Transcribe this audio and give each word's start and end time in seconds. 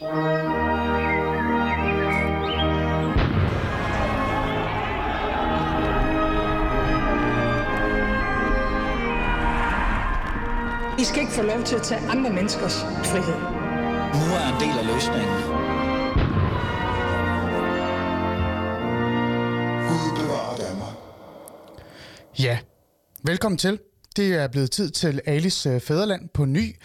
I 0.00 0.02
skal 0.02 0.10
ikke 11.20 11.32
få 11.32 11.42
lov 11.42 11.62
til 11.64 11.76
at 11.76 11.82
tage 11.82 12.00
andre 12.00 12.30
menneskers 12.30 12.80
frihed. 12.80 13.40
Nu 14.14 14.26
er 14.34 14.54
en 14.54 14.60
del 14.60 14.78
af 14.78 14.86
løsningen. 14.94 15.36
Gud 19.88 20.22
bevarer 20.22 20.56
Danmark. 20.56 20.94
Ja, 22.38 22.58
velkommen 23.22 23.58
til. 23.58 23.78
Det 24.16 24.34
er 24.34 24.48
blevet 24.48 24.70
tid 24.70 24.90
til 24.90 25.20
Alice 25.26 25.70
øh, 25.70 25.80
Fæderland 25.80 26.28
på 26.28 26.44
ny. 26.44 26.76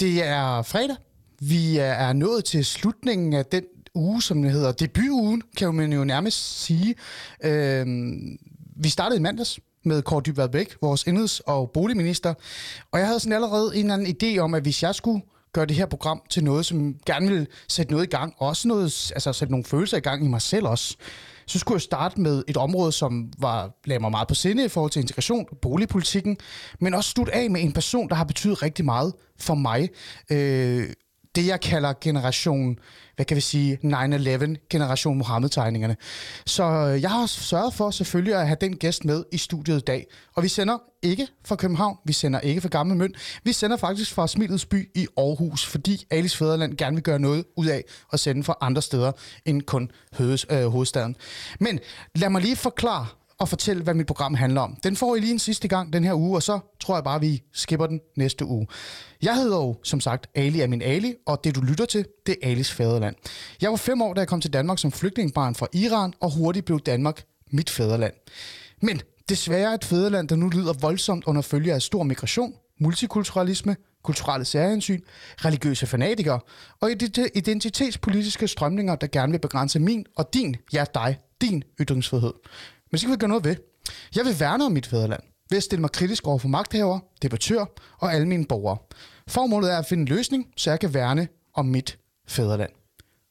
Det 0.00 0.24
er 0.26 0.62
fredag. 0.62 0.96
Vi 1.40 1.78
øh, 1.78 1.84
er 1.84 2.12
nået 2.12 2.44
til 2.44 2.64
slutningen 2.64 3.32
af 3.32 3.46
den 3.46 3.64
uge, 3.94 4.22
som 4.22 4.42
det 4.42 4.52
hedder 4.52 4.72
debutugen, 4.72 5.42
kan 5.56 5.74
man 5.74 5.92
jo 5.92 6.04
nærmest 6.04 6.62
sige. 6.62 6.94
Øh, 7.44 7.86
vi 8.76 8.88
startede 8.88 9.18
i 9.18 9.22
mandags 9.22 9.60
med 9.84 10.02
Kåre 10.02 10.22
Dybvad 10.26 10.48
Bæk, 10.48 10.76
vores 10.82 11.06
indrigs- 11.06 11.40
og 11.46 11.70
boligminister. 11.70 12.34
Og 12.92 12.98
jeg 12.98 13.06
havde 13.06 13.20
sådan 13.20 13.32
allerede 13.32 13.76
en 13.76 13.90
eller 13.90 13.94
anden 13.94 14.16
idé 14.22 14.38
om, 14.38 14.54
at 14.54 14.62
hvis 14.62 14.82
jeg 14.82 14.94
skulle 14.94 15.22
gøre 15.52 15.66
det 15.66 15.76
her 15.76 15.86
program 15.86 16.22
til 16.30 16.44
noget, 16.44 16.66
som 16.66 16.94
gerne 17.06 17.28
vil 17.28 17.46
sætte 17.68 17.92
noget 17.92 18.06
i 18.06 18.10
gang, 18.10 18.34
og 18.38 18.48
også 18.48 18.68
noget, 18.68 19.12
altså 19.14 19.32
sætte 19.32 19.52
nogle 19.52 19.64
følelser 19.64 19.96
i 19.96 20.00
gang 20.00 20.24
i 20.24 20.28
mig 20.28 20.42
selv 20.42 20.66
også, 20.66 20.96
så 21.46 21.58
skulle 21.58 21.76
jeg 21.76 21.82
starte 21.82 22.20
med 22.20 22.44
et 22.48 22.56
område, 22.56 22.92
som 22.92 23.32
var, 23.38 23.78
lagde 23.84 24.00
mig 24.00 24.10
meget 24.10 24.28
på 24.28 24.34
sinde 24.34 24.64
i 24.64 24.68
forhold 24.68 24.90
til 24.90 25.00
integration, 25.00 25.46
boligpolitikken, 25.62 26.36
men 26.80 26.94
også 26.94 27.10
slutte 27.10 27.34
af 27.34 27.50
med 27.50 27.60
en 27.60 27.72
person, 27.72 28.08
der 28.08 28.14
har 28.14 28.24
betydet 28.24 28.62
rigtig 28.62 28.84
meget 28.84 29.12
for 29.40 29.54
mig. 29.54 29.88
Øh, 30.30 30.90
det, 31.34 31.46
jeg 31.46 31.60
kalder 31.60 31.92
generation, 32.00 32.78
hvad 33.16 33.26
kan 33.26 33.34
vi 33.36 33.40
sige, 33.40 33.78
9-11, 33.84 34.68
generation 34.70 35.18
Mohammed-tegningerne. 35.18 35.96
Så 36.46 36.64
øh, 36.64 37.02
jeg 37.02 37.10
har 37.10 37.26
sørget 37.26 37.74
for 37.74 37.90
selvfølgelig 37.90 38.34
at 38.34 38.46
have 38.46 38.56
den 38.60 38.76
gæst 38.76 39.04
med 39.04 39.24
i 39.32 39.38
studiet 39.38 39.76
i 39.76 39.84
dag. 39.84 40.06
Og 40.34 40.42
vi 40.42 40.48
sender 40.48 40.78
ikke 41.02 41.26
fra 41.44 41.56
København, 41.56 41.96
vi 42.04 42.12
sender 42.12 42.40
ikke 42.40 42.60
fra 42.60 42.68
Gamle 42.68 42.94
Møn, 42.94 43.14
vi 43.44 43.52
sender 43.52 43.76
faktisk 43.76 44.14
fra 44.14 44.28
Smilets 44.28 44.66
by 44.66 44.90
i 44.94 45.06
Aarhus, 45.16 45.66
fordi 45.66 46.06
Alice 46.10 46.36
Fæderland 46.36 46.76
gerne 46.76 46.96
vil 46.96 47.02
gøre 47.02 47.18
noget 47.18 47.44
ud 47.56 47.66
af 47.66 47.84
at 48.12 48.20
sende 48.20 48.44
fra 48.44 48.56
andre 48.60 48.82
steder 48.82 49.12
end 49.44 49.62
kun 49.62 49.90
hødes, 50.14 50.46
øh, 50.50 50.66
hovedstaden. 50.66 51.16
Men 51.60 51.80
lad 52.14 52.30
mig 52.30 52.42
lige 52.42 52.56
forklare 52.56 53.06
og 53.38 53.48
fortælle, 53.48 53.82
hvad 53.82 53.94
mit 53.94 54.06
program 54.06 54.34
handler 54.34 54.60
om. 54.60 54.76
Den 54.82 54.96
får 54.96 55.16
I 55.16 55.20
lige 55.20 55.32
en 55.32 55.38
sidste 55.38 55.68
gang 55.68 55.92
den 55.92 56.04
her 56.04 56.14
uge, 56.14 56.36
og 56.36 56.42
så 56.42 56.58
tror 56.80 56.96
jeg 56.96 57.04
bare, 57.04 57.20
vi 57.20 57.42
skipper 57.52 57.86
den 57.86 58.00
næste 58.16 58.44
uge. 58.44 58.66
Jeg 59.22 59.34
hedder 59.34 59.56
jo, 59.56 59.76
som 59.82 60.00
sagt, 60.00 60.26
Ali 60.34 60.60
er 60.60 60.66
min 60.66 60.82
Ali, 60.82 61.14
og 61.26 61.44
det 61.44 61.54
du 61.54 61.60
lytter 61.60 61.84
til, 61.86 62.06
det 62.26 62.36
er 62.42 62.50
Alis 62.50 62.72
fædreland. 62.72 63.16
Jeg 63.62 63.70
var 63.70 63.76
fem 63.76 64.02
år, 64.02 64.14
da 64.14 64.20
jeg 64.20 64.28
kom 64.28 64.40
til 64.40 64.52
Danmark 64.52 64.78
som 64.78 64.92
flygtningebarn 64.92 65.54
fra 65.54 65.66
Iran, 65.72 66.12
og 66.20 66.34
hurtigt 66.34 66.66
blev 66.66 66.80
Danmark 66.80 67.24
mit 67.50 67.70
fædreland. 67.70 68.14
Men 68.82 69.00
desværre 69.28 69.74
et 69.74 69.84
fædreland, 69.84 70.28
der 70.28 70.36
nu 70.36 70.48
lider 70.48 70.72
voldsomt 70.72 71.24
under 71.24 71.42
følge 71.42 71.74
af 71.74 71.82
stor 71.82 72.02
migration, 72.02 72.54
multikulturalisme, 72.80 73.76
kulturelle 74.02 74.44
særhensyn, 74.44 75.00
religiøse 75.44 75.86
fanatikere 75.86 76.40
og 76.80 76.90
identitetspolitiske 77.34 78.48
strømninger, 78.48 78.96
der 78.96 79.06
gerne 79.06 79.32
vil 79.32 79.38
begrænse 79.38 79.78
min 79.78 80.06
og 80.16 80.34
din, 80.34 80.56
ja 80.72 80.84
dig, 80.94 81.18
din 81.40 81.64
ytringsfrihed. 81.80 82.32
Men 82.90 82.98
så 82.98 83.06
kan 83.06 83.12
vi 83.12 83.16
gøre 83.16 83.28
noget 83.28 83.44
ved. 83.44 83.56
Jeg 84.16 84.24
vil 84.24 84.40
værne 84.40 84.64
om 84.64 84.72
mit 84.72 84.86
fædreland 84.86 85.22
ved 85.50 85.56
at 85.56 85.62
stille 85.62 85.80
mig 85.80 85.92
kritisk 85.92 86.26
over 86.26 86.38
for 86.38 86.48
magthaver, 86.48 86.98
debattører 87.22 87.66
og 87.98 88.14
alle 88.14 88.28
mine 88.28 88.46
borgere. 88.46 88.76
Formålet 89.28 89.72
er 89.72 89.78
at 89.78 89.86
finde 89.86 90.00
en 90.00 90.08
løsning, 90.08 90.46
så 90.56 90.70
jeg 90.70 90.80
kan 90.80 90.94
værne 90.94 91.28
om 91.54 91.66
mit 91.66 91.98
fædreland. 92.28 92.70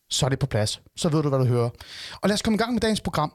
Så 0.10 0.26
er 0.26 0.30
det 0.30 0.40
på 0.40 0.46
plads. 0.46 0.82
Så 0.96 1.10
ved 1.10 1.24
du, 1.24 1.30
hvad 1.30 1.40
du 1.40 1.46
hører. 1.46 1.70
Og 2.22 2.30
lad 2.30 2.34
os 2.34 2.42
komme 2.42 2.56
i 2.56 2.58
gang 2.58 2.74
med 2.74 2.82
dagens 2.82 3.02
program. 3.02 3.34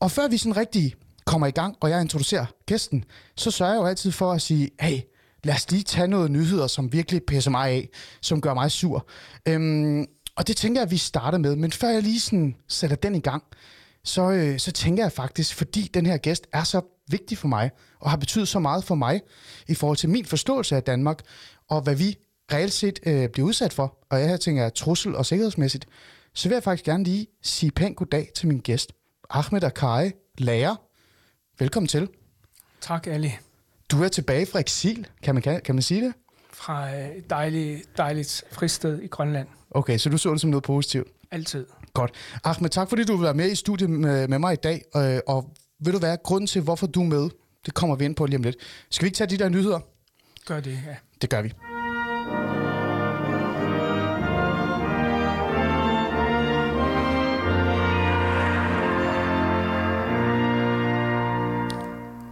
Og 0.00 0.10
før 0.10 0.28
vi 0.28 0.36
sådan 0.36 0.56
rigtig 0.56 0.94
kommer 1.24 1.46
i 1.46 1.50
gang, 1.50 1.76
og 1.80 1.90
jeg 1.90 2.00
introducerer 2.00 2.46
gæsten, 2.66 3.04
så 3.36 3.50
sørger 3.50 3.72
jeg 3.72 3.80
jo 3.80 3.86
altid 3.86 4.12
for 4.12 4.32
at 4.32 4.42
sige, 4.42 4.70
hey, 4.80 5.00
lad 5.44 5.54
os 5.54 5.70
lige 5.70 5.82
tage 5.82 6.08
noget 6.08 6.30
nyheder, 6.30 6.66
som 6.66 6.92
virkelig 6.92 7.22
pisser 7.22 7.50
mig 7.50 7.70
af, 7.70 7.88
som 8.20 8.40
gør 8.40 8.54
mig 8.54 8.70
sur. 8.70 9.06
Øhm, 9.48 10.06
og 10.36 10.46
det 10.46 10.56
tænker 10.56 10.80
jeg, 10.80 10.86
at 10.86 10.90
vi 10.90 10.96
starter 10.96 11.38
med. 11.38 11.56
Men 11.56 11.72
før 11.72 11.88
jeg 11.88 12.02
lige 12.02 12.20
sådan 12.20 12.56
sætter 12.68 12.96
den 12.96 13.14
i 13.14 13.20
gang, 13.20 13.42
så, 14.08 14.30
øh, 14.30 14.58
så 14.58 14.72
tænker 14.72 15.04
jeg 15.04 15.12
faktisk, 15.12 15.54
fordi 15.54 15.90
den 15.94 16.06
her 16.06 16.16
gæst 16.16 16.46
er 16.52 16.64
så 16.64 16.80
vigtig 17.10 17.38
for 17.38 17.48
mig, 17.48 17.70
og 18.00 18.10
har 18.10 18.16
betydet 18.16 18.48
så 18.48 18.58
meget 18.58 18.84
for 18.84 18.94
mig 18.94 19.20
i 19.68 19.74
forhold 19.74 19.96
til 19.96 20.08
min 20.08 20.24
forståelse 20.24 20.76
af 20.76 20.82
Danmark, 20.82 21.22
og 21.68 21.80
hvad 21.80 21.94
vi 21.94 22.16
reelt 22.52 22.72
set 22.72 22.98
øh, 23.06 23.28
bliver 23.28 23.48
udsat 23.48 23.72
for, 23.72 23.98
og 24.10 24.20
jeg 24.20 24.28
her 24.28 24.36
tænker 24.36 24.68
trussel 24.68 25.16
og 25.16 25.26
sikkerhedsmæssigt, 25.26 25.86
så 26.34 26.48
vil 26.48 26.56
jeg 26.56 26.62
faktisk 26.62 26.84
gerne 26.84 27.04
lige 27.04 27.26
sige 27.42 27.70
pænt 27.70 27.96
goddag 27.96 28.30
til 28.34 28.48
min 28.48 28.58
gæst, 28.58 28.92
Ahmed 29.30 29.64
Akai, 29.64 30.10
lærer. 30.38 30.76
Velkommen 31.58 31.88
til. 31.88 32.08
Tak, 32.80 33.06
Ali. 33.06 33.32
Du 33.90 34.02
er 34.02 34.08
tilbage 34.08 34.46
fra 34.46 34.58
eksil, 34.58 35.06
kan 35.22 35.34
man, 35.34 35.42
kan, 35.42 35.60
kan 35.64 35.74
man 35.74 35.82
sige 35.82 36.04
det? 36.04 36.14
Fra 36.52 36.90
et 36.90 37.30
dejligt, 37.30 37.96
dejligt 37.96 38.44
fristed 38.52 39.02
i 39.02 39.06
Grønland. 39.06 39.48
Okay, 39.70 39.98
så 39.98 40.08
du 40.08 40.18
så 40.18 40.32
det 40.32 40.40
som 40.40 40.50
noget 40.50 40.64
positivt? 40.64 41.08
Altid. 41.30 41.66
Godt. 41.98 42.12
Ahmed, 42.44 42.70
tak 42.70 42.88
fordi 42.88 43.04
du 43.04 43.16
vil 43.16 43.24
være 43.24 43.34
med 43.34 43.50
i 43.50 43.54
studiet 43.54 43.90
med, 43.90 44.28
med 44.28 44.38
mig 44.38 44.52
i 44.52 44.56
dag. 44.56 44.82
Øh, 44.96 45.18
og 45.26 45.44
vil 45.80 45.92
du 45.92 45.98
være 45.98 46.16
grunden 46.24 46.46
til, 46.46 46.62
hvorfor 46.62 46.86
du 46.86 47.00
er 47.02 47.06
med? 47.06 47.30
Det 47.66 47.74
kommer 47.74 47.96
vi 47.96 48.04
ind 48.04 48.16
på 48.16 48.26
lige 48.26 48.36
om 48.36 48.42
lidt. 48.42 48.56
Skal 48.90 49.04
vi 49.04 49.06
ikke 49.06 49.16
tage 49.16 49.30
de 49.30 49.38
der 49.38 49.48
nyheder? 49.48 49.80
Gør 50.46 50.60
det, 50.60 50.78
ja. 50.86 50.96
Det 51.22 51.30
gør 51.30 51.42
vi. 51.42 51.52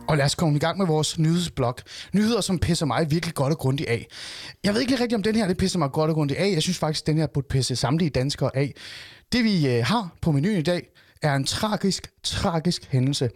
Og 0.09 0.16
lad 0.16 0.25
os 0.25 0.34
komme 0.34 0.56
i 0.56 0.59
gang 0.59 0.78
med 0.78 0.87
vores 0.87 1.19
nyhedsblog. 1.19 1.75
Nyheder, 2.12 2.41
som 2.41 2.59
pisser 2.59 2.87
mig 2.87 3.10
virkelig 3.10 3.34
godt 3.34 3.53
og 3.53 3.59
grundigt 3.59 3.88
af. 3.88 4.06
Jeg 4.65 4.75
ved 4.75 4.81
ikke 4.81 4.93
rigtigt, 4.93 5.15
om 5.15 5.22
den 5.22 5.34
her 5.34 5.47
det 5.49 5.56
pisser 5.56 5.78
mig 5.78 5.93
godt 5.93 6.10
og 6.10 6.15
grundigt 6.15 6.41
af. 6.41 6.50
Jeg 6.53 6.62
synes 6.62 6.78
faktisk, 6.78 7.03
at 7.03 7.06
den 7.06 7.19
her 7.19 7.26
burde 7.26 7.47
pisse 7.50 7.76
samtlige 7.76 8.10
danskere 8.10 8.56
af. 8.56 8.75
Det 9.32 9.44
vi 9.44 9.69
øh, 9.69 9.84
har 9.84 10.09
på 10.22 10.32
menuen 10.32 10.59
i 10.59 10.62
dag, 10.62 10.88
er 11.22 11.34
en 11.34 11.44
tragisk, 11.44 12.10
tragisk 12.22 12.88
hændelse. 12.91 13.31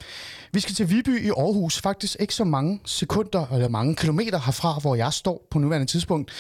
Vi 0.52 0.60
skal 0.60 0.74
til 0.74 0.90
Viby 0.90 1.26
i 1.26 1.28
Aarhus, 1.28 1.80
faktisk 1.80 2.16
ikke 2.20 2.34
så 2.34 2.44
mange 2.44 2.80
sekunder 2.84 3.46
eller 3.46 3.68
mange 3.68 3.96
kilometer 3.96 4.40
herfra, 4.40 4.78
hvor 4.80 4.94
jeg 4.94 5.12
står 5.12 5.46
på 5.50 5.58
nuværende 5.58 5.86
tidspunkt. 5.86 6.30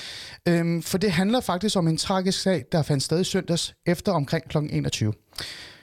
Øhm, 0.48 0.82
for 0.82 0.98
det 0.98 1.12
handler 1.12 1.40
faktisk 1.40 1.76
om 1.76 1.88
en 1.88 1.96
tragisk 1.96 2.42
sag, 2.42 2.64
der 2.72 2.82
fandt 2.82 3.02
sted 3.02 3.20
i 3.20 3.24
søndags 3.24 3.74
efter 3.86 4.12
omkring 4.12 4.48
kl. 4.48 4.58
21. 4.58 5.12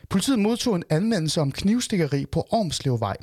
Politiet 0.10 0.40
modtog 0.40 0.76
en 0.76 0.84
anmeldelse 0.90 1.42
om 1.42 1.52
knivstikkeri 1.52 2.26
på 2.26 2.48
Ormslevvej. 2.52 3.18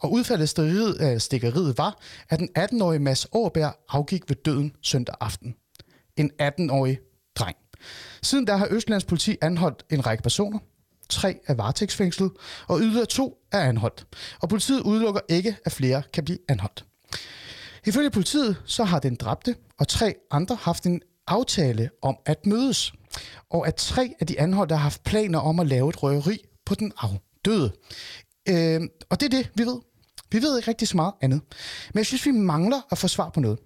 Og 0.00 0.12
udfaldet 0.12 0.42
af 0.42 0.48
stikkeriet, 0.48 1.12
øh, 1.12 1.20
stikkeriet 1.20 1.78
var, 1.78 1.98
at 2.28 2.38
den 2.38 2.48
18-årige 2.58 3.00
Mads 3.00 3.26
Åberg 3.32 3.74
afgik 3.88 4.22
ved 4.28 4.36
døden 4.36 4.72
søndag 4.82 5.14
aften. 5.20 5.54
En 6.16 6.30
18-årig 6.42 6.98
dreng. 7.36 7.56
Siden 8.22 8.46
der 8.46 8.56
har 8.56 8.68
Østlands 8.70 9.04
politi 9.04 9.36
anholdt 9.42 9.84
en 9.90 10.06
række 10.06 10.22
personer. 10.22 10.58
Tre 11.08 11.40
er 11.46 11.54
varetægtsfængslet, 11.54 12.30
og 12.68 12.80
yderligere 12.80 13.06
to 13.06 13.38
er 13.52 13.60
anholdt. 13.60 14.06
Og 14.40 14.48
politiet 14.48 14.80
udelukker 14.80 15.20
ikke, 15.28 15.56
at 15.64 15.72
flere 15.72 16.02
kan 16.12 16.24
blive 16.24 16.38
anholdt. 16.48 16.84
Ifølge 17.86 18.10
politiet 18.10 18.62
så 18.66 18.84
har 18.84 18.98
den 18.98 19.14
dræbte 19.14 19.56
og 19.78 19.88
tre 19.88 20.14
andre 20.30 20.54
haft 20.54 20.86
en 20.86 21.02
aftale 21.26 21.90
om 22.02 22.16
at 22.26 22.46
mødes. 22.46 22.92
Og 23.50 23.66
at 23.66 23.74
tre 23.74 24.14
af 24.20 24.26
de 24.26 24.40
anholdte 24.40 24.74
har 24.74 24.82
haft 24.82 25.04
planer 25.04 25.38
om 25.38 25.60
at 25.60 25.66
lave 25.66 25.88
et 25.88 26.02
røveri 26.02 26.38
på 26.66 26.74
den 26.74 26.92
afdøde. 26.98 27.72
Øh, 28.48 28.80
og 29.10 29.20
det 29.20 29.26
er 29.26 29.38
det, 29.38 29.50
vi 29.54 29.64
ved. 29.64 29.78
Vi 30.32 30.42
ved 30.42 30.56
ikke 30.56 30.68
rigtig 30.68 30.88
så 30.88 30.96
meget 30.96 31.12
andet. 31.20 31.40
Men 31.94 31.98
jeg 31.98 32.06
synes, 32.06 32.26
vi 32.26 32.30
mangler 32.30 32.80
at 32.90 32.98
få 32.98 33.08
svar 33.08 33.28
på 33.28 33.40
noget. 33.40 33.58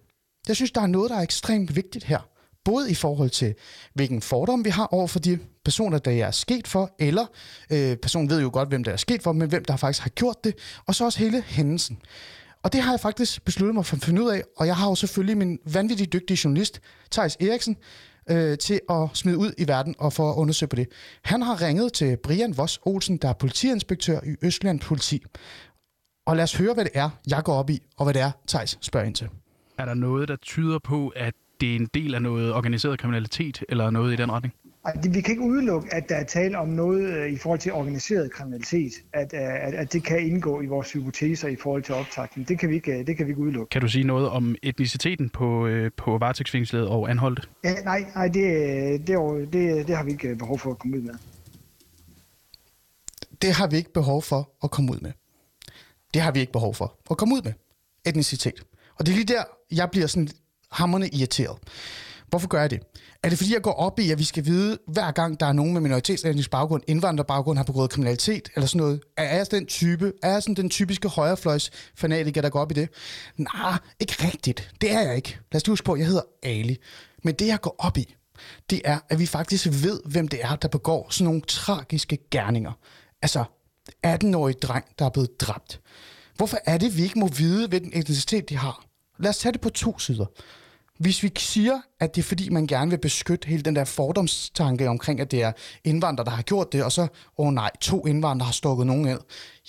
Jeg 0.49 0.57
synes, 0.57 0.71
der 0.71 0.81
er 0.81 0.87
noget, 0.87 1.11
der 1.11 1.17
er 1.17 1.23
ekstremt 1.23 1.77
vigtigt 1.77 2.05
her. 2.05 2.29
Både 2.65 2.91
i 2.91 2.95
forhold 2.95 3.31
til, 3.31 3.55
hvilken 3.95 4.23
fordom 4.23 4.65
vi 4.65 4.71
har 4.71 4.87
over 4.87 5.07
for 5.07 5.19
de 5.19 5.39
personer, 5.65 5.99
der 5.99 6.25
er 6.27 6.31
sket 6.31 6.69
for, 6.69 6.95
eller 6.99 7.27
øh, 7.71 7.97
personen 7.97 8.31
ved 8.31 8.41
jo 8.43 8.51
godt, 8.53 8.69
hvem 8.69 8.85
der 8.85 8.93
er 8.93 8.97
sket 8.97 9.23
for, 9.23 9.33
men 9.33 9.49
hvem 9.49 9.65
der 9.65 9.77
faktisk 9.77 10.03
har 10.03 10.11
gjort 10.11 10.45
det, 10.45 10.55
og 10.87 10.95
så 10.95 11.05
også 11.05 11.19
hele 11.19 11.43
hændelsen. 11.43 11.99
Og 12.63 12.73
det 12.73 12.81
har 12.81 12.93
jeg 12.93 13.01
faktisk 13.01 13.45
besluttet 13.45 13.75
mig 13.75 13.87
for 13.87 13.97
at 13.97 14.03
finde 14.03 14.23
ud 14.23 14.31
af, 14.31 14.43
og 14.57 14.67
jeg 14.67 14.77
har 14.77 14.89
jo 14.89 14.95
selvfølgelig 14.95 15.39
min 15.39 15.59
vanvittigt 15.73 16.13
dygtige 16.13 16.39
journalist, 16.45 16.81
Thijs 17.11 17.37
Eriksen, 17.41 17.77
øh, 18.31 18.59
til 18.59 18.81
at 18.91 19.09
smide 19.13 19.39
ud 19.39 19.53
i 19.59 19.69
verden 19.69 19.95
og 19.99 20.13
få 20.13 20.31
at 20.31 20.35
undersøge 20.35 20.69
på 20.69 20.77
det. 20.77 20.89
Han 21.23 21.43
har 21.43 21.63
ringet 21.63 21.93
til 21.93 22.17
Brian 22.17 22.57
Voss 22.57 22.81
Olsen, 22.83 23.17
der 23.17 23.29
er 23.29 23.33
politiinspektør 23.33 24.21
i 24.21 24.37
Østland 24.43 24.81
Politi. 24.81 25.23
Og 26.27 26.37
lad 26.37 26.45
os 26.45 26.55
høre, 26.55 26.75
hvad 26.75 26.85
det 26.85 26.93
er, 26.95 27.11
jeg 27.27 27.43
går 27.45 27.55
op 27.55 27.71
i, 27.71 27.83
og 27.97 28.05
hvad 28.05 28.15
det 28.15 28.23
er, 28.23 28.31
Thijs 28.49 28.79
spørger 28.81 29.07
ind 29.07 29.15
til. 29.15 29.29
Er 29.79 29.85
der 29.85 29.95
noget, 29.95 30.29
der 30.29 30.37
tyder 30.37 30.79
på, 30.79 31.13
at 31.17 31.35
det 31.61 31.73
er 31.73 31.77
en 31.77 31.89
del 31.95 32.15
af 32.15 32.23
noget 32.23 32.55
organiseret 32.55 32.99
kriminalitet, 32.99 33.65
eller 33.69 33.91
noget 33.91 34.13
i 34.13 34.17
den 34.17 34.33
retning? 34.33 34.55
Vi 35.13 35.21
kan 35.21 35.33
ikke 35.33 35.43
udelukke, 35.43 35.95
at 35.95 36.09
der 36.09 36.15
er 36.15 36.25
tale 36.25 36.59
om 36.59 36.69
noget 36.69 37.03
øh, 37.03 37.33
i 37.33 37.37
forhold 37.37 37.61
til 37.61 37.73
organiseret 37.73 38.33
kriminalitet, 38.33 38.93
at, 39.13 39.35
øh, 39.35 39.41
at, 39.41 39.75
at 39.75 39.93
det 39.93 40.05
kan 40.05 40.27
indgå 40.27 40.61
i 40.61 40.67
vores 40.67 40.93
hypoteser 40.93 41.49
i 41.49 41.57
forhold 41.57 41.83
til 41.83 41.95
optakten. 41.95 42.45
Det 42.45 42.59
kan 42.59 42.69
vi 42.69 42.75
ikke, 42.75 42.99
øh, 42.99 43.07
det 43.07 43.17
kan 43.17 43.27
vi 43.27 43.31
ikke 43.31 43.43
udelukke. 43.43 43.71
Kan 43.71 43.81
du 43.81 43.89
sige 43.89 44.05
noget 44.05 44.29
om 44.29 44.57
etniciteten 44.63 45.31
på, 45.31 45.69
på 45.97 46.19
varetægtsfængslet 46.19 46.89
og 46.89 47.11
anholdt? 47.11 47.49
Ja, 47.65 47.75
nej, 47.75 48.05
nej 48.15 48.29
det, 48.29 49.07
det, 49.07 49.19
det, 49.53 49.89
det, 49.89 49.97
har 49.97 50.05
vi 50.05 50.11
ikke 50.11 50.37
behov 50.37 50.59
for 50.59 50.71
at 50.71 50.79
komme 50.79 50.97
ud 50.97 51.03
med. 51.03 51.15
Det 53.43 53.53
har 53.53 53.67
vi 53.67 53.77
ikke 53.77 53.93
behov 53.93 54.23
for 54.23 54.51
at 54.65 54.71
komme 54.71 54.93
ud 54.93 55.01
med. 55.01 55.13
Det 56.15 56.23
har 56.23 56.33
vi 56.33 56.41
ikke 56.41 56.53
behov 56.53 56.75
for 56.75 56.99
at 57.11 57.17
komme 57.17 57.35
ud 57.35 57.43
med. 57.43 57.53
Etnicitet. 58.07 58.65
Og 58.99 59.07
det 59.07 59.13
er 59.13 59.17
lige 59.17 59.35
der, 59.35 59.43
jeg 59.73 59.91
bliver 59.91 60.07
sådan 60.07 60.29
hammerne 60.75 61.09
irriteret. 61.09 61.59
Hvorfor 62.29 62.49
gør 62.49 62.61
jeg 62.61 62.71
det? 62.71 62.81
Er 63.23 63.29
det 63.29 63.39
fordi, 63.39 63.53
jeg 63.53 63.63
går 63.63 63.73
op 63.73 63.99
i, 63.99 64.11
at 64.11 64.19
vi 64.19 64.25
skal 64.25 64.45
vide, 64.45 64.79
hver 64.89 65.11
gang 65.11 65.41
der 65.41 65.47
er 65.47 65.53
nogen 65.53 65.73
med 65.73 65.81
minoritetsetnisk 65.81 66.51
baggrund, 66.51 66.83
indvandrerbaggrund, 66.87 67.59
har 67.59 67.65
begået 67.65 67.91
kriminalitet, 67.91 68.49
eller 68.55 68.67
sådan 68.67 68.79
noget? 68.79 69.01
Er 69.17 69.37
jeg 69.37 69.51
den 69.51 69.67
type? 69.67 70.13
Er 70.23 70.33
jeg 70.33 70.43
sådan 70.43 70.55
den 70.55 70.71
typiske 70.71 71.09
højrefløjs 71.09 71.71
fanatiker, 71.97 72.43
der 72.43 72.49
går 72.49 72.61
op 72.61 72.71
i 72.71 72.75
det? 72.75 72.89
Nej, 73.37 73.79
ikke 74.01 74.15
rigtigt. 74.25 74.71
Det 74.81 74.93
er 74.93 75.01
jeg 75.01 75.17
ikke. 75.17 75.39
Lad 75.53 75.61
os 75.61 75.67
lige 75.67 75.73
huske 75.73 75.85
på, 75.85 75.93
at 75.93 75.99
jeg 75.99 76.07
hedder 76.07 76.23
Ali. 76.43 76.77
Men 77.25 77.35
det, 77.35 77.47
jeg 77.47 77.61
går 77.61 77.77
op 77.79 77.97
i, 77.97 78.15
det 78.71 78.81
er, 78.85 78.99
at 79.09 79.19
vi 79.19 79.27
faktisk 79.27 79.67
ved, 79.67 80.01
hvem 80.05 80.29
det 80.29 80.45
er, 80.45 80.57
der 80.57 80.69
begår 80.69 81.07
sådan 81.11 81.25
nogle 81.25 81.41
tragiske 81.41 82.19
gerninger. 82.31 82.73
Altså, 83.23 83.45
18-årig 84.07 84.63
dreng, 84.63 84.85
der 84.99 85.05
er 85.05 85.11
blevet 85.11 85.41
dræbt. 85.41 85.81
Hvorfor 86.37 86.59
er 86.67 86.79
det, 86.79 86.97
vi 86.97 87.03
ikke 87.03 87.19
må 87.19 87.29
vide, 87.29 87.69
hvilken 87.69 87.91
etnicitet 87.95 88.49
de 88.49 88.57
har? 88.57 88.85
Lad 89.19 89.31
os 89.31 89.39
tage 89.39 89.53
det 89.53 89.61
på 89.61 89.69
to 89.69 89.99
sider. 89.99 90.27
Hvis 90.99 91.23
vi 91.23 91.31
siger, 91.39 91.81
at 92.01 92.15
det 92.15 92.23
er 92.23 92.27
fordi, 92.27 92.49
man 92.49 92.67
gerne 92.67 92.91
vil 92.91 92.99
beskytte 92.99 93.49
hele 93.49 93.63
den 93.63 93.77
der 93.77 93.85
fordomstanke 93.85 94.89
omkring, 94.89 95.21
at 95.21 95.31
det 95.31 95.43
er 95.43 95.53
indvandrere, 95.85 96.25
der 96.25 96.31
har 96.31 96.43
gjort 96.43 96.73
det, 96.73 96.85
og 96.85 96.93
så, 96.93 97.03
åh 97.03 97.09
oh 97.37 97.53
nej, 97.53 97.71
to 97.81 98.07
indvandrere 98.07 98.47
har 98.47 98.53
stukket 98.53 98.87
nogen 98.87 99.09
ad. 99.09 99.19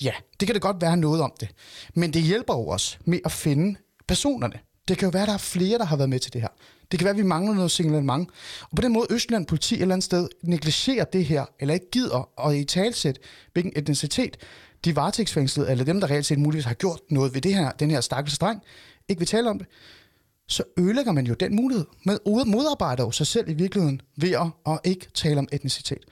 Ja, 0.02 0.12
det 0.40 0.48
kan 0.48 0.54
det 0.54 0.62
godt 0.62 0.82
være 0.82 0.98
noget 0.98 1.22
om 1.22 1.34
det. 1.40 1.50
Men 1.94 2.14
det 2.14 2.22
hjælper 2.22 2.54
jo 2.54 2.68
os 2.68 3.00
med 3.06 3.20
at 3.26 3.32
finde 3.32 3.80
personerne. 4.08 4.60
Det 4.88 4.98
kan 4.98 5.06
jo 5.06 5.10
være, 5.10 5.24
at 5.24 5.28
der 5.28 5.34
er 5.34 5.38
flere, 5.38 5.78
der 5.78 5.86
har 5.86 5.98
været 5.98 6.10
med 6.10 6.20
til 6.20 6.34
det 6.34 6.42
her. 6.42 6.50
Det 6.92 7.00
kan 7.00 7.06
være, 7.06 7.14
at 7.14 7.18
vi 7.18 7.24
mangler 7.24 7.54
noget 7.54 7.72
signalement. 7.72 8.30
Og 8.62 8.76
på 8.76 8.82
den 8.82 8.94
måde, 8.94 9.08
Østland 9.10 9.46
politi 9.46 9.76
et 9.76 9.82
eller 9.82 9.96
andet 9.96 10.06
sted 10.06 10.28
negligerer 10.44 11.06
det 11.06 11.26
her, 11.26 11.46
eller 11.60 11.74
ikke 11.74 11.92
gider 11.92 12.48
at 12.48 12.56
i 12.56 12.64
talsæt, 12.64 13.20
hvilken 13.54 13.74
etnicitet 13.76 14.38
de 14.86 14.96
varetægtsfængslede, 14.96 15.72
eller 15.72 15.86
dem, 15.86 16.00
der 16.00 16.10
reelt 16.10 16.26
set 16.26 16.40
muligvis 16.40 16.66
har 16.66 16.74
gjort 16.74 17.00
noget 17.10 17.34
ved 17.34 17.42
det 17.42 17.56
her, 17.56 17.72
den 17.72 17.92
her 17.92 18.02
stakkels 18.02 18.38
dreng, 18.38 18.62
ikke 19.10 19.20
vil 19.20 19.28
tale 19.28 19.50
om 19.50 19.60
det, 19.60 19.68
så 20.48 20.64
ødelægger 20.78 21.12
man 21.12 21.26
jo 21.28 21.34
den 21.34 21.56
mulighed. 21.56 21.86
Man 22.06 22.20
modarbejder 22.26 23.04
jo 23.04 23.12
sig 23.12 23.28
selv 23.28 23.50
i 23.50 23.54
virkeligheden 23.54 24.02
ved 24.18 24.32
at, 24.32 24.74
at 24.74 24.80
ikke 24.84 25.08
tale 25.14 25.40
om 25.40 25.48
etnicitet. 25.52 26.06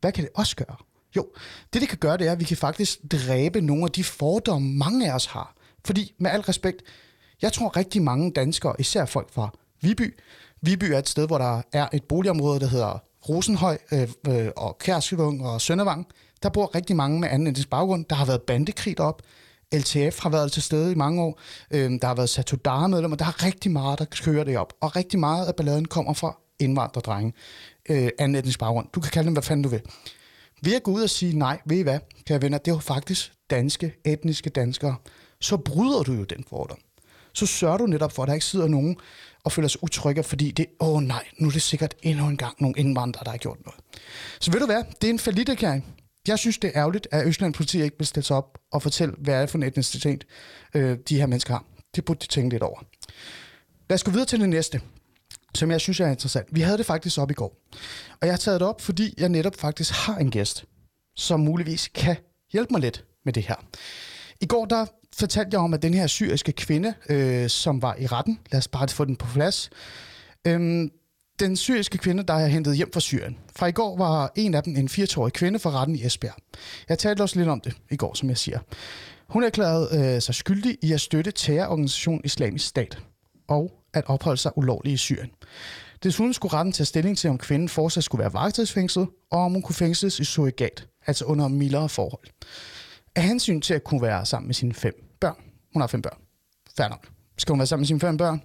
Hvad 0.00 0.12
kan 0.12 0.24
det 0.24 0.30
også 0.34 0.56
gøre? 0.56 0.76
Jo, 1.16 1.26
det 1.72 1.80
det 1.80 1.88
kan 1.88 1.98
gøre, 1.98 2.16
det 2.16 2.26
er, 2.26 2.32
at 2.32 2.40
vi 2.40 2.44
kan 2.44 2.56
faktisk 2.56 2.98
dræbe 3.12 3.60
nogle 3.60 3.84
af 3.84 3.90
de 3.90 4.04
fordomme, 4.04 4.72
mange 4.72 5.10
af 5.10 5.14
os 5.14 5.26
har. 5.26 5.56
Fordi, 5.84 6.14
med 6.18 6.30
al 6.30 6.40
respekt, 6.40 6.82
jeg 7.42 7.52
tror 7.52 7.76
rigtig 7.76 8.02
mange 8.02 8.32
danskere, 8.32 8.74
især 8.78 9.04
folk 9.04 9.32
fra 9.32 9.50
Viby, 9.80 10.14
Viby 10.62 10.84
er 10.84 10.98
et 10.98 11.08
sted, 11.08 11.26
hvor 11.26 11.38
der 11.38 11.62
er 11.72 11.88
et 11.92 12.04
boligområde, 12.04 12.60
der 12.60 12.66
hedder 12.66 13.02
Rosenhøj 13.28 13.78
øh, 13.92 14.08
øh, 14.28 14.48
og 14.56 14.78
Kærskevung 14.78 15.46
og 15.46 15.60
Søndervang. 15.60 16.06
Der 16.42 16.48
bor 16.48 16.74
rigtig 16.74 16.96
mange 16.96 17.20
med 17.20 17.28
anden 17.28 17.48
etnisk 17.48 17.70
baggrund. 17.70 18.04
Der 18.04 18.16
har 18.16 18.24
været 18.24 18.42
bandekrig 18.42 19.00
op. 19.00 19.22
LTF 19.74 20.20
har 20.20 20.28
været 20.28 20.52
til 20.52 20.62
stede 20.62 20.92
i 20.92 20.94
mange 20.94 21.22
år. 21.22 21.40
Øhm, 21.70 22.00
der 22.00 22.06
har 22.08 22.14
været 22.14 22.28
Satudara-medlemmer. 22.28 23.16
Der 23.16 23.24
er 23.24 23.44
rigtig 23.44 23.70
meget, 23.70 23.98
der 23.98 24.04
kører 24.04 24.44
det 24.44 24.58
op. 24.58 24.72
Og 24.80 24.96
rigtig 24.96 25.18
meget 25.18 25.46
af 25.46 25.56
balladen 25.56 25.84
kommer 25.84 26.14
fra 26.14 26.36
indvandrerdrenge. 26.58 27.32
Øh, 27.88 28.08
anden 28.18 28.34
etnisk 28.34 28.58
baggrund. 28.58 28.86
Du 28.94 29.00
kan 29.00 29.10
kalde 29.10 29.26
dem, 29.26 29.32
hvad 29.32 29.42
fanden 29.42 29.62
du 29.62 29.68
vil. 29.68 29.80
Ved 30.62 30.74
at 30.74 30.82
gå 30.82 30.90
ud 30.90 31.02
og 31.02 31.10
sige 31.10 31.38
nej, 31.38 31.58
ved 31.64 31.76
I 31.76 31.82
hvad, 31.82 31.98
kære 32.26 32.42
venner, 32.42 32.58
det 32.58 32.70
er 32.70 32.74
jo 32.74 32.80
faktisk 32.80 33.32
danske, 33.50 33.94
etniske 34.04 34.50
danskere, 34.50 34.96
så 35.40 35.56
bryder 35.56 36.02
du 36.02 36.12
jo 36.12 36.24
den 36.24 36.44
fordom. 36.48 36.78
Så 37.32 37.46
sørger 37.46 37.78
du 37.78 37.86
netop 37.86 38.12
for, 38.12 38.22
at 38.22 38.26
der 38.26 38.34
ikke 38.34 38.46
sidder 38.46 38.68
nogen 38.68 38.96
og 39.44 39.52
føler 39.52 39.68
sig 39.68 39.84
utrygge, 39.84 40.22
fordi 40.22 40.50
det, 40.50 40.66
åh 40.80 40.88
oh 40.88 41.02
nej, 41.02 41.24
nu 41.38 41.48
er 41.48 41.52
det 41.52 41.62
sikkert 41.62 41.94
endnu 42.02 42.26
en 42.26 42.36
gang 42.36 42.54
nogle 42.58 42.78
indvandrere, 42.78 43.24
der 43.24 43.30
har 43.30 43.38
gjort 43.38 43.58
noget. 43.66 43.80
Så 44.40 44.50
ved 44.52 44.60
du 44.60 44.66
hvad, 44.66 44.82
det 45.00 45.06
er 45.08 45.12
en 45.12 45.18
forlitterkæring. 45.18 45.99
Jeg 46.28 46.38
synes, 46.38 46.58
det 46.58 46.68
er 46.68 46.80
ærgerligt, 46.80 47.08
at 47.10 47.26
Østland 47.26 47.54
politi 47.54 47.82
ikke 47.82 47.98
vil 47.98 48.06
stille 48.06 48.26
sig 48.26 48.36
op 48.36 48.58
og 48.72 48.82
fortælle, 48.82 49.14
hvad 49.18 49.34
er 49.34 49.40
det 49.40 49.50
for 49.50 49.58
en 49.58 49.62
etnicitet, 49.62 50.26
øh, 50.74 50.98
de 51.08 51.18
her 51.18 51.26
mennesker 51.26 51.54
har. 51.54 51.64
Det 51.96 52.04
burde 52.04 52.20
de 52.20 52.26
tænke 52.26 52.54
lidt 52.54 52.62
over. 52.62 52.80
Lad 53.90 53.94
os 53.94 54.04
gå 54.04 54.10
videre 54.10 54.26
til 54.26 54.40
det 54.40 54.48
næste, 54.48 54.80
som 55.54 55.70
jeg 55.70 55.80
synes 55.80 56.00
er 56.00 56.08
interessant. 56.08 56.46
Vi 56.50 56.60
havde 56.60 56.78
det 56.78 56.86
faktisk 56.86 57.18
op 57.18 57.30
i 57.30 57.34
går. 57.34 57.56
Og 58.20 58.26
jeg 58.26 58.32
har 58.32 58.38
taget 58.38 58.60
det 58.60 58.68
op, 58.68 58.80
fordi 58.80 59.14
jeg 59.18 59.28
netop 59.28 59.56
faktisk 59.56 59.92
har 59.92 60.16
en 60.16 60.30
gæst, 60.30 60.64
som 61.16 61.40
muligvis 61.40 61.88
kan 61.94 62.16
hjælpe 62.52 62.72
mig 62.72 62.80
lidt 62.80 63.04
med 63.24 63.32
det 63.32 63.42
her. 63.42 63.56
I 64.40 64.46
går 64.46 64.64
der 64.64 64.86
fortalte 65.16 65.48
jeg 65.52 65.60
om, 65.60 65.74
at 65.74 65.82
den 65.82 65.94
her 65.94 66.06
syriske 66.06 66.52
kvinde, 66.52 66.94
øh, 67.08 67.48
som 67.48 67.82
var 67.82 67.96
i 67.98 68.06
retten, 68.06 68.38
lad 68.52 68.58
os 68.58 68.68
bare 68.68 68.88
få 68.88 69.04
den 69.04 69.16
på 69.16 69.26
plads, 69.32 69.70
øh, 70.46 70.88
den 71.40 71.56
syriske 71.56 71.98
kvinde, 71.98 72.22
der 72.22 72.34
er 72.34 72.46
hentet 72.46 72.76
hjem 72.76 72.92
fra 72.92 73.00
Syrien. 73.00 73.38
Fra 73.56 73.66
i 73.66 73.72
går 73.72 73.96
var 73.96 74.32
en 74.36 74.54
af 74.54 74.62
dem 74.62 74.76
en 74.76 74.88
4-årig 74.88 75.32
kvinde 75.32 75.58
fra 75.58 75.70
retten 75.70 75.96
i 75.96 76.06
Esbjerg. 76.06 76.34
Jeg 76.88 76.98
talte 76.98 77.22
også 77.22 77.38
lidt 77.38 77.48
om 77.48 77.60
det 77.60 77.76
i 77.90 77.96
går, 77.96 78.14
som 78.14 78.28
jeg 78.28 78.38
siger. 78.38 78.58
Hun 79.28 79.44
erklærede 79.44 80.14
øh, 80.14 80.22
sig 80.22 80.34
skyldig 80.34 80.78
i 80.82 80.92
at 80.92 81.00
støtte 81.00 81.30
terrororganisationen 81.30 82.20
Islamisk 82.24 82.66
Stat 82.66 82.98
og 83.48 83.72
at 83.94 84.04
opholde 84.06 84.36
sig 84.36 84.58
ulovligt 84.58 84.94
i 84.94 84.96
Syrien. 84.96 85.30
Desuden 86.02 86.32
skulle 86.32 86.54
retten 86.54 86.72
tage 86.72 86.84
stilling 86.84 87.18
til, 87.18 87.30
om 87.30 87.38
kvinden 87.38 87.68
fortsat 87.68 88.04
skulle 88.04 88.20
være 88.20 88.32
varetægtsfængslet, 88.32 89.08
og 89.30 89.38
om 89.38 89.52
hun 89.52 89.62
kunne 89.62 89.74
fængsles 89.74 90.20
i 90.20 90.24
surrogat, 90.24 90.86
altså 91.06 91.24
under 91.24 91.48
mildere 91.48 91.88
forhold. 91.88 92.26
Af 93.16 93.22
hensyn 93.22 93.60
til 93.60 93.74
at 93.74 93.84
kunne 93.84 94.02
være 94.02 94.26
sammen 94.26 94.48
med 94.48 94.54
sine 94.54 94.74
fem 94.74 94.94
børn. 95.20 95.36
Hun 95.72 95.80
har 95.80 95.86
fem 95.86 96.02
børn. 96.02 96.18
Færdig 96.76 96.90
nok. 96.90 97.08
Skal 97.38 97.52
hun 97.52 97.58
være 97.58 97.66
sammen 97.66 97.80
med 97.80 97.86
sine 97.86 98.00
fem 98.00 98.16
børn? 98.16 98.42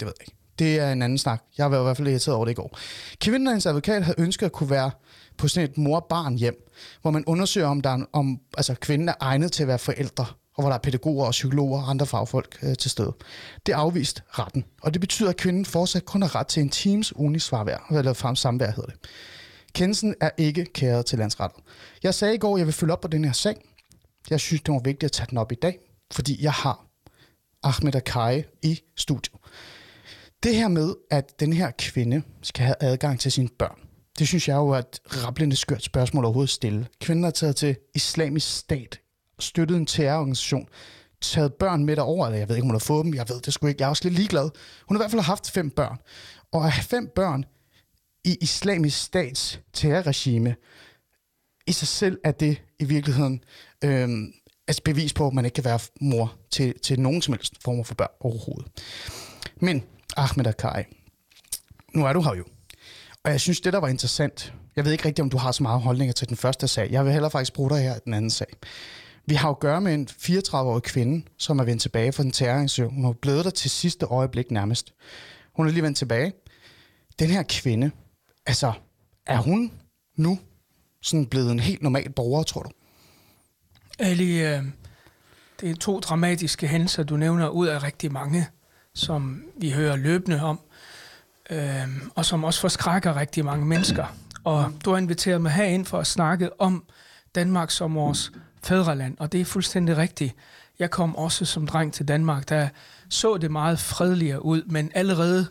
Det 0.00 0.06
ved 0.06 0.12
jeg 0.20 0.28
ikke. 0.28 0.43
Det 0.58 0.78
er 0.78 0.92
en 0.92 1.02
anden 1.02 1.18
snak. 1.18 1.42
Jeg 1.58 1.70
var 1.70 1.80
i 1.80 1.82
hvert 1.82 1.96
fald 1.96 2.08
irriteret 2.08 2.36
over 2.36 2.44
det 2.44 2.52
i 2.52 2.54
går. 2.54 2.78
Kvinden 3.20 3.46
og 3.46 3.52
hendes 3.52 3.66
advokat 3.66 4.04
havde 4.04 4.20
ønsket 4.20 4.46
at 4.46 4.52
kunne 4.52 4.70
være 4.70 4.90
på 5.38 5.48
sådan 5.48 5.70
et 5.70 5.78
mor-barn 5.78 6.34
hjem, 6.34 6.70
hvor 7.02 7.10
man 7.10 7.24
undersøger, 7.26 7.66
om, 7.66 7.80
der 7.80 7.90
er, 7.90 8.04
om 8.12 8.40
altså, 8.56 8.74
kvinden 8.74 9.08
er 9.08 9.14
egnet 9.20 9.52
til 9.52 9.62
at 9.62 9.68
være 9.68 9.78
forældre, 9.78 10.26
og 10.54 10.62
hvor 10.62 10.68
der 10.68 10.74
er 10.74 10.80
pædagoger 10.80 11.26
og 11.26 11.30
psykologer 11.30 11.82
og 11.82 11.90
andre 11.90 12.06
fagfolk 12.06 12.58
øh, 12.62 12.76
til 12.76 12.90
stede. 12.90 13.12
Det 13.66 13.72
er 13.72 13.76
afvist 13.76 14.22
retten, 14.30 14.64
og 14.82 14.94
det 14.94 15.00
betyder, 15.00 15.28
at 15.28 15.36
kvinden 15.36 15.64
fortsat 15.64 16.04
kun 16.04 16.22
har 16.22 16.34
ret 16.34 16.46
til 16.46 16.60
en 16.62 16.68
times 16.68 17.16
ugenlig 17.16 17.42
svarvær, 17.42 17.86
eller 17.90 18.34
samvær 18.34 18.70
hedder 18.70 18.90
det. 18.90 18.96
Kendelsen 19.74 20.14
er 20.20 20.30
ikke 20.38 20.64
kæret 20.64 21.06
til 21.06 21.18
landsrettet. 21.18 21.64
Jeg 22.02 22.14
sagde 22.14 22.34
i 22.34 22.38
går, 22.38 22.54
at 22.54 22.58
jeg 22.58 22.66
vil 22.66 22.74
følge 22.74 22.92
op 22.92 23.00
på 23.00 23.08
den 23.08 23.24
her 23.24 23.32
sag. 23.32 23.56
Jeg 24.30 24.40
synes, 24.40 24.62
det 24.62 24.74
var 24.74 24.80
vigtigt 24.80 25.04
at 25.04 25.12
tage 25.12 25.26
den 25.30 25.38
op 25.38 25.52
i 25.52 25.54
dag, 25.54 25.78
fordi 26.12 26.42
jeg 26.42 26.52
har 26.52 26.86
Ahmed 27.62 27.94
Akai 27.94 28.42
i 28.62 28.80
studiet. 28.96 29.34
Det 30.44 30.56
her 30.56 30.68
med, 30.68 30.94
at 31.10 31.40
den 31.40 31.52
her 31.52 31.70
kvinde 31.78 32.22
skal 32.42 32.64
have 32.64 32.76
adgang 32.80 33.20
til 33.20 33.32
sine 33.32 33.48
børn, 33.58 33.78
det 34.18 34.28
synes 34.28 34.48
jeg 34.48 34.54
jo 34.54 34.68
er 34.68 34.78
et 34.78 35.00
rablende 35.06 35.56
skørt 35.56 35.82
spørgsmål 35.82 36.24
overhovedet 36.24 36.50
stille. 36.50 36.86
Kvinden 37.00 37.24
er 37.24 37.30
taget 37.30 37.56
til 37.56 37.76
islamisk 37.94 38.56
stat, 38.56 39.00
støttet 39.38 39.76
en 39.76 39.86
terrororganisation, 39.86 40.68
taget 41.20 41.54
børn 41.54 41.84
med 41.84 41.96
derover, 41.96 42.26
eller 42.26 42.38
jeg 42.38 42.48
ved 42.48 42.56
ikke, 42.56 42.64
om 42.64 42.68
hun 42.68 42.74
har 42.74 42.78
fået 42.78 43.04
dem, 43.04 43.14
jeg 43.14 43.28
ved 43.28 43.40
det 43.40 43.54
sgu 43.54 43.66
ikke, 43.66 43.80
jeg 43.80 43.86
er 43.86 43.90
også 43.90 44.04
lidt 44.04 44.14
ligeglad. 44.14 44.50
Hun 44.88 44.96
har 44.96 45.00
i 45.00 45.02
hvert 45.02 45.10
fald 45.10 45.22
haft 45.22 45.50
fem 45.50 45.70
børn. 45.70 45.98
Og 46.52 46.64
at 46.64 46.72
have 46.72 46.84
fem 46.84 47.10
børn 47.14 47.44
i 48.24 48.36
islamisk 48.40 49.02
stats 49.02 49.60
terrorregime, 49.72 50.56
i 51.66 51.72
sig 51.72 51.88
selv 51.88 52.18
er 52.24 52.32
det 52.32 52.62
i 52.80 52.84
virkeligheden 52.84 53.44
øh, 53.84 54.08
altså 54.68 54.82
bevis 54.84 55.12
på, 55.12 55.26
at 55.26 55.32
man 55.32 55.44
ikke 55.44 55.54
kan 55.54 55.64
være 55.64 55.80
mor 56.00 56.34
til, 56.50 56.78
til 56.78 57.00
nogen 57.00 57.22
som 57.22 57.34
helst 57.34 57.54
former 57.62 57.84
for 57.84 57.94
børn 57.94 58.10
overhovedet. 58.20 58.66
Men 59.56 59.82
Ahmed 60.16 60.46
Akai. 60.46 60.82
Nu 61.94 62.06
er 62.06 62.12
du 62.12 62.22
her 62.22 62.34
jo. 62.34 62.44
Og 63.24 63.30
jeg 63.30 63.40
synes, 63.40 63.60
det 63.60 63.72
der 63.72 63.78
var 63.78 63.88
interessant, 63.88 64.54
jeg 64.76 64.84
ved 64.84 64.92
ikke 64.92 65.04
rigtigt, 65.04 65.22
om 65.22 65.30
du 65.30 65.36
har 65.36 65.52
så 65.52 65.62
meget 65.62 65.80
holdninger 65.80 66.12
til 66.12 66.28
den 66.28 66.36
første 66.36 66.68
sag. 66.68 66.90
Jeg 66.90 67.04
vil 67.04 67.12
heller 67.12 67.28
faktisk 67.28 67.52
bruge 67.52 67.70
dig 67.70 67.82
her 67.82 67.94
i 67.94 67.98
den 68.04 68.14
anden 68.14 68.30
sag. 68.30 68.46
Vi 69.26 69.34
har 69.34 69.48
jo 69.48 69.54
at 69.54 69.60
gøre 69.60 69.80
med 69.80 69.94
en 69.94 70.08
34-årig 70.10 70.82
kvinde, 70.82 71.26
som 71.38 71.58
er 71.58 71.64
vendt 71.64 71.82
tilbage 71.82 72.12
fra 72.12 72.22
den 72.22 72.32
terrorinstitution. 72.32 72.94
Hun 72.94 73.04
er 73.04 73.12
blevet 73.12 73.44
der 73.44 73.50
til 73.50 73.70
sidste 73.70 74.06
øjeblik 74.06 74.50
nærmest. 74.50 74.94
Hun 75.56 75.66
er 75.66 75.70
lige 75.70 75.82
vendt 75.82 75.98
tilbage. 75.98 76.32
Den 77.18 77.30
her 77.30 77.42
kvinde, 77.48 77.90
altså, 78.46 78.72
er 79.26 79.36
hun 79.36 79.72
nu 80.16 80.38
sådan 81.02 81.26
blevet 81.26 81.52
en 81.52 81.58
helt 81.58 81.82
normal 81.82 82.10
borger, 82.10 82.42
tror 82.42 82.62
du? 82.62 82.70
Ali, 83.98 84.42
øh, 84.42 84.62
det 85.60 85.70
er 85.70 85.74
to 85.74 86.00
dramatiske 86.00 86.66
hændelser, 86.66 87.02
du 87.02 87.16
nævner 87.16 87.48
ud 87.48 87.66
af 87.66 87.82
rigtig 87.82 88.12
mange 88.12 88.46
som 88.94 89.42
vi 89.56 89.70
hører 89.70 89.96
løbende 89.96 90.42
om, 90.42 90.60
øh, 91.50 91.88
og 92.14 92.24
som 92.24 92.44
også 92.44 92.60
forskrækker 92.60 93.16
rigtig 93.16 93.44
mange 93.44 93.66
mennesker. 93.66 94.06
Og 94.44 94.72
du 94.84 94.90
har 94.90 94.98
inviteret 94.98 95.40
mig 95.40 95.52
herind 95.52 95.86
for 95.86 95.98
at 95.98 96.06
snakke 96.06 96.60
om 96.60 96.84
Danmark 97.34 97.70
som 97.70 97.94
vores 97.94 98.32
fædreland, 98.62 99.16
og 99.18 99.32
det 99.32 99.40
er 99.40 99.44
fuldstændig 99.44 99.96
rigtigt. 99.96 100.34
Jeg 100.78 100.90
kom 100.90 101.16
også 101.16 101.44
som 101.44 101.66
dreng 101.66 101.92
til 101.92 102.08
Danmark, 102.08 102.48
der 102.48 102.68
så 103.08 103.36
det 103.36 103.50
meget 103.50 103.78
fredeligere 103.78 104.44
ud, 104.44 104.62
men 104.66 104.90
allerede 104.94 105.46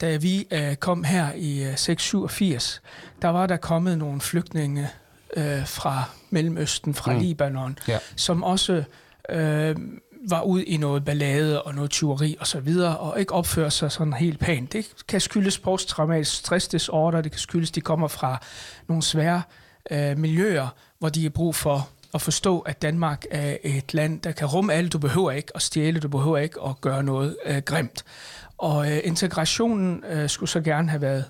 da 0.00 0.16
vi 0.16 0.46
øh, 0.50 0.74
kom 0.76 1.04
her 1.04 1.32
i 1.32 1.64
øh, 1.64 1.76
687, 1.76 2.82
der 3.22 3.28
var 3.28 3.46
der 3.46 3.56
kommet 3.56 3.98
nogle 3.98 4.20
flygtninge 4.20 4.88
øh, 5.36 5.66
fra 5.66 6.02
Mellemøsten, 6.30 6.94
fra 6.94 7.12
mm. 7.12 7.18
Libanon, 7.18 7.78
Ja. 7.88 7.98
som 8.16 8.42
også 8.42 8.84
øh, 9.30 9.76
var 10.28 10.42
ud 10.42 10.62
i 10.62 10.76
noget 10.76 11.04
ballade 11.04 11.62
og 11.62 11.74
noget 11.74 11.90
tyveri 11.90 12.36
og 12.40 12.46
så 12.46 12.60
videre, 12.60 12.96
og 12.96 13.20
ikke 13.20 13.34
opfører 13.34 13.68
sig 13.68 13.92
sådan 13.92 14.12
helt 14.12 14.38
pænt. 14.38 14.72
Det 14.72 14.86
kan 15.08 15.20
skyldes 15.20 15.58
posttraumatisk 15.58 16.36
stressdisorder, 16.36 17.20
det 17.20 17.32
kan 17.32 17.38
skyldes, 17.38 17.70
de 17.70 17.80
kommer 17.80 18.08
fra 18.08 18.42
nogle 18.88 19.02
svære 19.02 19.42
øh, 19.90 20.18
miljøer, 20.18 20.68
hvor 20.98 21.08
de 21.08 21.26
er 21.26 21.30
brug 21.30 21.54
for 21.54 21.88
at 22.14 22.22
forstå, 22.22 22.58
at 22.58 22.82
Danmark 22.82 23.24
er 23.30 23.56
et 23.62 23.94
land, 23.94 24.20
der 24.20 24.32
kan 24.32 24.46
rumme 24.46 24.72
alt. 24.72 24.92
Du 24.92 24.98
behøver 24.98 25.30
ikke 25.30 25.52
at 25.54 25.62
stjæle, 25.62 26.00
du 26.00 26.08
behøver 26.08 26.38
ikke 26.38 26.60
at 26.66 26.80
gøre 26.80 27.02
noget 27.02 27.36
øh, 27.46 27.58
grimt. 27.58 28.04
Og 28.58 28.92
øh, 28.92 29.00
integrationen 29.04 30.04
øh, 30.04 30.28
skulle 30.28 30.50
så 30.50 30.60
gerne 30.60 30.90
have 30.90 31.00
været 31.00 31.24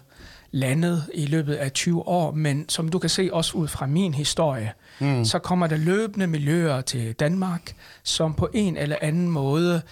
landet 0.53 1.05
i 1.15 1.27
løbet 1.27 1.55
af 1.55 1.73
20 1.73 2.09
år, 2.09 2.33
men 2.33 2.69
som 2.69 2.89
du 2.89 2.99
kan 2.99 3.11
se 3.11 3.29
også 3.33 3.57
ud 3.57 3.69
fra 3.69 3.87
min 3.87 4.15
historie, 4.15 4.73
mm. 5.01 5.25
så 5.25 5.39
kommer 5.39 5.67
der 5.67 5.77
løbende 5.77 6.27
miljøer 6.27 6.81
til 6.81 7.13
Danmark, 7.13 7.75
som 8.03 8.35
på 8.35 8.49
en 8.55 8.77
eller 8.77 8.97
anden 9.01 9.29
måde 9.29 9.83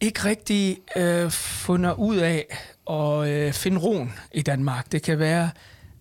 ikke 0.00 0.24
rigtig 0.24 0.78
øh, 0.96 1.30
fundet 1.30 1.94
ud 1.98 2.16
af 2.16 2.46
at 2.90 3.28
øh, 3.28 3.52
finde 3.52 3.78
roen 3.78 4.12
i 4.32 4.42
Danmark. 4.42 4.92
Det 4.92 5.02
kan 5.02 5.18
være, 5.18 5.50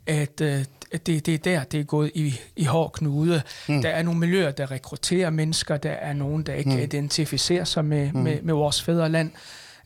at 0.07 0.41
øh, 0.41 0.65
det, 0.91 1.25
det 1.25 1.27
er 1.27 1.37
der, 1.37 1.63
det 1.63 1.79
er 1.79 1.83
gået 1.83 2.11
i, 2.15 2.39
i 2.55 2.63
hård 2.63 2.91
knude. 2.91 3.41
Mm. 3.69 3.81
Der 3.81 3.89
er 3.89 4.03
nogle 4.03 4.19
miljøer, 4.19 4.51
der 4.51 4.71
rekrutterer 4.71 5.29
mennesker, 5.29 5.77
der 5.77 5.91
er 5.91 6.13
nogen, 6.13 6.43
der 6.43 6.53
ikke 6.53 6.69
mm. 6.69 6.77
identificerer 6.77 7.63
sig 7.63 7.85
med, 7.85 8.11
mm. 8.11 8.19
med, 8.19 8.41
med 8.41 8.53
vores 8.53 8.81
fædreland. 8.81 9.31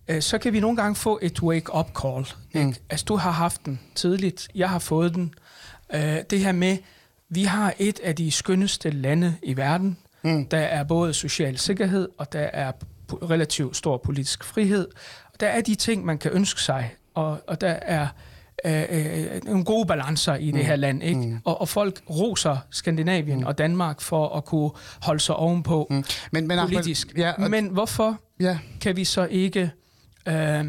Øh, 0.10 0.22
Så 0.22 0.38
kan 0.38 0.54
vi 0.54 0.60
nogle 0.60 0.78
gange 0.78 0.96
få 0.96 1.20
et 1.22 1.42
wake-up 1.44 1.89
call. 2.01 2.28
Mm. 2.54 2.75
Altså, 2.89 3.06
du 3.06 3.16
har 3.16 3.32
haft 3.32 3.66
den 3.66 3.80
tidligt, 3.96 4.48
jeg 4.56 4.70
har 4.70 4.80
fået 4.80 5.16
den. 5.16 5.34
Øh, 5.94 6.18
Det 6.30 6.39
her 6.39 6.51
med, 6.51 6.78
vi 7.30 7.44
har 7.44 7.74
et 7.80 8.00
af 8.00 8.16
de 8.16 8.32
skønneste 8.32 8.89
lande 8.89 9.36
i 9.44 9.58
verden. 9.58 9.98
Mm. 10.24 10.46
Der 10.46 10.58
er 10.58 10.84
både 10.84 11.13
social 11.13 11.58
sikkerhed, 11.58 12.10
og 12.18 12.34
der 12.34 12.39
er 12.54 12.72
relativt 13.13 13.78
stor 13.78 13.98
politisk 13.98 14.44
frihed. 14.44 14.88
Der 15.39 15.48
er 15.48 15.62
de 15.62 15.75
ting, 15.75 16.06
man 16.06 16.18
kan 16.18 16.32
ønske 16.32 16.62
sig, 16.62 16.94
og, 17.13 17.42
og 17.48 17.62
der 17.62 17.68
er 17.82 18.08
øh, 18.66 18.84
øh, 18.89 19.44
nogle 19.46 19.66
gode 19.66 19.86
balancer 19.86 20.36
i 20.36 20.51
det 20.51 20.66
her 20.66 20.75
land. 20.75 21.04
Ikke? 21.04 21.20
Mm. 21.20 21.39
Og, 21.46 21.62
og 21.62 21.70
folk 21.70 22.01
roser 22.10 22.58
Skandinavien 22.70 23.39
mm. 23.39 23.46
og 23.46 23.58
Danmark 23.58 24.01
for 24.01 24.30
at 24.38 24.46
kunne 24.46 24.72
holde 25.01 25.20
sig 25.20 25.36
ovenpå 25.36 25.88
mm. 25.89 26.04
Men, 26.32 26.48
men 26.48 26.60
politisk. 26.60 27.13
Ja, 27.18 27.32
og, 27.32 27.50
Men 27.51 27.68
hvorfor 27.68 28.20
ja. 28.39 28.60
kan 28.82 28.96
vi 28.96 29.04
så 29.06 29.25
ikke 29.25 29.72
øh, 30.29 30.65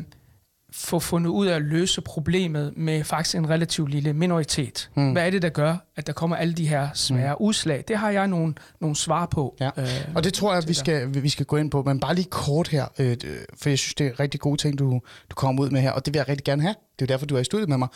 få 0.72 0.98
fundet 0.98 1.30
ud 1.30 1.46
af 1.46 1.56
at 1.56 1.62
løse 1.62 2.00
problemet 2.00 2.72
med 2.76 3.04
faktisk 3.04 3.36
en 3.36 3.50
relativt 3.50 3.90
lille 3.90 4.12
minoritet? 4.12 4.90
Mm. 4.94 5.12
Hvad 5.12 5.26
er 5.26 5.30
det, 5.30 5.42
der 5.42 5.48
gør, 5.48 5.76
at 5.96 6.06
der 6.06 6.12
kommer 6.12 6.36
alle 6.36 6.54
de 6.54 6.68
her 6.68 6.88
svære 6.94 7.34
mm. 7.40 7.46
udslag? 7.46 7.84
Det 7.88 7.96
har 7.96 8.10
jeg 8.10 8.28
nogle, 8.28 8.54
nogle 8.80 8.96
svar 8.96 9.26
på. 9.26 9.56
Ja. 9.60 9.70
øh, 9.76 9.88
Og 10.14 10.24
det 10.24 10.34
tror 10.34 10.54
jeg, 10.54 10.62
vi 10.68 10.74
skal, 10.74 11.22
vi 11.22 11.28
skal 11.28 11.46
gå 11.46 11.56
ind 11.56 11.70
på, 11.70 11.82
men 11.82 12.00
bare 12.00 12.14
lige 12.14 12.28
kort 12.30 12.68
her, 12.68 12.86
øh, 12.98 13.16
for 13.54 13.68
jeg 13.68 13.78
synes, 13.78 13.94
det 13.94 14.06
er 14.06 14.20
rigtig 14.20 14.40
gode 14.40 14.56
ting, 14.56 14.78
du, 14.78 15.00
du 15.30 15.34
kommer 15.34 15.62
ud 15.62 15.70
med 15.70 15.80
her, 15.80 15.90
og 15.90 16.06
det 16.06 16.14
vil 16.14 16.18
jeg 16.18 16.28
rigtig 16.28 16.44
gerne 16.44 16.62
have. 16.62 16.74
Det 16.98 17.02
er 17.02 17.06
jo 17.06 17.14
derfor, 17.14 17.26
du 17.26 17.36
er 17.36 17.40
i 17.40 17.44
studiet 17.44 17.68
med 17.68 17.78
mig. 17.78 17.88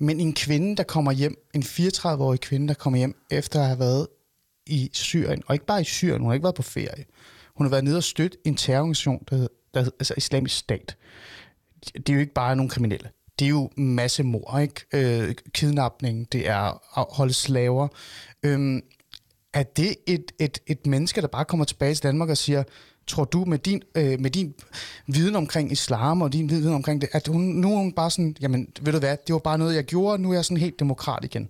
Men 0.00 0.20
en 0.20 0.34
kvinde, 0.34 0.76
der 0.76 0.82
kommer 0.82 1.12
hjem, 1.12 1.34
en 1.54 1.62
34-årig 1.62 2.40
kvinde, 2.40 2.68
der 2.68 2.74
kommer 2.74 2.98
hjem 2.98 3.14
efter 3.30 3.60
at 3.60 3.66
have 3.66 3.78
været 3.78 4.06
i 4.66 4.90
Syrien, 4.92 5.42
og 5.46 5.54
ikke 5.54 5.66
bare 5.66 5.80
i 5.80 5.84
Syrien, 5.84 6.20
hun 6.20 6.28
har 6.28 6.34
ikke 6.34 6.44
været 6.44 6.54
på 6.54 6.62
ferie. 6.62 7.04
Hun 7.56 7.66
har 7.66 7.70
været 7.70 7.84
nede 7.84 7.96
og 7.96 8.02
støtte 8.04 8.38
en 8.44 8.54
terrororganisation, 8.56 9.24
der 9.30 9.36
hedder, 9.36 9.48
der 9.74 9.80
altså 9.80 10.14
Islamisk 10.16 10.56
Stat. 10.56 10.96
Det 11.94 12.08
er 12.08 12.14
jo 12.14 12.20
ikke 12.20 12.34
bare 12.34 12.56
nogle 12.56 12.70
kriminelle. 12.70 13.10
Det 13.38 13.44
er 13.44 13.48
jo 13.48 13.70
masse 13.76 14.22
mord, 14.22 14.60
ikke? 14.62 15.26
Øh, 15.26 15.34
kidnapning, 15.52 16.32
det 16.32 16.48
er 16.48 16.98
at 16.98 17.06
holde 17.10 17.32
slaver. 17.32 17.88
Øhm, 18.42 18.82
er 19.52 19.62
det 19.62 19.96
et, 20.06 20.32
et, 20.40 20.58
et 20.66 20.86
menneske, 20.86 21.20
der 21.20 21.26
bare 21.26 21.44
kommer 21.44 21.64
tilbage 21.64 21.94
til 21.94 22.02
Danmark 22.02 22.28
og 22.28 22.36
siger, 22.36 22.62
tror 23.06 23.24
du 23.24 23.44
med 23.44 23.58
din, 23.58 23.82
øh, 23.94 24.20
med 24.20 24.30
din 24.30 24.54
viden 25.06 25.36
omkring 25.36 25.72
islam 25.72 26.22
og 26.22 26.32
din 26.32 26.50
viden 26.50 26.74
omkring 26.74 27.00
det, 27.00 27.08
at 27.12 27.28
hun, 27.28 27.42
nu 27.42 27.72
er 27.72 27.76
hun 27.76 27.92
bare 27.92 28.10
sådan, 28.10 28.36
jamen 28.40 28.68
ved 28.80 28.92
du 28.92 28.98
hvad, 28.98 29.16
det 29.26 29.32
var 29.32 29.38
bare 29.38 29.58
noget, 29.58 29.74
jeg 29.74 29.84
gjorde, 29.84 30.22
nu 30.22 30.30
er 30.30 30.34
jeg 30.34 30.44
sådan 30.44 30.56
helt 30.56 30.78
demokrat 30.78 31.24
igen. 31.24 31.48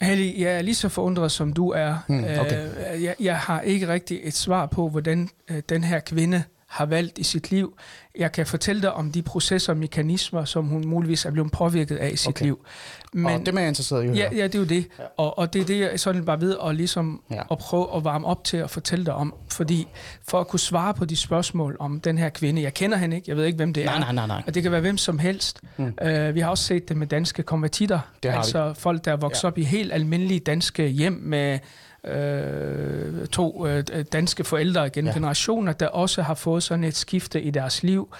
Ali, 0.00 0.42
jeg 0.42 0.52
er 0.52 0.62
lige 0.62 0.74
så 0.74 0.88
forundret, 0.88 1.32
som 1.32 1.52
du 1.52 1.70
er. 1.70 1.96
Hmm, 2.08 2.24
okay. 2.24 2.68
Øh, 2.94 3.02
jeg, 3.02 3.14
jeg 3.20 3.38
har 3.38 3.60
ikke 3.60 3.88
rigtig 3.88 4.20
et 4.22 4.34
svar 4.34 4.66
på, 4.66 4.88
hvordan 4.88 5.28
øh, 5.48 5.62
den 5.68 5.84
her 5.84 6.00
kvinde 6.00 6.42
har 6.68 6.86
valgt 6.86 7.18
i 7.18 7.22
sit 7.22 7.50
liv. 7.50 7.76
Jeg 8.18 8.32
kan 8.32 8.46
fortælle 8.46 8.82
dig 8.82 8.92
om 8.92 9.12
de 9.12 9.22
processer 9.22 9.72
og 9.72 9.76
mekanismer, 9.76 10.44
som 10.44 10.64
hun 10.64 10.86
muligvis 10.86 11.24
er 11.24 11.30
blevet 11.30 11.52
påvirket 11.52 11.96
af 11.96 12.10
i 12.12 12.16
sit 12.16 12.28
Okay. 12.28 12.44
liv. 12.44 12.66
Men, 13.12 13.26
og 13.26 13.40
det 13.46 13.48
er 13.54 13.58
jeg 13.60 13.68
interesseret 13.68 14.04
i 14.04 14.08
Ja, 14.08 14.28
ja, 14.34 14.42
det 14.44 14.54
er 14.54 14.58
jo 14.58 14.64
det. 14.64 14.88
Ja. 14.98 15.04
Og, 15.16 15.38
og 15.38 15.52
det 15.52 15.60
er 15.60 15.64
det, 15.66 15.80
jeg 15.80 16.00
sådan 16.00 16.24
bare 16.24 16.40
ved 16.40 16.56
at, 16.66 16.74
ligesom 16.74 17.22
Ja. 17.30 17.42
at 17.50 17.58
prøve 17.58 17.96
at 17.96 18.04
varme 18.04 18.26
op 18.26 18.44
til 18.44 18.56
at 18.56 18.70
fortælle 18.70 19.04
dig 19.04 19.14
om. 19.14 19.34
Fordi 19.50 19.86
for 20.28 20.40
at 20.40 20.48
kunne 20.48 20.60
svare 20.60 20.94
på 20.94 21.04
de 21.04 21.16
spørgsmål 21.16 21.76
om 21.80 22.00
den 22.00 22.18
her 22.18 22.28
kvinde, 22.28 22.62
jeg 22.62 22.74
kender 22.74 22.96
hende 22.98 23.16
ikke, 23.16 23.24
jeg 23.30 23.36
ved 23.36 23.44
ikke, 23.44 23.56
hvem 23.56 23.72
det 23.72 23.84
Nej, 23.84 23.94
er. 23.94 23.98
nej, 23.98 24.12
nej, 24.12 24.26
nej. 24.26 24.42
Og 24.46 24.54
det 24.54 24.62
kan 24.62 24.72
være 24.72 24.80
hvem 24.80 24.98
som 24.98 25.18
helst. 25.18 25.60
Mm. 25.76 25.84
Uh, 26.04 26.34
vi 26.34 26.40
har 26.40 26.50
også 26.50 26.64
set 26.64 26.88
det 26.88 26.96
med 26.96 27.06
danske 27.06 27.42
konvertitter. 27.42 27.98
Det 28.22 28.30
har 28.30 28.38
vi. 28.38 28.40
altså 28.40 28.74
folk, 28.74 29.04
der 29.04 29.12
er 29.12 29.16
vokset 29.16 29.42
ja. 29.42 29.48
op 29.48 29.58
i 29.58 29.62
helt 29.62 29.92
almindelige 29.92 30.40
danske 30.40 30.88
hjem 30.88 31.20
med 31.24 31.58
øh, 32.06 33.26
to 33.26 33.66
øh, 33.66 33.84
danske 34.12 34.44
forældre 34.44 34.90
gennem 34.90 35.08
Ja. 35.08 35.14
generationer, 35.14 35.72
der 35.72 35.88
også 35.88 36.22
har 36.22 36.34
fået 36.34 36.62
sådan 36.62 36.84
et 36.84 36.96
skifte 36.96 37.42
i 37.42 37.50
deres 37.50 37.82
liv. 37.82 38.14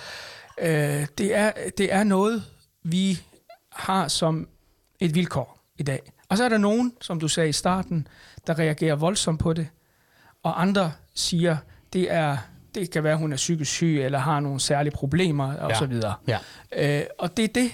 Øh, 0.62 1.07
det, 1.19 1.35
er, 1.37 1.52
det 1.78 1.93
er 1.95 2.05
noget, 2.05 2.43
vi 2.83 3.19
har 3.73 4.09
som 4.09 4.49
et 5.00 5.14
vilkår 5.14 5.59
i 5.78 5.83
dag. 5.83 6.12
Og 6.28 6.37
så 6.37 6.45
er 6.45 6.49
der 6.49 6.59
nogen, 6.59 6.93
som 7.00 7.21
du 7.21 7.28
sagde 7.28 7.49
i 7.49 7.52
starten, 7.52 8.09
der 8.47 8.59
reagerer 8.59 8.95
voldsomt 8.97 9.40
på 9.40 9.52
det, 9.52 9.66
og 10.43 10.62
andre 10.62 10.93
siger, 11.14 11.57
det 11.93 12.12
er 12.12 12.37
det 12.75 12.90
kan 12.90 13.02
være, 13.05 13.12
at 13.12 13.19
hun 13.19 13.33
er 13.33 13.37
psykisk 13.37 13.71
syg, 13.71 14.00
eller 14.05 14.19
har 14.19 14.40
nogle 14.40 14.61
særlige 14.61 14.93
problemer, 14.95 15.55
og 15.55 15.71
Ja. 15.71 15.78
så 15.78 15.87
videre. 15.87 16.14
Ja. 16.26 16.38
Øh, 16.76 17.02
og 17.19 17.37
det 17.37 17.45
er 17.45 17.49
det, 17.49 17.71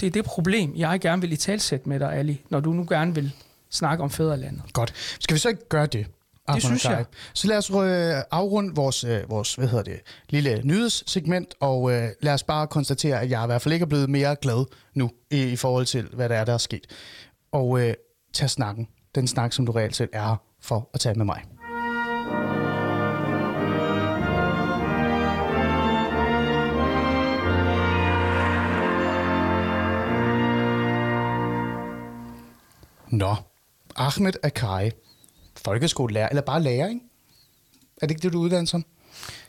det 0.00 0.06
er 0.06 0.10
det 0.10 0.24
problem, 0.24 0.72
jeg 0.76 1.00
gerne 1.00 1.22
vil 1.22 1.32
i 1.32 1.36
talsætte 1.36 1.88
med 1.88 2.00
dig, 2.00 2.12
Ali, 2.12 2.40
når 2.50 2.60
du 2.60 2.72
nu 2.72 2.86
gerne 2.88 3.14
vil 3.14 3.32
snakke 3.74 4.04
om 4.04 4.10
fædrelandet. 4.10 4.62
Godt. 4.72 4.92
Skal 5.20 5.34
vi 5.34 5.38
så 5.38 5.48
ikke 5.48 5.68
gøre 5.68 5.86
det? 5.86 6.06
Ahmed 6.48 6.60
synes 6.60 6.84
jeg. 6.84 7.04
Så 7.34 7.48
lad 7.48 7.58
os 7.58 7.70
øh, 7.70 8.22
afrunde 8.30 8.74
vores, 8.74 9.04
øh, 9.04 9.30
vores 9.30 9.54
hvad 9.54 9.68
hedder 9.68 9.84
det, 9.84 10.00
lille 10.28 10.60
nyhedssegment, 10.64 11.54
og 11.60 11.92
øh, 11.92 12.08
lad 12.20 12.34
os 12.34 12.42
bare 12.42 12.66
konstatere, 12.66 13.20
at 13.20 13.30
jeg 13.30 13.44
i 13.44 13.46
hvert 13.46 13.62
fald 13.62 13.72
ikke 13.72 13.84
er 13.84 13.88
blevet 13.88 14.10
mere 14.10 14.36
glad 14.36 14.64
nu, 14.94 15.10
i, 15.30 15.42
i 15.42 15.56
forhold 15.56 15.86
til, 15.86 16.08
hvad 16.12 16.28
der 16.28 16.34
er, 16.34 16.44
der 16.44 16.52
er 16.52 16.58
sket. 16.58 16.86
Og 17.52 17.80
øh, 17.80 17.94
tag 18.32 18.50
snakken. 18.50 18.88
Den 19.14 19.26
snak, 19.26 19.52
som 19.52 19.66
du 19.66 19.72
reelt 19.72 19.96
set 19.96 20.08
er 20.12 20.36
for 20.60 20.90
at 20.94 21.00
tage 21.00 21.14
med 21.14 21.24
mig. 21.24 21.42
Nå, 33.10 33.34
Ahmed 33.96 34.32
Akkari, 34.42 34.90
folkeskolelærer, 35.64 36.28
eller 36.28 36.42
bare 36.42 36.62
lærer, 36.62 36.88
ikke? 36.88 37.00
Er 38.02 38.06
det 38.06 38.10
ikke 38.10 38.22
det, 38.22 38.32
du 38.32 38.38
er 38.40 38.44
uddannet 38.44 38.68
som? 38.68 38.84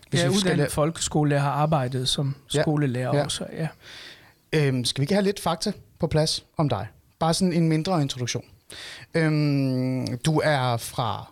Hvis 0.10 0.20
jeg 0.22 0.28
er 0.28 0.32
uddannet 0.32 0.72
folkeskolelærer, 0.72 1.42
har 1.42 1.52
arbejdet 1.52 2.10
som 2.10 2.36
Ja. 2.54 2.62
skolelærer 2.62 3.10
Ja. 3.10 3.18
ja. 3.18 3.24
også. 3.24 3.46
Ja. 3.54 3.68
Øhm, 4.54 4.86
skal 4.86 5.02
vi 5.02 5.04
ikke 5.04 5.14
have 5.14 5.24
lidt 5.24 5.40
fakta 5.40 5.72
på 6.00 6.08
plads 6.08 6.46
om 6.58 6.70
dig? 6.70 6.88
Bare 7.20 7.34
sådan 7.34 7.54
en 7.54 7.70
mindre 7.70 8.02
introduktion. 8.02 8.44
Øhm, 9.14 10.18
du 10.18 10.42
er 10.44 10.78
fra... 10.78 11.32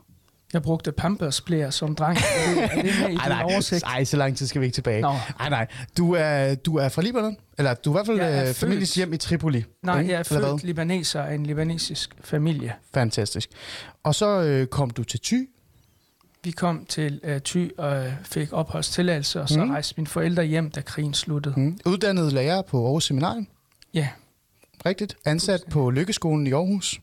Jeg 0.53 0.61
brugte 0.61 0.91
Pampers 0.91 1.41
som 1.69 1.95
dreng. 1.95 2.17
Er 2.17 2.55
det, 2.55 2.63
er 2.63 2.81
det 2.81 2.91
med 3.01 3.09
i 3.09 3.15
Ej, 3.23 3.29
nej, 3.29 3.43
oversigt? 3.43 3.83
ej, 3.83 4.03
så 4.03 4.17
lang 4.17 4.37
tid 4.37 4.47
skal 4.47 4.61
vi 4.61 4.65
ikke 4.65 4.75
tilbage. 4.75 5.01
Nå. 5.01 5.09
Ej, 5.39 5.49
nej. 5.49 5.67
Du 5.97 6.13
er, 6.13 6.55
du 6.55 6.75
er 6.77 6.89
fra 6.89 7.01
Libanon? 7.01 7.37
Eller 7.57 7.73
du 7.73 7.89
er 7.89 7.93
i 7.93 7.97
hvert 7.97 8.05
fald 8.05 8.17
Jeg 8.17 8.47
er 8.49 8.65
øh, 8.65 8.81
hjem 8.95 9.13
i 9.13 9.17
Tripoli? 9.17 9.65
Nej, 9.83 9.99
ikke? 9.99 10.11
jeg 10.11 10.19
er 10.19 10.39
hvad? 10.39 10.49
født 10.49 10.63
libaneser 10.63 11.21
af 11.21 11.35
en 11.35 11.45
libanesisk 11.45 12.15
familie. 12.23 12.73
Fantastisk. 12.93 13.49
Og 14.03 14.15
så 14.15 14.41
øh, 14.41 14.67
kom 14.67 14.89
du 14.89 15.03
til 15.03 15.19
Thy. 15.23 15.49
Vi 16.43 16.51
kom 16.51 16.85
til 16.89 17.19
uh, 17.23 17.37
Thy 17.45 17.77
og 17.77 18.13
fik 18.23 18.53
opholdstilladelse, 18.53 19.41
og 19.41 19.49
så 19.49 19.63
Mm. 19.63 19.69
rejste 19.69 19.93
mine 19.97 20.07
forældre 20.07 20.43
hjem, 20.43 20.71
da 20.71 20.81
krigen 20.81 21.13
sluttede. 21.13 21.59
Mm. 21.59 21.79
Uddannet 21.85 22.33
lærer 22.33 22.61
på 22.61 22.85
Aarhus 22.85 23.05
Seminarium. 23.05 23.47
Ja, 23.93 24.07
Rigtigt. 24.85 25.17
Ansat 25.25 25.61
på 25.69 25.89
Lykkeskolen 25.89 26.47
i 26.47 26.51
Aarhus. 26.51 26.99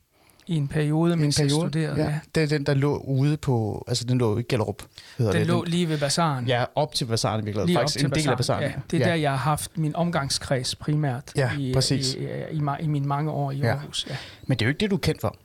I 0.51 0.57
en 0.57 0.69
periode, 0.69 1.13
en 1.13 1.21
jeg 1.25 1.33
periode. 1.37 1.51
studerede. 1.71 2.03
Ja. 2.03 2.21
Det 2.35 2.43
er 2.43 2.47
den, 2.47 2.67
der 2.67 2.75
lå 2.75 2.97
ude 2.99 3.37
på... 3.37 3.85
Altså, 3.89 4.05
den 4.05 4.19
lå 4.19 4.39
i 4.39 4.43
Gellerup. 4.43 4.83
Hedder 5.19 5.33
Den 5.33 5.41
det. 5.41 5.49
lå 5.49 5.65
lige 5.65 5.89
ved 5.89 5.99
bazaren. 5.99 6.47
Ja, 6.47 6.65
op 6.75 6.95
til 6.95 7.05
basaren 7.05 7.41
i 7.41 7.45
virkeligheden. 7.45 7.67
lige 7.69 7.79
Faktisk 7.79 8.05
en 8.05 8.11
del 8.11 8.29
af 8.29 8.37
bazaren. 8.37 8.63
Ja, 8.63 8.73
det 8.91 8.97
er 8.97 9.07
ja. 9.07 9.09
der, 9.11 9.15
jeg 9.17 9.31
har 9.31 9.37
haft 9.37 9.79
min 9.79 9.97
omgangskreds 9.97 10.75
primært 10.77 11.33
Ja, 11.37 11.51
i, 11.59 11.73
præcis. 11.75 12.15
i, 12.15 12.19
i, 12.19 12.23
i, 12.53 12.57
i, 12.81 12.85
i 12.85 12.87
mine 12.87 13.07
mange 13.07 13.31
år 13.31 13.51
i 13.51 13.57
Ja. 13.59 13.67
Aarhus. 13.67 14.07
Ja. 14.11 14.17
Men 14.47 14.59
det 14.59 14.65
er 14.65 14.67
jo 14.67 14.71
ikke 14.71 14.81
det, 14.81 14.91
du 14.91 14.97
er 14.97 15.01
kendt 15.01 15.21
for. 15.21 15.37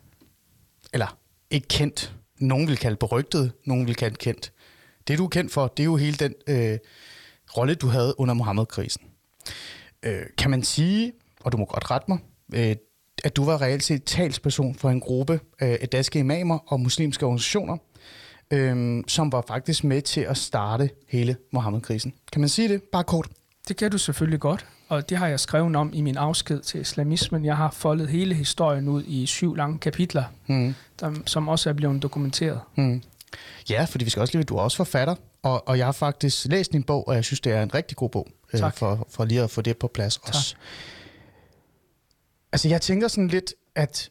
Eller 0.94 1.18
ikke 1.50 1.68
kendt. 1.68 2.14
Nogen 2.40 2.68
vil 2.68 2.78
kalde 2.78 2.96
berygtet, 2.98 3.52
nogen 3.66 3.88
vil 3.88 3.96
kalde 3.96 4.16
kendt. 4.16 4.52
Det, 5.08 5.18
du 5.18 5.26
er 5.26 5.30
kendt 5.30 5.52
for, 5.52 5.68
det 5.68 5.84
er 5.84 5.86
jo 5.86 5.96
hele 5.96 6.18
den 6.18 6.34
øh, 6.48 6.78
rolle, 7.58 7.76
du 7.76 7.88
havde 7.88 8.20
under 8.20 8.34
Mohammed-krisen. 8.34 9.02
øh, 10.04 10.22
kan 10.38 10.52
man 10.52 10.64
sige, 10.64 11.12
og 11.42 11.52
du 11.52 11.58
må 11.58 11.66
godt 11.66 11.92
rette 11.92 12.06
mig, 12.08 12.18
øh, 12.56 12.76
at 13.24 13.36
du 13.36 13.46
var 13.46 13.62
reelt 13.62 13.84
set 13.84 14.04
talsperson 14.04 14.76
for 14.76 14.90
en 14.90 15.00
gruppe 15.00 15.34
øh, 15.34 15.78
af 15.82 15.90
danske 15.92 16.20
imamer 16.20 16.58
og 16.68 16.80
muslimske 16.80 17.26
organisationer, 17.26 17.78
øh, 18.52 19.04
som 19.08 19.32
var 19.32 19.44
faktisk 19.48 19.84
med 19.84 20.02
til 20.02 20.22
at 20.22 20.38
starte 20.38 20.90
hele 21.08 21.36
Mohammed-krisen. 21.52 22.14
Kan 22.32 22.40
man 22.42 22.50
sige 22.50 22.70
det? 22.70 22.84
Bare 22.84 23.04
kort. 23.04 23.28
Det 23.68 23.78
kan 23.78 23.92
du 23.92 23.98
selvfølgelig 23.98 24.40
godt, 24.40 24.66
og 24.90 25.10
det 25.10 25.18
har 25.18 25.28
jeg 25.28 25.40
skrevet 25.40 25.76
om 25.76 25.92
i 25.94 26.02
min 26.02 26.18
afsked 26.18 26.60
til 26.62 26.82
islamismen. 26.82 27.46
Jeg 27.46 27.58
har 27.58 27.72
foldet 27.72 28.08
hele 28.10 28.36
historien 28.36 28.88
ud 28.88 29.04
i 29.08 29.26
syv 29.26 29.56
lange 29.56 29.78
kapitler, 29.80 30.24
Mm. 30.48 30.76
der, 31.00 31.12
som 31.26 31.48
også 31.48 31.70
er 31.70 31.74
blevet 31.74 32.02
dokumenteret. 32.02 32.60
Mm. 32.76 33.02
Ja, 33.70 33.84
fordi 33.90 34.04
vi 34.06 34.10
skal 34.10 34.22
også 34.22 34.38
lige 34.38 34.44
du 34.44 34.56
er 34.58 34.62
også 34.62 34.78
forfatter, 34.78 35.16
og, 35.44 35.68
og 35.68 35.78
jeg 35.78 35.88
har 35.88 35.92
faktisk 35.92 36.46
læst 36.50 36.72
din 36.74 36.84
bog, 36.84 37.08
og 37.08 37.16
jeg 37.16 37.24
synes, 37.24 37.40
det 37.40 37.54
er 37.54 37.64
en 37.64 37.74
rigtig 37.74 37.98
god 37.98 38.10
bog, 38.10 38.28
øh, 38.54 38.60
Tak. 38.60 38.78
for, 38.78 39.08
for 39.12 39.26
lige 39.26 39.42
at 39.42 39.50
få 39.50 39.62
det 39.62 39.78
på 39.78 39.88
plads 39.88 40.18
også. 40.18 40.56
Altså, 42.56 42.70
jeg 42.70 42.82
tænker 42.82 43.08
sådan 43.08 43.28
lidt, 43.28 43.54
at 43.76 44.10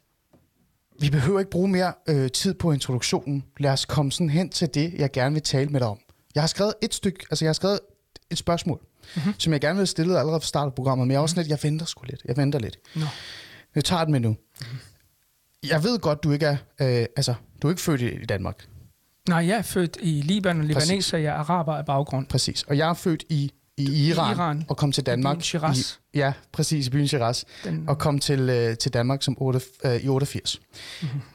vi 1.01 1.11
behøver 1.11 1.39
ikke 1.39 1.51
bruge 1.51 1.69
mere 1.69 1.93
øh, 2.09 2.31
tid 2.31 2.55
på 2.55 2.73
introduktionen. 2.73 3.45
Lad 3.59 3.71
os 3.71 3.85
komme 3.85 4.13
sådan 4.13 4.31
hen 4.31 4.51
til 4.51 4.69
det, 4.75 4.95
jeg 4.95 5.13
gerne 5.13 5.33
vil 5.35 5.43
tale 5.43 5.71
med 5.71 5.81
dig 5.81 5.89
om. 5.89 5.99
Jeg 6.35 6.43
har 6.43 6.49
skrevet 6.49 6.75
et 6.83 6.95
stykke, 6.95 7.27
altså 7.31 7.45
jeg 7.45 7.49
har 7.49 7.55
skrevet 7.55 7.81
et 8.31 8.39
spørgsmål, 8.39 8.81
mm-hmm. 9.17 9.35
som 9.39 9.53
jeg 9.53 9.61
gerne 9.61 9.75
vil 9.75 9.81
have 9.81 9.87
stillet 9.87 10.17
allerede 10.17 10.41
fra 10.41 10.47
start 10.47 10.67
af 10.67 10.75
programmet, 10.75 11.07
men 11.07 11.13
jeg 11.13 11.19
er 11.19 11.23
også 11.23 11.35
sådan 11.35 11.43
lidt, 11.43 11.51
jeg 11.51 11.71
venter 11.71 11.87
sgu 11.87 12.05
lidt, 12.05 12.23
jeg 12.25 12.37
venter 12.37 12.59
lidt. 12.59 12.79
Nå. 12.97 13.07
Jeg 13.75 13.85
tager 13.85 14.05
den 14.05 14.13
med 14.13 14.21
nu. 14.21 14.37
Jeg 15.69 15.85
ved 15.85 15.99
godt, 15.99 16.25
du 16.25 16.33
ikke 16.33 16.47
er, 16.47 16.57
øh, 16.81 17.07
altså, 17.17 17.35
du 17.63 17.69
er 17.69 17.73
ikke 17.73 17.83
født 17.83 18.01
i, 18.01 18.09
i 18.09 18.27
Danmark. 18.27 18.67
Nej, 19.29 19.47
jeg 19.47 19.59
er 19.59 19.63
født 19.63 19.99
i 20.01 20.21
Libanon, 20.21 20.65
libaneser, 20.65 21.19
jeg 21.19 21.31
er 21.31 21.39
araber 21.39 21.75
af 21.75 21.85
baggrund. 21.85 22.27
Præcis. 22.27 22.63
Og 22.63 22.79
jeg 22.79 22.91
er 22.91 22.95
født 22.95 23.25
i, 23.29 23.53
i 23.77 24.09
Iran, 24.09 24.37
Iran. 24.37 24.65
og 24.69 24.77
kom 24.77 24.93
til 24.93 25.07
Danmark. 25.07 25.37
byen 25.37 25.43
Shiraz. 25.43 25.79
I, 26.13 26.19
ja, 26.19 26.33
præcis, 26.53 26.87
i 26.87 26.91
byen 26.91 27.09
Shiraz. 27.09 27.45
Den, 27.65 27.89
Og 27.89 27.99
kom 27.99 28.19
til, 28.19 28.41
øh, 28.51 28.77
til 28.79 28.93
Danmark 28.93 29.23
som 29.23 29.37
8, 29.41 29.61
øh, 29.85 29.97
i 29.97 30.09
88. 30.09 30.61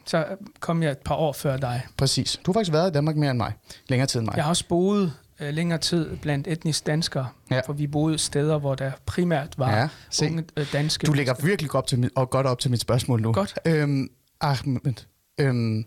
så 0.05 0.25
kom 0.59 0.83
jeg 0.83 0.91
et 0.91 0.97
par 0.97 1.15
år 1.15 1.33
før 1.33 1.57
dig. 1.57 1.81
Præcis. 1.97 2.39
Du 2.45 2.51
har 2.51 2.53
faktisk 2.53 2.71
været 2.73 2.89
i 2.89 2.93
Danmark 2.93 3.15
mere 3.15 3.31
end 3.31 3.37
mig. 3.37 3.53
Længere 3.89 4.07
tid 4.07 4.19
end 4.19 4.25
mig. 4.27 4.35
Jeg 4.35 4.43
har 4.43 4.49
også 4.49 4.67
boet 4.67 5.13
øh, 5.39 5.53
længere 5.53 5.79
tid 5.79 6.17
blandt 6.17 6.47
etnisk 6.47 6.85
danskere, 6.87 7.27
Ja. 7.51 7.59
for 7.65 7.73
vi 7.73 7.87
boede 7.87 8.17
steder, 8.17 8.57
hvor 8.59 8.75
der 8.75 8.91
primært 9.05 9.53
var 9.57 9.77
Ja, 9.77 9.87
se. 10.09 10.25
unge 10.25 10.43
øh, 10.57 10.73
danske 10.73 11.07
Du 11.07 11.13
lægger 11.13 11.33
virkelig 11.43 11.75
op 11.75 11.87
til 11.87 11.99
mit, 11.99 12.11
og 12.15 12.29
godt 12.29 12.47
op 12.47 12.59
til 12.59 12.71
mit 12.71 12.79
spørgsmål 12.81 13.21
nu. 13.21 13.33
Godt. 13.33 13.59
Øhm, 13.65 14.07
Ahmed, 14.41 14.93
øhm, 15.39 15.83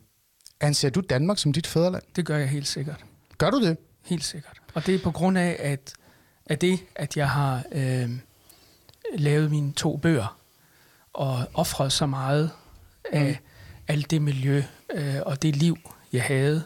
anser 0.60 0.90
du 0.90 1.00
Danmark 1.00 1.38
som 1.38 1.52
dit 1.52 1.66
fædreland? 1.66 2.02
Det 2.16 2.26
gør 2.26 2.36
jeg 2.36 2.48
helt 2.48 2.66
sikkert. 2.68 3.04
Gør 3.38 3.50
du 3.50 3.62
det? 3.64 3.76
Helt 4.06 4.24
sikkert. 4.24 4.52
Og 4.74 4.86
det 4.86 4.94
er 4.94 4.98
på 4.98 5.10
grund 5.10 5.38
af, 5.38 5.56
at, 5.58 5.92
at 6.52 6.60
det, 6.60 6.80
at 6.94 7.16
jeg 7.16 7.30
har 7.30 7.62
øh, 7.72 8.10
lavet 9.14 9.50
mine 9.50 9.72
to 9.72 9.96
bøger 9.96 10.36
og 11.12 11.44
offret 11.54 11.92
så 11.92 12.06
meget 12.06 12.50
af 13.12 13.28
Mm. 13.30 13.36
alt 13.88 14.10
det 14.10 14.22
miljø 14.22 14.62
øh, 14.94 15.14
og 15.26 15.42
det 15.42 15.56
liv, 15.56 15.76
jeg 16.12 16.22
havde 16.22 16.62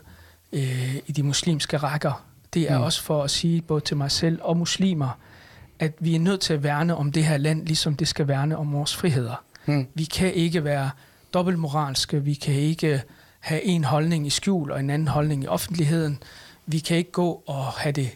øh, 0.52 0.96
i 1.06 1.12
de 1.12 1.22
muslimske 1.22 1.76
rækker. 1.76 2.24
Det 2.54 2.70
er 2.70 2.78
mm. 2.78 2.84
også 2.84 3.02
for 3.02 3.22
at 3.22 3.30
sige 3.30 3.62
både 3.62 3.80
til 3.80 3.96
mig 3.96 4.10
selv 4.10 4.38
og 4.42 4.56
muslimer, 4.56 5.18
at 5.78 5.92
vi 5.98 6.14
er 6.14 6.18
nødt 6.20 6.40
til 6.40 6.54
at 6.54 6.62
værne 6.62 6.96
om 6.96 7.12
det 7.12 7.24
her 7.24 7.36
land, 7.36 7.66
ligesom 7.66 7.96
det 7.96 8.08
skal 8.08 8.28
værne 8.28 8.56
om 8.56 8.72
vores 8.72 8.96
friheder. 8.96 9.44
Mm. 9.66 9.86
Vi 9.94 10.04
kan 10.04 10.34
ikke 10.34 10.64
være 10.64 10.90
dobbeltmoralske, 11.34 12.24
vi 12.24 12.34
kan 12.34 12.54
ikke 12.54 13.02
have 13.40 13.62
en 13.62 13.84
holdning 13.84 14.26
i 14.26 14.30
skjul 14.30 14.70
og 14.70 14.80
en 14.80 14.90
anden 14.90 15.08
holdning 15.08 15.44
i 15.44 15.46
offentligheden. 15.46 16.18
Vi 16.66 16.78
kan 16.78 16.96
ikke 16.96 17.12
gå 17.12 17.42
og 17.46 17.64
have 17.64 17.92
det, 17.92 18.10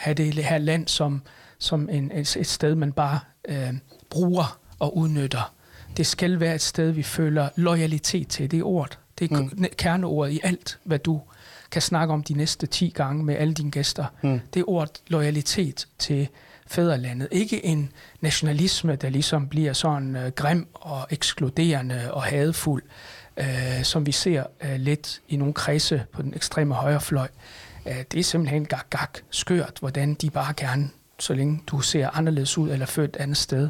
have 0.00 0.14
det 0.14 0.34
her 0.44 0.58
land 0.58 0.88
som, 0.88 1.22
som 1.58 1.88
en, 1.92 2.10
et, 2.14 2.36
et 2.36 2.46
sted, 2.46 2.74
man 2.74 2.92
bare 2.92 3.20
øh, 3.48 3.72
bruger 4.10 4.58
og 4.78 4.96
udnytter. 4.96 5.52
Det 5.96 6.06
skal 6.06 6.40
være 6.40 6.54
et 6.54 6.60
sted, 6.60 6.90
vi 6.90 7.02
føler 7.02 7.48
loyalitet 7.56 8.28
til. 8.28 8.50
Det 8.50 8.58
er 8.58 8.64
ordet. 8.64 8.98
Det 9.18 9.30
er 9.32 9.36
Mm. 9.40 9.50
mm. 9.56 9.64
kerneordet 9.78 10.32
i 10.32 10.40
alt, 10.42 10.78
hvad 10.84 10.98
du 10.98 11.20
kan 11.70 11.82
snakke 11.82 12.14
om 12.14 12.22
de 12.22 12.34
næste 12.34 12.66
10 12.66 12.88
gange 12.96 13.24
med 13.24 13.34
alle 13.36 13.54
dine 13.54 13.70
gæster. 13.70 14.04
Mm. 14.22 14.40
Det 14.54 14.60
er 14.60 14.68
ordet 14.70 15.00
loyalitet 15.08 15.86
til 15.98 16.28
fædrelandet. 16.66 17.28
Ikke 17.30 17.64
en 17.66 17.92
nationalisme, 18.20 18.96
der 18.96 19.08
ligesom 19.10 19.48
bliver 19.48 19.72
sådan 19.72 20.16
øh, 20.16 20.32
grim 20.32 20.68
og 20.74 21.06
ekskluderende 21.10 22.14
og 22.14 22.22
hadfuld, 22.22 22.82
øh, 23.36 23.82
som 23.82 24.06
vi 24.06 24.12
ser 24.12 24.44
øh, 24.64 24.76
lidt 24.76 25.20
i 25.28 25.36
nogle 25.36 25.54
kredse 25.54 26.02
på 26.12 26.22
den 26.22 26.34
ekstreme 26.34 26.74
højrefløj. 26.74 27.28
Øh, 27.86 27.94
det 28.12 28.20
er 28.20 28.24
simpelthen 28.24 28.64
gak, 28.64 28.90
gak 28.90 29.18
skørt, 29.30 29.76
hvordan 29.80 30.14
de 30.14 30.30
bare 30.30 30.54
gerne, 30.56 30.90
så 31.18 31.34
længe 31.34 31.62
du 31.66 31.80
ser 31.80 32.10
anderledes 32.12 32.58
ud 32.58 32.70
eller 32.70 32.86
født 32.86 33.10
et 33.10 33.16
andet 33.16 33.36
sted. 33.36 33.68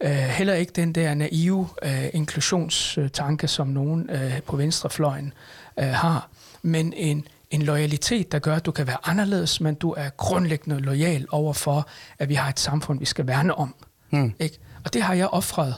Øh, 0.00 0.10
heller 0.10 0.54
ikke 0.54 0.72
den 0.72 0.92
der 0.92 1.14
naive 1.14 1.68
øh, 1.82 2.04
inklusionstanke, 2.12 3.48
som 3.48 3.66
nogen 3.66 4.10
øh, 4.10 4.42
på 4.42 4.56
venstrefløjen 4.56 5.32
øh, 5.78 5.84
har, 5.86 6.28
men 6.62 6.92
en, 6.92 7.26
en 7.50 7.62
loyalitet, 7.62 8.32
der 8.32 8.38
gør, 8.38 8.56
at 8.56 8.66
du 8.66 8.70
kan 8.72 8.86
være 8.86 8.96
anderledes, 9.04 9.60
men 9.60 9.74
du 9.74 9.90
er 9.90 10.08
grundlæggende 10.16 10.80
lojal 10.80 11.26
over 11.30 11.52
for, 11.52 11.88
at 12.18 12.28
vi 12.28 12.34
har 12.34 12.48
et 12.48 12.60
samfund, 12.60 12.98
vi 12.98 13.04
skal 13.04 13.26
værne 13.26 13.54
om. 13.54 13.74
Mm. 14.10 14.32
Ikke? 14.40 14.58
Og 14.84 14.92
det 14.94 15.02
har 15.02 15.14
jeg 15.14 15.28
offret. 15.28 15.74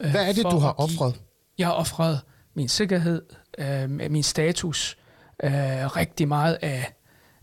øh, 0.00 0.10
Hvad 0.10 0.28
er 0.28 0.32
det, 0.32 0.44
du 0.44 0.58
har 0.58 0.80
offret? 0.80 1.14
Jeg 1.58 1.66
har 1.66 1.74
offret 1.74 2.20
min 2.54 2.68
sikkerhed, 2.68 3.22
øh, 3.58 3.90
min 3.90 4.22
status, 4.22 4.96
øh, 5.44 5.50
rigtig 5.96 6.28
meget 6.28 6.58
af, 6.62 6.92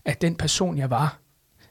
af 0.04 0.16
den 0.16 0.34
person, 0.34 0.78
jeg 0.78 0.90
var. 0.90 1.18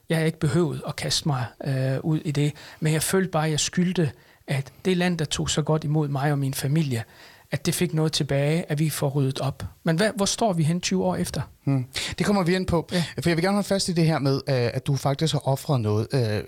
Jeg 0.08 0.18
har 0.18 0.24
ikke 0.24 0.38
behøvet 0.38 0.82
at 0.88 0.96
kaste 0.96 1.28
mig 1.28 1.44
øh, 1.66 1.98
ud 2.00 2.20
i 2.24 2.30
det, 2.30 2.52
men 2.80 2.92
jeg 2.92 3.02
følte 3.02 3.30
bare, 3.30 3.44
at 3.44 3.50
jeg 3.50 3.60
skyldte, 3.60 4.12
at 4.46 4.72
det 4.84 4.96
land, 4.96 5.18
der 5.18 5.24
tog 5.24 5.50
så 5.50 5.62
godt 5.62 5.84
imod 5.84 6.08
mig 6.08 6.32
og 6.32 6.38
min 6.38 6.54
familie, 6.54 7.04
at 7.50 7.66
det 7.66 7.74
fik 7.74 7.94
noget 7.94 8.12
tilbage, 8.12 8.70
at 8.70 8.78
vi 8.78 8.90
får 8.90 9.08
ryddet 9.08 9.40
op. 9.40 9.62
Men 9.84 9.96
hvad, 9.96 10.10
hvor 10.16 10.24
står 10.26 10.52
vi 10.52 10.62
hen 10.62 10.80
20 10.80 11.04
år 11.04 11.16
efter? 11.16 11.42
Hmm. 11.64 11.86
Det 12.18 12.26
kommer 12.26 12.42
vi 12.42 12.54
ind 12.54 12.66
på. 12.66 12.88
Ja. 12.92 13.04
For 13.22 13.30
jeg 13.30 13.36
vil 13.36 13.44
gerne 13.44 13.54
holde 13.54 13.68
fast 13.68 13.88
i 13.88 13.92
det 13.92 14.06
her 14.06 14.18
med, 14.18 14.34
øh, 14.34 14.54
at 14.54 14.86
du 14.86 14.96
faktisk 14.96 15.32
har 15.34 15.48
offret 15.48 15.80
noget. 15.80 16.06
Øh, 16.12 16.42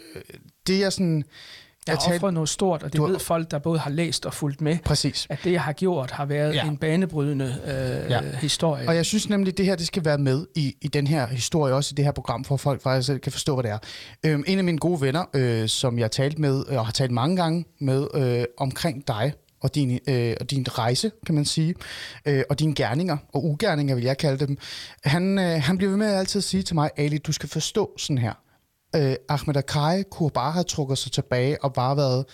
Det 0.67 0.85
er 0.85 0.91
sådan... 0.91 1.25
Jeg 1.87 1.95
har 1.95 2.01
talte- 2.01 2.17
offret 2.17 2.35
noget 2.35 2.49
stort, 2.49 2.83
og 2.83 2.93
det 2.93 2.99
Du 2.99 3.07
ved 3.07 3.19
folk, 3.19 3.51
der 3.51 3.59
både 3.59 3.79
har 3.79 3.91
læst 3.91 4.27
og 4.27 4.35
fulgt 4.35 4.61
med, 4.61 4.79
Præcis. 4.85 5.27
at 5.31 5.39
det, 5.45 5.53
jeg 5.53 5.61
har 5.63 5.73
gjort, 5.73 6.11
har 6.11 6.25
været 6.25 6.55
Ja. 6.55 6.65
en 6.69 6.77
banebrydende 6.77 7.57
øh, 8.05 8.11
Ja. 8.11 8.21
historie. 8.41 8.89
Og 8.89 8.97
jeg 8.97 9.07
synes 9.07 9.29
nemlig, 9.29 9.59
det 9.59 9.67
her 9.67 9.77
det 9.77 9.87
skal 9.87 10.05
være 10.05 10.19
med 10.19 10.47
i, 10.55 10.77
i 10.81 10.89
den 10.89 11.07
her 11.07 11.27
historie, 11.27 11.75
også 11.75 11.93
i 11.93 11.97
det 11.97 12.05
her 12.05 12.13
program, 12.13 12.45
for 12.45 12.55
at 12.55 12.61
folk 12.61 12.83
faktisk 12.83 13.21
kan 13.23 13.33
forstå, 13.33 13.55
hvad 13.55 13.63
det 13.65 13.71
er. 13.71 13.79
Øhm, 14.27 14.45
en 14.47 14.59
af 14.59 14.65
mine 14.65 14.79
gode 14.79 15.01
venner, 15.01 15.25
øh, 15.35 15.69
som 15.69 15.99
jeg 15.99 16.05
har 16.05 16.09
talt 16.09 16.39
med, 16.39 16.65
øh, 16.69 16.79
og 16.79 16.87
har 16.87 16.93
talt 16.93 17.11
mange 17.11 17.37
gange 17.37 17.65
med, 17.81 18.07
øh, 18.15 18.45
omkring 18.59 19.09
dig 19.09 19.33
og 19.61 19.75
din, 19.75 19.99
øh, 20.09 20.35
og 20.41 20.51
din 20.51 20.67
rejse, 20.79 21.11
kan 21.27 21.35
man 21.35 21.45
sige, 21.45 21.75
øh, 22.27 22.43
og 22.51 22.59
dine 22.59 22.75
gerninger, 22.75 23.17
og 23.35 23.45
ugerninger 23.45 23.95
vil 23.95 24.05
jeg 24.05 24.19
kalde 24.19 24.47
dem, 24.47 24.59
han, 25.05 25.39
øh, 25.39 25.63
han 25.63 25.77
bliver 25.77 25.91
ved 25.91 25.99
med 25.99 26.07
at 26.07 26.19
altid 26.19 26.41
sige 26.41 26.63
til 26.63 26.75
mig, 26.75 26.91
Ali, 26.97 27.19
du 27.19 27.33
skal 27.33 27.49
forstå 27.49 27.91
sådan 27.99 28.19
her. 28.19 28.33
Øh, 28.97 29.17
Ahmed 29.29 29.57
Akai 29.57 30.03
kunne 30.11 30.31
bare 30.31 30.53
have 30.53 30.65
trukket 30.65 30.99
sig 30.99 31.13
tilbage 31.13 31.65
og 31.65 31.73
bare 31.73 31.97
været 31.97 32.25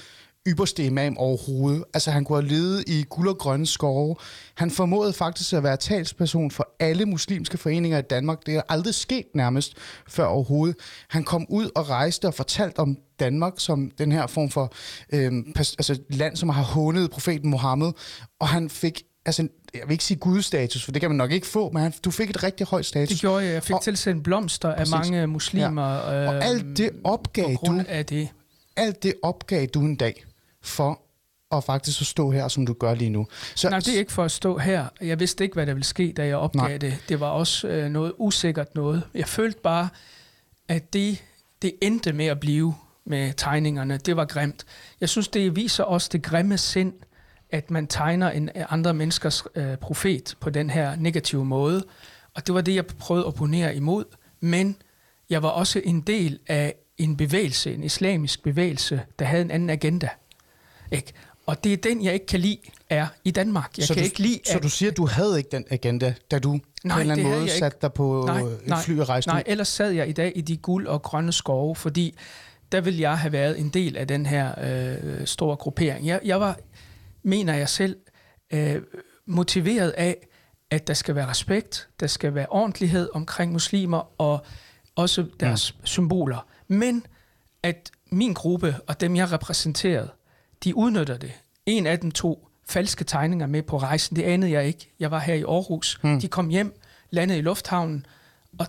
ypperste 0.46 0.84
imam 0.84 1.18
overhovedet. 1.18 1.84
Altså 1.94 2.10
han 2.10 2.24
kunne 2.24 2.42
have 2.42 2.48
levet 2.48 2.84
i 2.88 3.04
guld 3.08 3.28
og 3.28 3.38
grønne 3.38 3.66
skove. 3.66 4.16
Han 4.54 4.70
formåede 4.70 5.12
faktisk 5.12 5.52
at 5.52 5.62
være 5.62 5.76
talsperson 5.76 6.50
for 6.50 6.68
alle 6.80 7.06
muslimske 7.06 7.58
foreninger 7.58 7.98
i 7.98 8.02
Danmark. 8.02 8.46
Det 8.46 8.56
er 8.56 8.62
aldrig 8.68 8.94
sket 8.94 9.26
nærmest 9.34 9.74
før 10.08 10.24
overhovedet. 10.24 10.76
Han 11.08 11.24
kom 11.24 11.46
ud 11.48 11.70
og 11.74 11.88
rejste 11.88 12.26
og 12.26 12.34
fortalte 12.34 12.78
om 12.78 12.96
Danmark 13.20 13.52
som 13.56 13.90
den 13.98 14.12
her 14.12 14.26
form 14.26 14.50
for 14.50 14.72
øh, 15.12 15.32
altså 15.56 15.98
land, 16.10 16.36
som 16.36 16.48
har 16.48 16.62
hånet 16.62 17.10
profeten 17.10 17.50
Mohammed. 17.50 17.92
Og 18.40 18.48
han 18.48 18.70
fik, 18.70 19.02
altså 19.26 19.48
jeg 19.74 19.82
vil 19.86 19.92
ikke 19.92 20.04
sige 20.04 20.18
gudstatus, 20.18 20.84
for 20.84 20.92
det 20.92 21.00
kan 21.00 21.10
man 21.10 21.16
nok 21.16 21.30
ikke 21.30 21.46
få, 21.46 21.70
men 21.70 21.82
han, 21.82 21.92
du 22.04 22.10
fik 22.10 22.30
et 22.30 22.42
rigtig 22.42 22.66
højt 22.66 22.86
status. 22.86 23.08
Det 23.08 23.20
gjorde 23.20 23.44
jeg. 23.44 23.54
Jeg 23.54 23.62
fik 23.62 23.74
Og- 23.76 23.82
tilsendt 23.82 24.24
blomster 24.24 24.68
af 24.68 24.76
Præcis. 24.76 24.92
mange 24.94 25.26
muslimer. 25.26 25.92
Ja. 25.94 26.28
Og 26.28 26.44
alt 26.44 26.76
det 26.78 26.90
opgav 27.04 27.56
du 27.66 27.82
af 27.88 28.06
det. 28.06 28.28
alt 28.76 29.02
det 29.02 29.14
opgav 29.22 29.66
du 29.66 29.80
en 29.80 29.96
dag 29.96 30.24
for 30.62 31.00
at 31.56 31.64
faktisk 31.64 32.00
at 32.00 32.06
stå 32.06 32.30
her, 32.30 32.48
som 32.48 32.66
du 32.66 32.72
gør 32.72 32.94
lige 32.94 33.10
nu. 33.10 33.26
Så, 33.54 33.70
Nej, 33.70 33.78
det 33.78 33.94
er 33.94 33.98
ikke 33.98 34.12
for 34.12 34.24
at 34.24 34.30
stå 34.30 34.58
her. 34.58 34.86
Jeg 35.00 35.20
vidste 35.20 35.44
ikke, 35.44 35.54
hvad 35.54 35.66
der 35.66 35.72
ville 35.74 35.84
ske, 35.84 36.12
da 36.16 36.26
jeg 36.26 36.36
opgav. 36.36 36.62
Nej. 36.62 36.76
det. 36.78 36.98
Det 37.08 37.20
var 37.20 37.26
også 37.28 37.68
øh, 37.68 37.88
noget 37.90 38.12
usikkert 38.18 38.74
noget. 38.74 39.02
Jeg 39.14 39.28
følte 39.28 39.60
bare, 39.60 39.88
at 40.68 40.92
det, 40.92 41.22
det 41.62 41.72
endte 41.82 42.12
med 42.12 42.26
at 42.26 42.40
blive 42.40 42.74
med 43.06 43.32
tegningerne. 43.36 43.96
Det 43.96 44.16
var 44.16 44.24
grimt. 44.24 44.64
Jeg 45.00 45.08
synes, 45.08 45.28
det 45.28 45.56
viser 45.56 45.84
også 45.84 46.08
det 46.12 46.22
grimme 46.22 46.58
sind, 46.58 46.92
at 47.52 47.70
man 47.70 47.86
tegner 47.86 48.30
en 48.30 48.50
andre 48.54 48.94
menneskers 48.94 49.42
øh, 49.54 49.76
profet 49.76 50.36
på 50.40 50.50
den 50.50 50.70
her 50.70 50.96
negative 50.96 51.44
måde. 51.44 51.84
Og 52.34 52.46
det 52.46 52.54
var 52.54 52.60
det, 52.60 52.74
jeg 52.74 52.86
prøvede 52.86 53.24
at 53.24 53.26
opponere 53.26 53.76
imod. 53.76 54.04
Men 54.40 54.76
jeg 55.30 55.42
var 55.42 55.48
også 55.48 55.80
en 55.84 56.00
del 56.00 56.38
af 56.46 56.74
en 56.98 57.16
bevægelse, 57.16 57.74
en 57.74 57.84
islamisk 57.84 58.42
bevægelse, 58.42 59.02
der 59.18 59.24
havde 59.24 59.42
en 59.42 59.50
anden 59.50 59.70
agenda. 59.70 60.08
Ikke? 60.90 61.12
Og 61.46 61.64
det 61.64 61.72
er 61.72 61.76
den, 61.76 62.04
jeg 62.04 62.14
ikke 62.14 62.26
kan 62.26 62.40
lide, 62.40 62.58
er 62.90 63.06
i 63.24 63.30
Danmark. 63.30 63.78
Jeg 63.78 63.86
så 63.86 63.94
kan 63.94 64.02
du, 64.02 64.04
ikke 64.04 64.18
lide, 64.18 64.40
Så 64.52 64.58
du 64.58 64.68
siger, 64.68 64.90
at 64.90 64.96
du 64.96 65.06
havde 65.06 65.38
ikke 65.38 65.48
den 65.52 65.64
agenda, 65.70 66.14
da 66.30 66.38
du 66.38 66.58
Nej, 66.84 66.96
på 66.96 67.00
en 67.00 67.10
eller 67.10 67.12
anden 67.14 67.38
måde 67.38 67.50
satte 67.50 67.78
dig 67.82 67.92
på 67.92 68.24
Nej, 68.26 68.42
nej, 68.42 68.50
et 68.50 68.66
nej, 68.66 68.82
fly 68.82 68.98
og 68.98 69.08
rejste 69.08 69.30
Nej, 69.30 69.38
ud? 69.38 69.52
ellers 69.52 69.68
sad 69.68 69.90
jeg 69.90 70.08
i 70.08 70.12
dag 70.12 70.32
i 70.34 70.40
de 70.40 70.56
guld 70.56 70.86
og 70.86 71.02
grønne 71.02 71.32
skove, 71.32 71.76
fordi 71.76 72.14
der 72.72 72.80
ville 72.80 73.00
jeg 73.00 73.18
have 73.18 73.32
været 73.32 73.60
en 73.60 73.68
del 73.68 73.96
af 73.96 74.08
den 74.08 74.26
her 74.26 74.54
øh, 74.62 75.26
store 75.26 75.56
gruppering. 75.56 76.06
Jeg, 76.06 76.20
jeg 76.24 76.40
var, 76.40 76.58
mener 77.22 77.54
jeg 77.54 77.68
selv, 77.68 77.96
øh, 78.52 78.82
motiveret 79.26 79.90
af, 79.90 80.28
at 80.70 80.86
der 80.86 80.94
skal 80.94 81.14
være 81.14 81.28
respekt, 81.28 81.88
der 82.00 82.06
skal 82.06 82.34
være 82.34 82.46
ordentlighed 82.50 83.08
omkring 83.14 83.52
muslimer 83.52 84.20
og 84.20 84.46
også 84.94 85.26
deres 85.40 85.74
mm. 85.78 85.86
symboler. 85.86 86.46
Men 86.68 87.06
at 87.62 87.90
min 88.10 88.32
gruppe 88.32 88.76
og 88.86 89.00
dem, 89.00 89.16
jeg 89.16 89.32
repræsenterede, 89.32 90.10
de 90.64 90.76
udnytter 90.76 91.16
det. 91.16 91.32
En 91.66 91.86
af 91.86 91.98
dem 91.98 92.10
tog 92.10 92.48
falske 92.68 93.04
tegninger 93.04 93.46
med 93.46 93.62
på 93.62 93.78
rejsen. 93.78 94.16
Det 94.16 94.22
anede 94.22 94.52
jeg 94.52 94.66
ikke. 94.66 94.92
Jeg 95.00 95.10
var 95.10 95.18
her 95.18 95.34
i 95.34 95.42
Aarhus. 95.42 96.00
Mm. 96.02 96.20
De 96.20 96.28
kom 96.28 96.48
hjem, 96.48 96.80
landede 97.10 97.38
i 97.38 97.42
lufthavnen, 97.42 98.06
og 98.58 98.66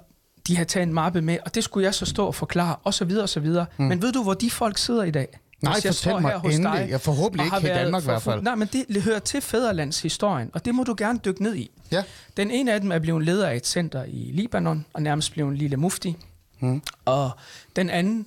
de 0.47 0.55
havde 0.55 0.69
taget 0.69 0.87
en 0.87 0.93
mappe 0.93 1.21
med, 1.21 1.37
og 1.45 1.55
det 1.55 1.63
skulle 1.63 1.85
jeg 1.85 1.93
så 1.93 2.05
stå 2.05 2.25
og 2.25 2.35
forklare, 2.35 2.75
og 2.83 2.93
så 2.93 3.05
videre, 3.05 3.23
og 3.23 3.29
så 3.29 3.39
videre. 3.39 3.65
Mm. 3.77 3.85
Men 3.85 4.01
ved 4.01 4.11
du, 4.11 4.23
hvor 4.23 4.33
de 4.33 4.51
folk 4.51 4.77
sidder 4.77 5.03
i 5.03 5.11
dag? 5.11 5.39
Nej, 5.63 5.73
Hvis 5.73 5.85
jeg 5.85 5.93
fortæl 5.93 6.11
står 6.11 6.19
mig 6.19 6.31
her 6.31 6.37
hos 6.37 6.55
endelig. 6.55 6.79
dig 6.81 6.89
Jeg 6.89 7.01
forhåbentlig 7.01 7.45
ikke 7.45 7.57
i 7.67 7.73
Danmark 7.73 8.01
i 8.03 8.05
hvert 8.05 8.21
fald. 8.21 8.41
Nej, 8.41 8.55
men 8.55 8.69
det 8.71 9.01
hører 9.03 9.19
til 9.19 9.41
fædrelandshistorien, 9.41 10.49
og 10.53 10.65
det 10.65 10.75
må 10.75 10.83
du 10.83 10.95
gerne 10.97 11.19
dykke 11.25 11.43
ned 11.43 11.55
i. 11.55 11.71
Ja. 11.91 12.03
Den 12.37 12.51
ene 12.51 12.73
af 12.73 12.81
dem 12.81 12.91
er 12.91 12.99
blevet 12.99 13.23
leder 13.25 13.47
af 13.47 13.55
et 13.55 13.67
center 13.67 14.03
i 14.07 14.31
Libanon, 14.33 14.85
og 14.93 15.01
nærmest 15.01 15.31
blevet 15.33 15.51
en 15.51 15.57
lille 15.57 15.77
mufti. 15.77 16.15
Mm. 16.59 16.81
Og 17.05 17.31
den 17.75 17.89
anden, 17.89 18.25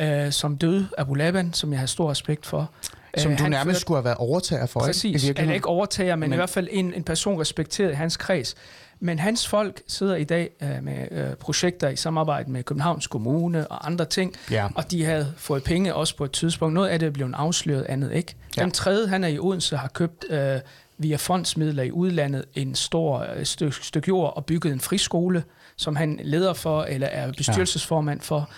øh, 0.00 0.32
som 0.32 0.56
døde, 0.56 0.88
Abu 0.98 1.14
Laban, 1.14 1.52
som 1.52 1.72
jeg 1.72 1.80
har 1.80 1.86
stor 1.86 2.10
respekt 2.10 2.46
for. 2.46 2.70
Som 3.18 3.32
øh, 3.32 3.38
du 3.38 3.46
nærmest 3.48 3.66
førte- 3.76 3.80
skulle 3.80 3.96
have 3.98 4.04
været 4.04 4.16
overtager 4.16 4.66
for, 4.66 4.80
ikke? 4.80 4.88
I 5.08 5.12
Præcis, 5.12 5.28
eller 5.30 5.54
ikke 5.54 5.68
overtager, 5.68 6.14
men, 6.16 6.20
men 6.20 6.30
Men- 6.30 6.34
i 6.36 6.38
hvert 6.38 6.50
fald 6.50 6.68
en, 6.70 6.94
en 6.94 7.02
person 7.04 7.40
respekteret 7.40 7.90
i 7.90 7.94
hans 7.94 8.16
kreds. 8.16 8.54
Men 9.00 9.18
hans 9.18 9.48
folk 9.48 9.82
sidder 9.86 10.14
i 10.16 10.24
dag 10.24 10.50
øh, 10.62 10.82
med 10.82 11.08
øh, 11.10 11.34
projekter 11.34 11.88
i 11.88 11.96
samarbejde 11.96 12.50
med 12.50 12.62
Københavns 12.62 13.06
Kommune 13.06 13.66
og 13.68 13.86
andre 13.86 14.04
ting, 14.04 14.34
Ja. 14.50 14.68
og 14.74 14.90
de 14.90 15.04
havde 15.04 15.32
fået 15.36 15.64
penge 15.64 15.94
også 15.94 16.16
på 16.16 16.24
et 16.24 16.32
tidspunkt. 16.32 16.74
Noget 16.74 16.88
af 16.88 16.98
det 16.98 17.06
er 17.06 17.10
blevet 17.10 17.34
afsløret, 17.36 17.86
andet 17.88 18.12
ikke. 18.12 18.34
Ja. 18.56 18.62
Den 18.62 18.70
tredje, 18.70 19.08
han 19.08 19.24
er 19.24 19.28
i 19.28 19.38
Odense, 19.38 19.76
har 19.76 19.88
købt 19.88 20.24
øh, 20.30 20.60
via 20.98 21.16
fondsmidler 21.16 21.82
i 21.82 21.90
udlandet 21.90 22.44
en 22.54 22.74
stor 22.74 23.26
øh, 23.36 23.44
stykke 23.44 23.76
stykke 23.82 24.08
jord 24.08 24.36
og 24.36 24.44
bygget 24.44 24.72
en 24.72 24.80
friskole, 24.80 25.44
som 25.76 25.96
han 25.96 26.20
leder 26.22 26.52
for, 26.54 26.82
eller 26.82 27.06
er 27.06 27.32
bestyrelsesformand 27.32 28.20
for. 28.20 28.50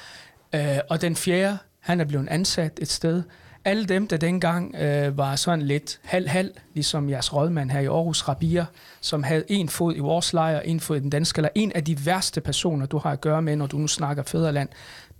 Øh, 0.55 0.79
og 0.90 1.01
den 1.01 1.16
fjerde, 1.16 1.59
han 1.81 2.01
er 2.01 2.05
blevet 2.05 2.29
ansat 2.29 2.72
et 2.83 2.88
sted. 2.90 3.22
Alle 3.68 3.85
dem, 3.85 4.09
der 4.09 4.16
dengang 4.16 4.74
øh, 4.74 5.18
var 5.18 5.37
sådan 5.37 5.62
lidt 5.62 6.00
halv-halv, 6.04 6.50
ligesom 6.74 7.11
jeres 7.11 7.35
rådmand 7.35 7.70
her 7.70 7.81
i 7.81 7.87
Aarhus, 7.87 8.28
Rabia, 8.28 8.66
som 9.00 9.22
havde 9.22 9.44
en 9.48 9.68
fod 9.68 9.96
i 9.96 9.98
vores 9.98 10.33
lejr, 10.33 10.61
en 10.61 10.81
fod 10.81 10.96
i 10.96 11.00
den 11.00 11.11
danske 11.11 11.40
lejr. 11.40 11.50
En 11.54 11.72
af 11.74 11.85
de 11.85 12.07
værste 12.07 12.40
personer, 12.40 12.87
du 12.87 12.98
har 12.98 13.11
at 13.11 13.20
gøre 13.20 13.42
med, 13.42 13.57
når 13.57 13.66
du 13.66 13.78
nu 13.78 13.88
snakker 13.88 14.22
fædreland, 14.22 14.68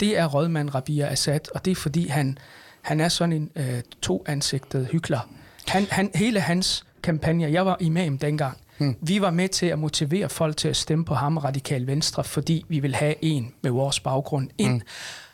det 0.01 0.19
er 0.19 0.27
rådmand 0.27 0.75
Rabia 0.75 1.07
Assad, 1.07 1.41
og 1.55 1.65
det 1.65 1.71
er 1.71 1.75
fordi, 1.75 2.07
han, 2.07 2.39
han 2.83 3.01
er 3.01 3.09
sådan 3.09 3.33
en 3.33 3.51
øh, 3.57 3.81
to-ansigtet 4.03 4.89
hykler. 4.93 5.29
Han, 5.67 5.87
han, 5.91 6.11
hele 6.15 6.41
hans 6.41 6.85
kampagne, 7.03 7.53
jeg 7.53 7.67
var 7.67 7.77
imam 7.81 8.19
dengang, 8.19 8.59
hmm. 8.79 8.97
vi 9.01 9.21
var 9.21 9.31
med 9.31 9.49
til 9.49 9.67
at 9.67 9.79
motivere 9.79 10.29
folk 10.29 10.57
til 10.57 10.69
at 10.69 10.77
stemme 10.77 11.05
på 11.05 11.15
ham, 11.15 11.37
Radikal 11.37 11.87
Venstre, 11.87 12.25
fordi 12.25 12.65
vi 12.69 12.81
vil 12.81 12.95
have 12.95 13.15
en 13.23 13.55
med 13.63 13.71
vores 13.71 14.01
baggrund 14.01 14.49
ind. 14.59 14.73
Hmm. 14.73 14.83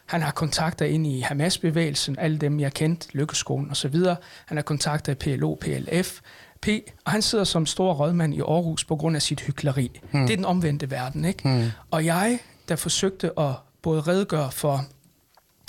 Han 0.07 0.23
har 0.23 0.31
kontakter 0.31 0.87
ind 0.87 1.07
i 1.07 1.21
Hamas-bevægelsen, 1.21 2.19
alle 2.19 2.39
dem, 2.39 2.61
jeg 2.61 2.73
kendte, 2.73 3.09
Lykkeskolen 3.13 3.71
osv. 3.71 3.97
Han 4.47 4.57
har 4.57 4.63
kontakter 4.63 5.13
i 5.13 5.15
PLO, 5.15 5.55
PLF, 5.55 6.21
P, 6.63 6.69
og 7.05 7.13
han 7.13 7.23
sidder 7.23 7.45
som 7.45 7.67
stor 7.67 7.93
rådmand 7.95 8.35
i 8.35 8.41
Aarhus 8.41 8.85
på 8.85 8.97
grund 8.97 9.17
af 9.17 9.23
sit 9.23 9.41
hykleri. 9.41 10.01
Hmm. 10.11 10.23
Det 10.27 10.33
er 10.33 10.37
den 10.37 10.45
omvendte 10.45 10.91
verden, 10.91 11.25
ikke? 11.25 11.49
Hmm. 11.49 11.71
Og 11.91 12.05
jeg, 12.05 12.39
der 12.69 12.77
forsøgte 12.77 13.39
at 13.41 13.53
både 13.83 14.01
redegøre 14.01 14.53
for, 14.53 14.85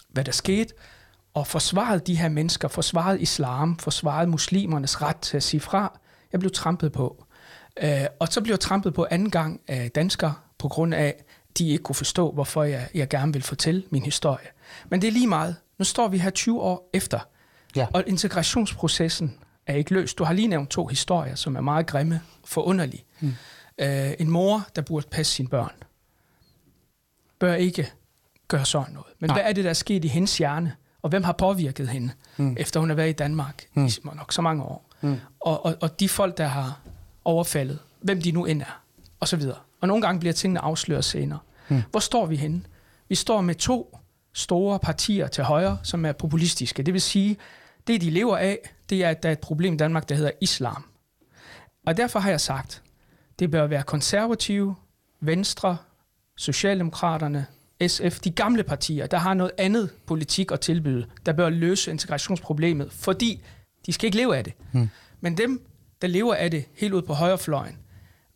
hvad 0.09 0.23
der 0.23 0.31
skete, 0.31 0.73
og 1.33 1.47
forsvaret 1.47 2.07
de 2.07 2.15
her 2.15 2.29
mennesker, 2.29 2.67
forsvaret 2.67 3.21
islam, 3.21 3.77
forsvaret 3.77 4.29
muslimernes 4.29 5.01
ret 5.01 5.17
til 5.17 5.37
at 5.37 5.43
sige 5.43 5.61
fra. 5.61 5.99
Jeg 6.31 6.39
blev 6.39 6.51
trampet 6.51 6.91
på. 6.91 7.25
Øh, 7.83 8.05
og 8.19 8.27
så 8.27 8.41
blev 8.41 8.53
jeg 8.53 8.59
trampet 8.59 8.93
på 8.93 9.07
anden 9.11 9.29
gang 9.29 9.61
af 9.67 9.91
danskere, 9.91 10.33
på 10.57 10.67
grund 10.67 10.93
af, 10.93 11.24
de 11.57 11.69
ikke 11.69 11.83
kunne 11.83 11.95
forstå, 11.95 12.31
hvorfor 12.31 12.63
jeg, 12.63 12.87
jeg 12.93 13.09
gerne 13.09 13.33
vil 13.33 13.41
fortælle 13.41 13.83
min 13.89 14.03
historie. 14.03 14.47
Men 14.89 15.01
det 15.01 15.07
er 15.07 15.11
lige 15.11 15.27
meget. 15.27 15.55
Nu 15.77 15.85
står 15.85 16.07
vi 16.07 16.17
her 16.17 16.29
20 16.29 16.61
år 16.61 16.89
efter, 16.93 17.19
Ja. 17.75 17.87
og 17.93 18.03
integrationsprocessen 18.07 19.37
er 19.67 19.75
ikke 19.75 19.93
løst. 19.93 20.17
Du 20.17 20.23
har 20.23 20.33
lige 20.33 20.47
nævnt 20.47 20.69
to 20.69 20.87
historier, 20.87 21.35
som 21.35 21.55
er 21.55 21.61
meget 21.61 21.87
grimme 21.87 22.21
og 22.43 22.49
forunderlige. 22.49 23.03
Hmm. 23.19 23.33
Øh, 23.77 24.11
en 24.19 24.29
mor, 24.29 24.67
der 24.75 24.81
burde 24.81 25.07
passe 25.11 25.33
sine 25.33 25.49
børn, 25.49 25.73
bør 27.39 27.53
ikke 27.53 27.91
gøre 28.47 28.65
sådan 28.65 28.93
noget. 28.93 29.07
Men 29.19 29.29
Nej. 29.29 29.35
hvad 29.35 29.49
er 29.49 29.53
det, 29.53 29.63
der 29.63 29.69
er 29.69 29.73
sket 29.73 30.05
i 30.05 30.07
hendes 30.07 30.37
hjerne? 30.37 30.75
Og 31.01 31.09
hvem 31.09 31.23
har 31.23 31.31
påvirket 31.33 31.89
hende, 31.89 32.11
mm. 32.37 32.55
efter 32.59 32.79
hun 32.79 32.89
har 32.89 32.95
været 32.95 33.09
i 33.09 33.13
Danmark 33.13 33.63
mm. 33.73 33.85
i 33.85 33.91
nok 34.15 34.33
så 34.33 34.41
mange 34.41 34.63
år? 34.63 34.89
Mm. 35.01 35.17
Og, 35.39 35.65
og, 35.65 35.75
og 35.81 35.99
de 35.99 36.09
folk, 36.09 36.37
der 36.37 36.47
har 36.47 36.79
overfaldet, 37.25 37.79
hvem 38.01 38.21
de 38.21 38.31
nu 38.31 38.45
end 38.45 38.61
er, 38.61 38.81
og 39.19 39.27
så 39.27 39.37
videre. 39.37 39.57
Og 39.81 39.87
nogle 39.87 40.01
gange 40.01 40.19
bliver 40.19 40.33
tingene 40.33 40.59
afsløret 40.59 41.05
senere. 41.05 41.39
Mm. 41.69 41.81
Hvor 41.91 41.99
står 41.99 42.25
vi 42.25 42.35
henne? 42.35 42.61
Vi 43.09 43.15
står 43.15 43.41
med 43.41 43.55
to 43.55 43.97
store 44.33 44.79
partier 44.79 45.27
til 45.27 45.43
højre, 45.43 45.77
som 45.83 46.05
er 46.05 46.11
populistiske. 46.11 46.83
Det 46.83 46.93
vil 46.93 47.01
sige, 47.01 47.37
det 47.87 48.01
de 48.01 48.09
lever 48.09 48.37
af, 48.37 48.59
det 48.89 49.03
er, 49.03 49.09
at 49.09 49.23
der 49.23 49.29
er 49.29 49.33
et 49.33 49.39
problem 49.39 49.73
i 49.73 49.77
Danmark, 49.77 50.09
der 50.09 50.15
hedder 50.15 50.31
islam. 50.41 50.85
Og 51.85 51.97
derfor 51.97 52.19
har 52.19 52.29
jeg 52.29 52.41
sagt, 52.41 52.81
det 53.39 53.51
bør 53.51 53.67
være 53.67 53.83
konservative, 53.83 54.75
Venstre, 55.21 55.77
Socialdemokraterne, 56.37 57.45
SF, 57.87 58.19
de 58.19 58.31
gamle 58.31 58.63
partier, 58.63 59.07
der 59.07 59.17
har 59.17 59.33
noget 59.33 59.51
andet 59.57 59.89
politik 60.05 60.51
at 60.51 60.59
tilbyde, 60.59 61.05
der 61.25 61.33
bør 61.33 61.49
løse 61.49 61.91
integrationsproblemet, 61.91 62.91
fordi 62.91 63.41
de 63.85 63.93
skal 63.93 64.05
ikke 64.05 64.17
leve 64.17 64.37
af 64.37 64.43
det. 64.43 64.53
Hmm. 64.71 64.89
Men 65.21 65.37
dem, 65.37 65.65
der 66.01 66.07
lever 66.07 66.35
af 66.35 66.51
det 66.51 66.65
helt 66.77 66.93
ud 66.93 67.01
på 67.01 67.13
højrefløjen, 67.13 67.77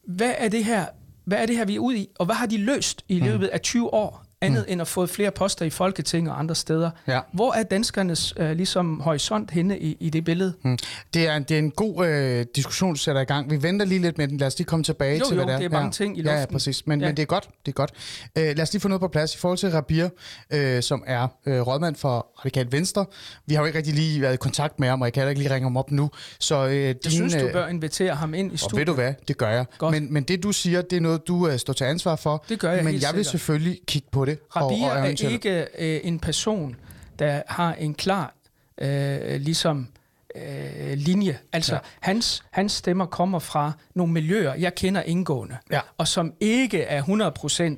hvad 0.08 0.34
er 0.38 0.50
det 0.50 0.66
her, 0.66 0.86
hvad 1.30 1.42
er 1.42 1.46
det 1.46 1.58
her 1.58 1.66
vi 1.66 1.76
er 1.76 1.80
ude 1.80 1.98
i, 1.98 2.08
og 2.20 2.26
hvad 2.26 2.36
har 2.36 2.46
de 2.46 2.58
løst 2.58 3.06
i 3.08 3.20
løbet 3.20 3.48
af 3.48 3.62
20 3.62 3.94
år, 3.94 4.26
andet 4.42 4.66
end 4.68 4.82
at 4.82 4.88
få 4.88 5.06
flere 5.06 5.32
poster 5.32 5.66
i 5.66 5.70
Folketinget 5.70 6.32
og 6.34 6.40
andre 6.40 6.56
steder? 6.56 6.92
Ja. 7.08 7.20
Hvor 7.34 7.54
er 7.54 7.64
danskernes 7.64 8.34
øh, 8.38 8.52
ligesom 8.52 9.00
horisont 9.00 9.52
henne 9.52 9.80
i, 9.80 9.98
i 10.00 10.10
det 10.10 10.24
billede? 10.26 10.54
Mm. 10.64 10.78
Det, 11.14 11.28
er, 11.28 11.40
det 11.40 11.56
er 11.56 11.60
en 11.60 11.72
god 11.72 12.08
øh, 12.08 12.46
diskussion, 12.56 12.94
du 12.94 13.00
sætter 13.00 13.22
i 13.22 13.26
gang. 13.26 13.52
Vi 13.52 13.64
venter 13.64 13.86
lige 13.86 14.02
lidt 14.02 14.18
med 14.18 14.28
den. 14.28 14.38
Lad 14.38 14.48
os 14.48 14.58
lige 14.58 14.66
komme 14.66 14.84
tilbage 14.84 15.20
Jo, 15.20 15.26
til, 15.26 15.38
jo, 15.38 15.44
hvad 15.44 15.46
det 15.48 15.54
er. 15.54 15.58
det 15.58 15.66
er 15.66 15.70
mange 15.70 15.86
ja. 15.86 15.92
ting 15.92 16.18
i 16.18 16.22
Ja, 16.22 16.32
ja, 16.34 16.40
luften. 16.40 16.54
præcis. 16.56 16.88
Men, 16.88 17.02
Ja. 17.02 17.08
men 17.08 17.18
det 17.18 17.22
er 17.22 17.26
godt. 17.28 17.50
Det 17.66 17.72
er 17.72 17.76
godt. 17.76 17.92
Øh, 18.38 18.44
lad 18.44 18.62
os 18.62 18.74
lige 18.74 18.82
få 18.82 18.88
noget 18.88 19.02
på 19.02 19.08
plads 19.08 19.36
i 19.36 19.38
forhold 19.38 19.58
til 19.58 19.70
Rabir, 19.72 20.08
øh, 20.54 20.84
som 20.84 21.04
er 21.08 21.28
øh, 21.46 21.62
rådmand 21.62 21.96
for 21.96 22.28
Radikal 22.40 22.68
Venstre. 22.72 23.06
Vi 23.46 23.54
har 23.54 23.62
jo 23.62 23.66
ikke 23.66 23.78
rigtig 23.78 23.94
lige 23.94 24.22
været 24.22 24.34
i 24.34 24.38
kontakt 24.38 24.80
med 24.80 24.88
ham, 24.90 25.02
og 25.02 25.06
jeg 25.06 25.14
kan 25.14 25.22
heller 25.22 25.30
ikke 25.30 25.42
lige 25.42 25.54
ringe 25.54 25.66
ham 25.66 25.78
op 25.78 25.92
nu. 25.92 26.10
Så, 26.40 26.68
øh, 26.68 26.76
Jeg 26.76 27.04
din, 27.04 27.12
synes, 27.12 27.34
du 27.34 27.40
øh, 27.46 27.54
bør 27.54 27.68
invitere 27.68 28.16
ham 28.16 28.34
ind 28.34 28.52
i 28.52 28.54
Og 28.54 28.60
studiet. 28.60 28.78
ved 28.80 28.86
du 28.86 28.94
hvad, 28.94 29.14
det 29.28 29.38
gør 29.38 29.50
jeg. 29.50 29.66
Godt. 29.78 29.92
Men, 29.96 30.14
men 30.14 30.24
det 30.24 30.44
du 30.44 30.52
siger, 30.52 30.82
det 30.82 30.98
er 30.98 31.02
noget, 31.02 31.28
du 31.28 31.48
øh, 31.48 31.60
står 31.60 31.74
til 31.74 31.84
ansvar 31.84 32.16
for. 32.16 32.46
Det 32.50 32.60
gør 32.60 32.72
jeg 32.72 32.84
Men 32.84 32.94
jeg 32.94 33.00
vil 33.02 33.02
sikkert. 33.02 33.26
selvfølgelig 33.26 33.80
kigge 33.88 34.08
på 34.12 34.26
det. 34.26 34.29
Rabia 34.56 34.86
og, 34.86 34.92
og 34.92 35.08
er 35.10 35.30
ikke 35.30 35.68
øh, 35.80 36.00
en 36.04 36.20
person, 36.20 36.76
der 37.20 37.42
har 37.48 37.74
en 37.74 37.94
klar 37.94 38.34
øh, 38.82 39.42
ligesom 39.42 39.88
øh, 40.36 40.94
linje. 40.96 41.38
Altså, 41.54 41.74
ja. 41.74 41.80
hans, 42.00 42.44
hans 42.52 42.72
stemmer 42.72 43.06
kommer 43.06 43.40
fra 43.40 43.72
nogle 43.96 44.14
miljøer, 44.14 44.54
jeg 44.54 44.76
kender 44.76 45.02
indgående, 45.02 45.58
Ja. 45.72 45.80
og 45.98 46.08
som 46.08 46.34
ikke 46.40 46.82
er 46.82 47.04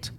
100% 0.06 0.12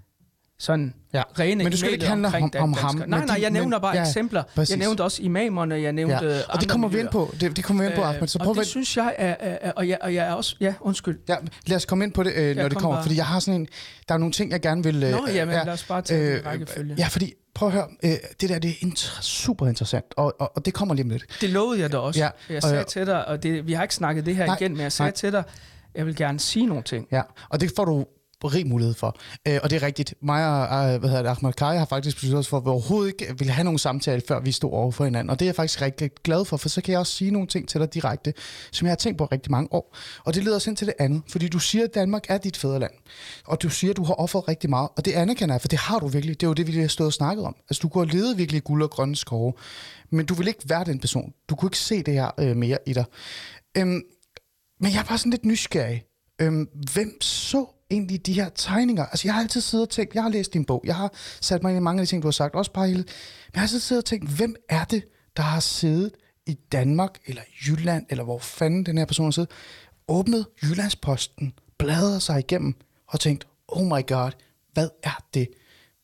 sådan 0.62 0.94
Ja. 1.14 1.22
rene 1.38 1.64
Men 1.64 1.72
det 1.72 1.78
skal 1.80 1.92
ikke 1.92 2.06
handle 2.06 2.28
om- 2.28 2.50
om 2.58 2.72
ham. 2.72 3.02
Nej, 3.06 3.24
nej, 3.24 3.38
jeg 3.42 3.50
nævner 3.50 3.76
men- 3.78 3.82
bare 3.82 3.96
ja, 3.96 4.02
eksempler. 4.02 4.42
præcis. 4.54 4.70
Jeg 4.70 4.78
nævnte 4.78 5.04
også 5.04 5.22
imamerne, 5.22 5.74
jeg 5.82 5.92
nævnte 5.92 6.26
Ja. 6.26 6.40
Og 6.48 6.60
det 6.60 6.68
kommer 6.68 6.88
vi 6.88 7.00
ind 7.00 7.08
på. 7.08 7.34
Det, 7.40 7.56
det 7.56 7.64
kommer 7.64 7.82
vi 7.82 7.88
ind 7.88 7.96
på, 7.96 8.02
Ahmed. 8.02 8.28
Så 8.28 8.38
prøv 8.38 8.48
og 8.50 8.56
det 8.56 8.66
synes 8.66 8.96
jeg 8.96 9.14
er, 9.18 9.34
er, 9.40 9.72
og, 9.72 9.88
jeg, 9.88 9.98
og 10.00 10.14
jeg 10.14 10.26
er 10.28 10.32
også... 10.32 10.56
Ja, 10.60 10.74
undskyld. 10.80 11.18
Ja, 11.28 11.36
lad 11.66 11.76
os 11.76 11.84
komme 11.84 12.04
ind 12.04 12.12
på 12.12 12.22
det, 12.22 12.32
øh, 12.34 12.56
når 12.56 12.62
det 12.62 12.72
kom 12.72 12.80
kommer, 12.80 12.96
bare. 12.96 13.02
fordi 13.04 13.16
jeg 13.16 13.26
har 13.26 13.40
sådan 13.40 13.60
en, 13.60 13.68
der 14.08 14.14
er 14.14 14.18
nogle 14.18 14.32
ting, 14.32 14.50
jeg 14.50 14.60
gerne 14.60 14.82
vil... 14.84 15.02
Øh, 15.02 15.10
Nå, 15.10 15.26
jamen, 15.34 15.54
lad 15.54 15.68
os 15.68 15.84
bare 15.84 16.02
tage 16.02 16.36
den 16.36 16.46
rækkefølge. 16.46 16.94
Ja, 16.98 17.06
fordi, 17.06 17.32
prøv 17.54 17.68
at 17.68 17.74
høre, 17.74 17.86
øh, 18.04 18.10
det 18.40 18.48
der, 18.48 18.58
det 18.58 18.70
er 18.70 18.74
inter- 18.86 19.22
super 19.22 19.66
interessant, 19.66 20.06
og, 20.16 20.34
og, 20.40 20.56
og 20.56 20.64
det 20.64 20.74
kommer 20.74 20.94
lige 20.94 21.04
om 21.04 21.10
lidt. 21.10 21.24
Det 21.40 21.50
lovede 21.50 21.80
jeg 21.80 21.92
da 21.92 21.96
også. 21.98 22.20
Ja, 22.20 22.28
jeg 22.48 22.56
og 22.56 22.62
sagde 22.62 22.76
jeg- 22.76 22.86
til 22.86 23.06
dig, 23.06 23.28
og 23.28 23.42
det, 23.42 23.66
vi 23.66 23.72
har 23.72 23.82
ikke 23.82 23.94
snakket 23.94 24.26
det 24.26 24.36
her 24.36 24.46
nej, 24.46 24.56
igen, 24.60 24.72
men 24.72 24.80
jeg 24.80 24.92
sagde 24.92 25.06
nej. 25.10 25.14
til 25.16 25.32
dig, 25.32 25.44
jeg 25.94 26.06
vil 26.06 26.16
gerne 26.16 26.40
sige 26.40 26.66
nogle 26.66 26.82
ting. 26.82 27.06
Ja, 27.12 27.22
og 27.48 27.60
det 27.60 27.72
får 27.76 27.84
du 27.84 28.06
rig 28.48 28.66
mulighed 28.66 28.94
for. 28.94 29.16
Øh, 29.48 29.58
og 29.62 29.70
det 29.70 29.76
er 29.76 29.86
rigtigt. 29.86 30.14
Mig 30.22 30.68
og 30.68 30.94
øh, 30.94 31.00
hvad 31.00 31.10
hedder 31.10 31.22
det, 31.22 31.30
Ahmed 31.30 31.52
Kai 31.52 31.76
har 31.76 31.84
faktisk 31.84 32.16
besluttet 32.16 32.38
os 32.38 32.48
for, 32.48 32.56
at 32.56 32.64
vi 32.64 32.68
overhovedet 32.68 33.08
ikke 33.12 33.38
ville 33.38 33.52
have 33.52 33.64
nogen 33.64 33.78
samtale, 33.78 34.22
før 34.28 34.40
vi 34.40 34.52
stod 34.52 34.72
over 34.72 34.90
for 34.90 35.04
hinanden. 35.04 35.30
Og 35.30 35.38
det 35.38 35.44
er 35.44 35.48
jeg 35.48 35.56
faktisk 35.56 35.82
rigtig 35.82 36.10
glad 36.24 36.44
for, 36.44 36.56
for 36.56 36.68
så 36.68 36.80
kan 36.80 36.92
jeg 36.92 37.00
også 37.00 37.12
sige 37.12 37.30
nogle 37.30 37.48
ting 37.48 37.68
til 37.68 37.80
dig 37.80 37.94
direkte, 37.94 38.34
som 38.72 38.86
jeg 38.86 38.90
har 38.90 38.96
tænkt 38.96 39.18
på 39.18 39.24
rigtig 39.24 39.50
mange 39.50 39.68
år. 39.72 39.96
Og 40.24 40.34
det 40.34 40.44
leder 40.44 40.56
os 40.56 40.66
ind 40.66 40.76
til 40.76 40.86
det 40.86 40.94
andet, 40.98 41.22
fordi 41.28 41.48
du 41.48 41.58
siger, 41.58 41.84
at 41.84 41.94
Danmark 41.94 42.24
er 42.28 42.38
dit 42.38 42.56
fædreland. 42.56 42.92
Og 43.44 43.62
du 43.62 43.68
siger, 43.68 43.90
at 43.90 43.96
du 43.96 44.04
har 44.04 44.14
offeret 44.14 44.48
rigtig 44.48 44.70
meget. 44.70 44.88
Og 44.96 45.04
det 45.04 45.12
anerkender 45.12 45.54
jeg, 45.54 45.60
for 45.60 45.68
det 45.68 45.78
har 45.78 45.98
du 45.98 46.06
virkelig. 46.06 46.40
Det 46.40 46.46
er 46.46 46.50
jo 46.50 46.54
det, 46.54 46.66
vi 46.66 46.72
lige 46.72 46.80
har 46.80 46.88
stået 46.88 47.06
og 47.06 47.12
snakket 47.12 47.44
om. 47.44 47.56
Altså, 47.70 47.80
du 47.82 47.88
kunne 47.88 48.06
have 48.06 48.18
levet 48.18 48.38
virkelig 48.38 48.58
i 48.58 48.62
guld 48.64 48.82
og 48.82 48.90
grønne 48.90 49.16
skove, 49.16 49.52
men 50.10 50.26
du 50.26 50.34
vil 50.34 50.48
ikke 50.48 50.68
være 50.68 50.84
den 50.84 50.98
person. 50.98 51.32
Du 51.48 51.54
kunne 51.54 51.66
ikke 51.66 51.78
se 51.78 52.02
det 52.02 52.14
her 52.14 52.30
øh, 52.38 52.56
mere 52.56 52.78
i 52.86 52.92
dig. 52.92 53.04
Øhm, 53.76 54.02
men 54.80 54.92
jeg 54.92 54.98
er 54.98 55.04
bare 55.04 55.18
sådan 55.18 55.30
lidt 55.30 55.44
nysgerrig. 55.44 56.04
Øhm, 56.40 56.68
hvem 56.92 57.20
så 57.20 57.66
i 57.92 58.16
de 58.16 58.32
her 58.32 58.48
tegninger. 58.48 59.06
Altså, 59.06 59.28
jeg 59.28 59.34
har 59.34 59.40
altid 59.40 59.60
siddet 59.60 59.86
og 59.86 59.90
tænkt, 59.90 60.14
jeg 60.14 60.22
har 60.22 60.30
læst 60.30 60.54
din 60.54 60.64
bog, 60.64 60.82
jeg 60.84 60.96
har 60.96 61.12
sat 61.40 61.62
mig 61.62 61.70
ind 61.70 61.76
i 61.76 61.82
mange 61.82 62.00
af 62.00 62.06
de 62.06 62.10
ting, 62.10 62.22
du 62.22 62.26
har 62.26 62.32
sagt, 62.32 62.54
også 62.54 62.72
bare 62.72 62.86
hele, 62.86 62.98
men 62.98 63.06
jeg 63.54 63.60
har 63.60 63.62
altid 63.62 63.80
siddet 63.80 64.02
og 64.02 64.06
tænkt, 64.06 64.30
hvem 64.30 64.54
er 64.68 64.84
det, 64.84 65.04
der 65.36 65.42
har 65.42 65.60
siddet 65.60 66.10
i 66.46 66.54
Danmark, 66.72 67.18
eller 67.26 67.42
Jylland, 67.66 68.06
eller 68.10 68.24
hvor 68.24 68.38
fanden 68.38 68.86
den 68.86 68.98
her 68.98 69.04
person 69.04 69.26
har 69.26 69.30
siddet, 69.30 69.50
åbnet 70.08 70.46
Jyllandsposten, 70.62 71.52
bladret 71.78 72.22
sig 72.22 72.38
igennem, 72.38 72.74
og 73.06 73.20
tænkt, 73.20 73.46
oh 73.68 73.84
my 73.84 74.06
god, 74.06 74.30
hvad 74.72 74.88
er 75.02 75.24
det? 75.34 75.48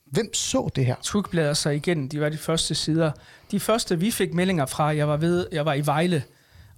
Hvem 0.06 0.34
så 0.34 0.70
det 0.76 0.86
her? 0.86 0.96
Tukblader 1.02 1.54
sig 1.54 1.76
igen, 1.76 2.08
de 2.08 2.20
var 2.20 2.28
de 2.28 2.38
første 2.38 2.74
sider. 2.74 3.12
De 3.50 3.60
første, 3.60 3.98
vi 3.98 4.10
fik 4.10 4.34
meldinger 4.34 4.66
fra, 4.66 4.84
jeg 4.84 5.08
var, 5.08 5.16
ved, 5.16 5.46
jeg 5.52 5.64
var 5.64 5.74
i 5.74 5.86
Vejle 5.86 6.22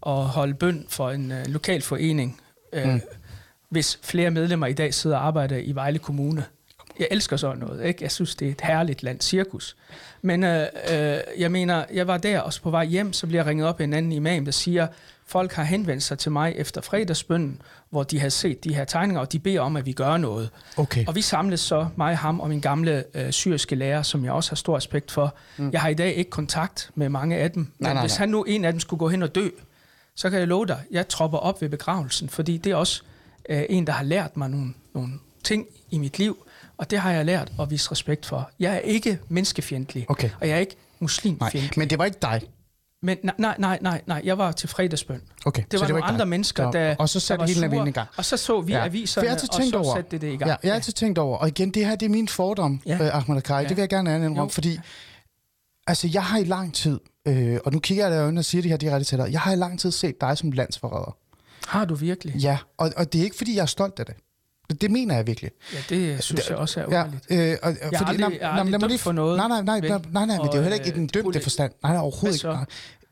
og 0.00 0.28
holdt 0.28 0.58
bøn 0.58 0.86
for 0.88 1.10
en 1.10 1.32
øh, 1.32 1.46
lokal 1.46 1.82
forening, 1.82 2.40
øh, 2.72 2.88
mm. 2.88 3.00
Hvis 3.70 3.98
flere 4.02 4.30
medlemmer 4.30 4.66
i 4.66 4.72
dag 4.72 4.94
sidder 4.94 5.16
og 5.16 5.26
arbejder 5.26 5.56
i 5.56 5.72
Vejle 5.72 5.98
Kommune. 5.98 6.44
Jeg 6.98 7.08
elsker 7.10 7.36
sådan 7.36 7.58
noget, 7.58 7.84
ikke? 7.84 8.02
Jeg 8.02 8.10
synes, 8.10 8.34
det 8.34 8.48
er 8.48 8.52
et 8.52 8.60
herligt 8.60 9.02
land, 9.02 9.20
cirkus. 9.20 9.76
Men 10.22 10.44
øh, 10.44 10.66
øh, 10.92 11.18
jeg 11.38 11.50
mener, 11.50 11.84
jeg 11.92 12.06
var 12.06 12.18
der, 12.18 12.40
og 12.40 12.52
så 12.52 12.62
på 12.62 12.70
vej 12.70 12.84
hjem, 12.84 13.12
så 13.12 13.26
bliver 13.26 13.42
jeg 13.42 13.46
ringet 13.46 13.66
op 13.66 13.80
af 13.80 13.84
en 13.84 13.92
anden 13.92 14.12
imam, 14.12 14.44
der 14.44 14.52
siger, 14.52 14.86
folk 15.26 15.52
har 15.52 15.64
henvendt 15.64 16.02
sig 16.02 16.18
til 16.18 16.32
mig 16.32 16.54
efter 16.56 16.80
fredagsbønnen, 16.80 17.62
hvor 17.90 18.02
de 18.02 18.20
har 18.20 18.28
set 18.28 18.64
de 18.64 18.74
her 18.74 18.84
tegninger, 18.84 19.20
og 19.20 19.32
de 19.32 19.38
beder 19.38 19.60
om, 19.60 19.76
at 19.76 19.86
vi 19.86 19.92
gør 19.92 20.16
noget. 20.16 20.50
Okay. 20.76 21.06
Og 21.06 21.14
vi 21.14 21.22
samles 21.22 21.60
så, 21.60 21.86
mig, 21.96 22.16
ham 22.16 22.40
og 22.40 22.48
min 22.48 22.60
gamle 22.60 23.04
øh, 23.14 23.30
syriske 23.30 23.74
lærer, 23.74 24.02
som 24.02 24.24
jeg 24.24 24.32
også 24.32 24.50
har 24.50 24.56
stor 24.56 24.76
respekt 24.76 25.10
for. 25.10 25.34
Mm. 25.56 25.70
Jeg 25.72 25.80
har 25.80 25.88
i 25.88 25.94
dag 25.94 26.14
ikke 26.14 26.30
kontakt 26.30 26.90
med 26.94 27.08
mange 27.08 27.36
af 27.36 27.50
dem, 27.50 27.62
men 27.62 27.72
Nej, 27.78 27.92
nej, 27.92 28.02
hvis 28.02 28.12
nej. 28.12 28.18
han 28.18 28.28
nu 28.28 28.42
en 28.42 28.64
af 28.64 28.72
dem 28.72 28.80
skulle 28.80 28.98
gå 28.98 29.08
hen 29.08 29.22
og 29.22 29.34
dø, 29.34 29.48
så 30.14 30.30
kan 30.30 30.38
jeg 30.38 30.48
love 30.48 30.66
dig, 30.66 30.80
jeg 30.90 31.08
tropper 31.08 31.38
op 31.38 31.62
ved 31.62 31.68
begravelsen, 31.68 32.28
fordi 32.28 32.56
det 32.56 32.72
er 32.72 32.76
også 32.76 33.02
øh, 33.50 33.62
en, 33.68 33.86
der 33.86 33.92
har 33.92 34.04
lært 34.04 34.36
mig 34.36 34.50
nogle, 34.50 34.74
nogle 34.94 35.12
ting 35.44 35.66
i 35.90 35.98
mit 35.98 36.18
liv, 36.18 36.46
og 36.76 36.90
det 36.90 36.98
har 36.98 37.12
jeg 37.12 37.24
lært 37.24 37.52
at 37.60 37.70
vise 37.70 37.90
respekt 37.90 38.26
for. 38.26 38.50
Jeg 38.60 38.74
er 38.74 38.78
ikke 38.78 39.18
menneskefjendtlig, 39.28 40.06
Okay. 40.10 40.30
og 40.40 40.48
jeg 40.48 40.54
er 40.56 40.60
ikke 40.60 40.74
Nej, 40.76 40.86
muslimfjendtlig. 41.00 41.72
men 41.78 41.90
det 41.90 41.98
var 41.98 42.04
ikke 42.04 42.18
dig. 42.22 42.40
Men 43.02 43.18
nej, 43.22 43.34
nej, 43.38 43.56
nej, 43.58 43.78
nej, 43.82 44.02
nej, 44.06 44.20
jeg 44.24 44.38
var 44.38 44.52
til 44.52 44.68
fredagsbøn. 44.68 45.22
Okay, 45.46 45.62
Det 45.70 45.72
så 45.72 45.78
var 45.78 45.86
det 45.86 45.94
var 45.94 46.00
nogle 46.00 46.12
andre 46.12 46.18
dig. 46.24 46.28
mennesker, 46.28 46.72
Så- 46.72 46.78
der, 46.78 46.96
og 46.98 47.08
så 47.08 47.20
satte 47.20 47.44
hele 47.46 47.54
sure, 47.70 47.88
i 47.88 47.92
gang. 47.92 48.08
Og 48.16 48.24
så 48.24 48.36
så 48.36 48.60
vi 48.60 48.72
Ja, 48.72 48.78
ja, 48.78 48.84
aviserne, 48.84 49.26
jeg 49.28 49.34
og 49.34 49.40
så 49.64 49.76
over- 49.78 49.94
satte 49.96 50.10
det 50.10 50.20
det 50.20 50.26
i 50.32 50.36
gang. 50.36 50.48
Ja, 50.50 50.56
jeg 50.62 50.70
har 50.70 50.74
altid 50.74 50.92
tænkt 50.92 51.18
over, 51.18 51.38
og 51.38 51.48
igen, 51.48 51.70
det 51.70 51.86
her 51.86 51.96
det 51.96 52.06
er 52.06 52.10
min 52.10 52.28
fordom, 52.28 52.80
ja. 52.86 52.96
Ja. 53.00 53.04
øh, 53.06 53.16
Ahmed 53.16 53.36
Akkari, 53.36 53.56
ja. 53.56 53.62
Ja. 53.62 53.68
det 53.68 53.76
vil 53.76 53.82
jeg 53.82 53.88
gerne 53.88 54.14
indrømme, 54.16 54.40
Jo. 54.42 54.48
fordi 54.48 54.78
altså, 55.86 56.08
jeg 56.12 56.24
har 56.24 56.38
i 56.38 56.44
lang 56.44 56.74
tid, 56.74 57.00
øh, 57.28 57.58
og 57.64 57.72
nu 57.72 57.78
kigger 57.78 58.04
jeg 58.04 58.10
dig 58.10 58.18
i 58.18 58.20
øjnene 58.22 58.40
og 58.40 58.44
siger 58.44 58.62
det 58.62 58.70
her 58.70 58.78
direkte 58.78 59.04
til 59.08 59.18
dig, 59.18 59.32
jeg 59.32 59.40
har 59.40 59.52
i 59.52 59.56
lang 59.56 59.80
tid 59.80 59.90
set 59.90 60.20
dig 60.20 60.38
som 60.38 60.52
landsforræder. 60.52 61.16
Har 61.66 61.84
du 61.84 61.94
virkelig? 61.94 62.34
Ja, 62.36 62.58
og, 62.78 62.92
og 62.96 63.12
det 63.12 63.18
er 63.20 63.24
ikke, 63.24 63.36
fordi 63.36 63.54
jeg 63.56 63.62
er 63.62 63.66
stolt 63.66 63.98
af 64.00 64.06
det. 64.06 64.14
Det, 64.80 64.90
mener 64.90 65.14
jeg 65.14 65.26
virkelig. 65.26 65.50
Ja, 65.74 65.78
det 65.88 66.24
synes 66.24 66.48
jeg 66.50 66.56
også 66.58 66.80
er 66.80 66.84
Ja, 66.90 67.04
underligt. 67.04 67.26
øh, 67.30 67.56
og, 67.62 67.76
Jeg 67.90 67.98
har 67.98 68.06
aldrig- 68.06 68.38
lad 68.40 68.64
mig 68.64 68.80
dømt 68.90 69.00
for 69.00 69.12
noget, 69.12 69.36
Nej, 69.36 69.48
nej, 69.48 69.62
nej, 69.62 69.80
nej, 69.80 69.88
nej, 70.12 70.26
nej, 70.26 70.36
men 70.36 70.46
det 70.46 70.52
er 70.52 70.56
jo 70.56 70.62
heller 70.62 70.74
ikke 70.76 70.88
i 70.88 70.92
den 70.92 71.02
øh, 71.02 71.08
dømte 71.14 71.40
forstand. 71.40 71.72
Nej, 71.82 71.92
nej, 71.92 72.00
overhovedet 72.02 72.36
ikke. 72.36 72.48
Nej. 72.48 72.64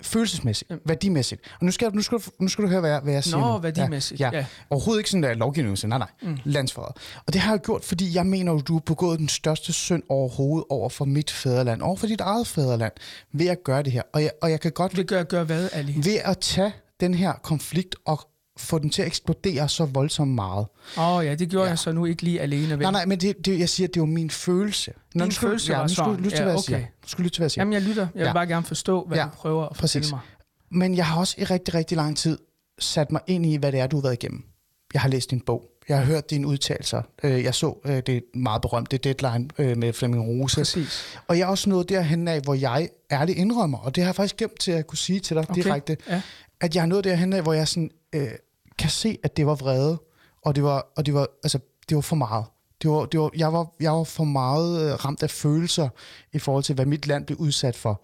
Følelsesmæssigt, 0.03 0.71
værdimæssigt. 0.87 1.41
Og 1.61 1.65
nu 1.67 1.73
skal, 1.73 1.95
nu 1.95 2.03
skal, 2.03 2.19
du, 2.19 2.25
nu 2.41 2.49
skal 2.49 2.65
du 2.65 2.69
høre, 2.69 2.81
hvad 2.81 2.91
jeg, 2.91 3.01
hvad 3.01 3.13
jeg 3.13 3.25
siger 3.25 3.39
Nå, 3.39 3.53
nu. 3.53 3.59
værdimæssigt, 3.59 4.21
Ja, 4.21 4.31
ja. 4.33 4.39
ja. 4.39 4.47
Overhovedet 4.71 5.01
ikke 5.01 5.11
sådan 5.11 5.23
der 5.23 5.35
lovgivning, 5.35 5.79
nej, 5.89 5.99
nej. 5.99 6.09
Mm. 6.23 6.39
Landsforræder. 6.45 6.93
Og 7.27 7.33
det 7.33 7.41
har 7.41 7.53
jeg 7.53 7.61
gjort, 7.61 7.85
fordi 7.85 8.15
jeg 8.15 8.27
mener, 8.27 8.53
at 8.55 8.69
du 8.69 8.73
har 8.73 8.81
begået 8.81 9.19
den 9.19 9.29
største 9.29 9.73
synd 9.73 10.03
overhovedet 10.09 10.65
over 10.71 10.89
for 10.89 11.05
mit 11.05 11.31
fædreland, 11.31 11.83
over 11.83 11.97
for 11.97 12.07
dit 12.07 12.21
eget 12.21 12.47
fædreland, 12.47 12.93
ved 13.33 13.47
at 13.47 13.59
gøre 13.65 13.83
det 13.83 13.93
her. 13.93 14.03
Og 14.13 14.23
jeg, 14.23 14.31
og 14.43 14.51
jeg 14.51 14.61
kan 14.61 14.73
godt 14.73 14.97
Det 14.97 15.07
gør, 15.07 15.23
gør 15.23 15.45
hvad, 15.45 15.69
Ali? 15.73 15.95
ved 15.97 16.19
at 16.25 16.39
tage 16.39 16.73
den 17.01 17.15
her 17.15 17.33
konflikt 17.33 17.97
og 18.07 18.21
få 18.59 18.79
den 18.79 18.91
til 18.91 19.03
at 19.03 19.09
eksplodere 19.09 19.69
så 19.69 19.85
voldsomt 19.85 20.31
meget. 20.31 20.67
Åh 20.99 21.09
oh, 21.17 21.25
ja, 21.27 21.35
det 21.35 21.49
gjorde 21.49 21.65
Ja. 21.65 21.71
jeg 21.71 21.79
så 21.79 21.93
nu 21.93 22.05
ikke 22.05 22.23
lige 22.23 22.41
alene. 22.41 22.69
Vel? 22.71 22.79
Nej, 22.79 22.91
nej, 22.91 23.07
men 23.07 23.21
det, 23.21 23.45
det, 23.47 23.59
jeg 23.59 23.69
siger, 23.69 23.87
det 23.87 23.97
er 23.97 24.01
jo 24.01 24.07
min 24.07 24.31
følelse. 24.31 24.93
Nå, 25.15 25.25
Din 25.25 25.33
skal, 25.33 25.49
følelse 25.49 25.73
ja, 25.73 25.79
var 25.79 25.87
sådan. 25.87 26.17
lytte 26.17 26.31
til, 26.31 26.39
Ja, 26.39 26.47
jeg 26.49 26.57
okay. 26.59 26.85
skal 27.07 27.19
du 27.19 27.23
lytte 27.23 27.35
til, 27.37 27.41
hvad 27.41 27.45
jeg 27.45 27.51
siger. 27.51 27.61
Jamen, 27.63 27.73
jeg 27.73 27.83
lytter. 27.83 28.03
Jeg 28.03 28.21
vil 28.21 28.27
Ja. 28.27 28.33
bare 28.33 28.47
gerne 28.47 28.67
forstå, 28.67 29.05
hvad 29.09 29.19
Ja, 29.19 29.25
du 29.25 29.29
prøver 29.29 29.65
at 29.67 29.77
præcis. 29.77 29.81
fortælle 29.93 30.11
mig. 30.11 30.21
Men 30.71 30.97
jeg 30.97 31.07
har 31.07 31.21
også 31.21 31.35
i 31.39 31.45
rigtig, 31.45 31.75
rigtig 31.75 31.97
lang 31.97 32.17
tid 32.17 32.39
sat 32.79 33.13
mig 33.13 33.21
ind 33.27 33.47
i, 33.47 33.57
hvad 33.57 33.73
det 33.73 33.81
er, 33.81 33.87
du 33.87 33.97
har 33.97 34.03
været 34.03 34.13
igennem. 34.23 34.45
Jeg 34.95 35.03
har 35.03 35.09
læst 35.09 35.31
din 35.31 35.41
bog. 35.41 35.65
Jeg 35.89 35.99
har 35.99 36.05
hørt 36.05 36.31
dine 36.31 36.47
udtalelser. 36.47 37.03
Øh, 37.23 37.43
Jeg 37.45 37.55
så 37.55 37.79
øh, 37.85 38.03
det 38.07 38.23
meget 38.35 38.63
berømte 38.63 38.97
deadline 38.97 39.49
øh, 39.59 39.77
med 39.77 39.93
Flemming 39.93 40.25
Rose. 40.29 40.57
Præcis. 40.57 41.05
Og 41.29 41.39
jeg 41.39 41.45
er 41.45 41.49
også 41.49 41.71
nået 41.71 41.89
derhen 41.89 42.29
af, 42.29 42.41
hvor 42.41 42.55
jeg 42.55 42.89
ærligt 43.13 43.39
indrømmer, 43.39 43.79
og 43.79 43.95
det 43.95 44.05
har 44.05 44.09
jeg 44.09 44.15
faktisk 44.15 44.37
glemt 44.37 44.61
til 44.61 44.73
at 44.73 44.87
kunne 44.87 44.99
sige 44.99 45.21
til 45.21 45.37
dig 45.37 45.45
Okay. 45.51 45.63
direkte, 45.63 45.97
Ja. 46.09 46.23
at 46.61 46.75
jeg 46.77 46.83
er 46.83 46.87
nået 46.87 47.05
derhen 47.05 47.33
af, 47.33 47.43
hvor 47.43 47.53
jeg 47.53 47.69
sådan, 47.69 47.91
øh, 48.15 48.29
kan 48.79 48.91
se, 48.91 49.19
at 49.23 49.37
det 49.37 49.47
var 49.47 49.55
vrede, 49.55 50.03
og 50.43 50.55
det 50.57 50.65
var, 50.65 50.87
og 50.97 51.07
det 51.07 51.15
var, 51.15 51.27
altså, 51.45 51.59
det 51.89 51.95
var 51.95 52.01
for 52.01 52.17
meget. 52.17 52.45
Det 52.83 52.91
var, 52.91 53.05
det 53.05 53.21
var, 53.21 53.31
jeg, 53.37 53.53
var, 53.53 53.67
jeg 53.81 53.93
var 53.93 54.05
for 54.05 54.25
meget 54.25 54.83
øh, 54.83 55.05
ramt 55.05 55.23
af 55.23 55.31
følelser 55.31 55.89
i 56.33 56.39
forhold 56.39 56.65
til, 56.65 56.75
hvad 56.75 56.87
mit 56.87 57.07
land 57.07 57.27
blev 57.27 57.39
udsat 57.39 57.77
for. 57.77 58.03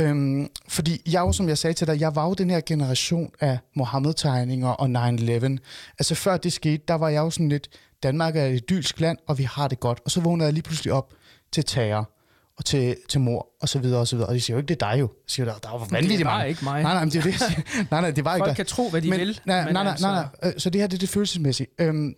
Øhm, 0.00 0.48
fordi 0.68 1.02
jeg 1.12 1.20
jo, 1.20 1.32
som 1.32 1.48
jeg 1.48 1.58
sagde 1.58 1.74
til 1.74 1.86
dig, 1.86 2.00
jeg 2.00 2.16
var 2.16 2.26
jo 2.26 2.34
den 2.34 2.50
her 2.50 2.60
generation 2.66 3.30
af 3.40 3.58
Mohammed-tegninger 3.74 4.68
og 4.68 4.86
9-11. 4.86 5.58
Altså 5.98 6.14
før 6.14 6.36
det 6.36 6.52
skete, 6.52 6.82
der 6.88 6.94
var 6.94 7.08
jeg 7.08 7.20
jo 7.20 7.30
sådan 7.30 7.48
lidt, 7.48 7.68
Danmark 8.02 8.36
er 8.36 8.44
et 8.44 8.54
idylsk 8.54 9.00
land, 9.00 9.18
og 9.26 9.38
vi 9.38 9.42
har 9.42 9.68
det 9.68 9.80
godt. 9.80 10.00
Og 10.04 10.10
så 10.10 10.20
vågnede 10.20 10.46
jeg 10.46 10.52
lige 10.52 10.62
pludselig 10.62 10.92
op 10.92 11.14
til 11.52 11.64
terror 11.64 12.10
og 12.58 12.64
til, 12.64 12.96
til 13.08 13.20
mor 13.20 13.48
og 13.60 13.68
så 13.68 13.78
videre 13.78 14.00
og 14.00 14.08
så 14.08 14.16
videre. 14.16 14.28
Og 14.28 14.34
de 14.34 14.40
siger 14.40 14.54
jo 14.54 14.58
ikke, 14.58 14.68
det 14.74 14.82
er 14.82 14.90
dig 14.92 15.00
jo. 15.00 15.06
De 15.06 15.32
siger, 15.32 15.46
der, 15.46 15.54
der 15.54 15.70
var 15.70 15.86
vanvittigt 15.90 16.24
mange. 16.24 16.48
ikke 16.48 16.64
mig. 16.64 16.82
Nej, 16.82 16.92
nej, 16.94 17.04
men 17.04 17.12
det 17.12 17.18
er 17.18 17.22
det, 17.22 17.64
nej, 17.90 18.00
nej, 18.00 18.10
det 18.10 18.24
var 18.24 18.34
ikke 18.34 18.40
Folk 18.42 18.48
dig. 18.50 18.56
kan 18.56 18.66
tro, 18.66 18.88
hvad 18.90 19.02
de 19.02 19.10
men, 19.10 19.20
vil. 19.20 19.40
Nej, 19.44 19.62
nej, 19.72 19.72
nej, 19.72 19.90
altså, 19.90 20.06
nej, 20.06 20.26
nej. 20.42 20.50
Øh, 20.54 20.60
Så 20.60 20.70
det 20.70 20.80
her, 20.80 20.88
det 20.88 20.96
er 20.96 20.98
det 20.98 21.08
følelsesmæssige. 21.08 21.66
Øhm, 21.80 22.14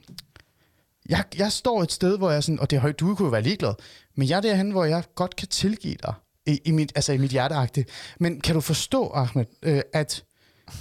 jeg, 1.09 1.25
jeg 1.39 1.53
står 1.53 1.83
et 1.83 1.93
sted, 1.93 2.19
hvor 2.19 2.31
jeg 2.31 2.45
sådan, 2.45 2.61
og 2.61 2.71
det, 2.71 2.81
har- 2.81 2.93
du 2.93 3.15
kunne 3.15 3.27
jo 3.27 3.31
være 3.31 3.43
ligeglad, 3.43 3.75
men 4.17 4.29
jeg 4.29 4.37
er 4.37 4.41
derhen, 4.41 4.71
hvor 4.71 4.85
jeg 4.85 5.03
godt 5.15 5.37
kan 5.37 5.49
tilgive 5.49 5.97
dig, 6.03 6.15
i, 6.47 6.61
i 6.65 6.71
mit, 6.71 6.93
altså 6.95 7.13
i 7.13 7.19
mit 7.19 7.31
hjerteagte. 7.31 7.85
Men 8.21 8.41
kan 8.41 8.55
du 8.55 8.61
forstå, 8.61 9.11
Ahmed, 9.15 9.45
øh, 9.63 9.81
at, 9.93 10.25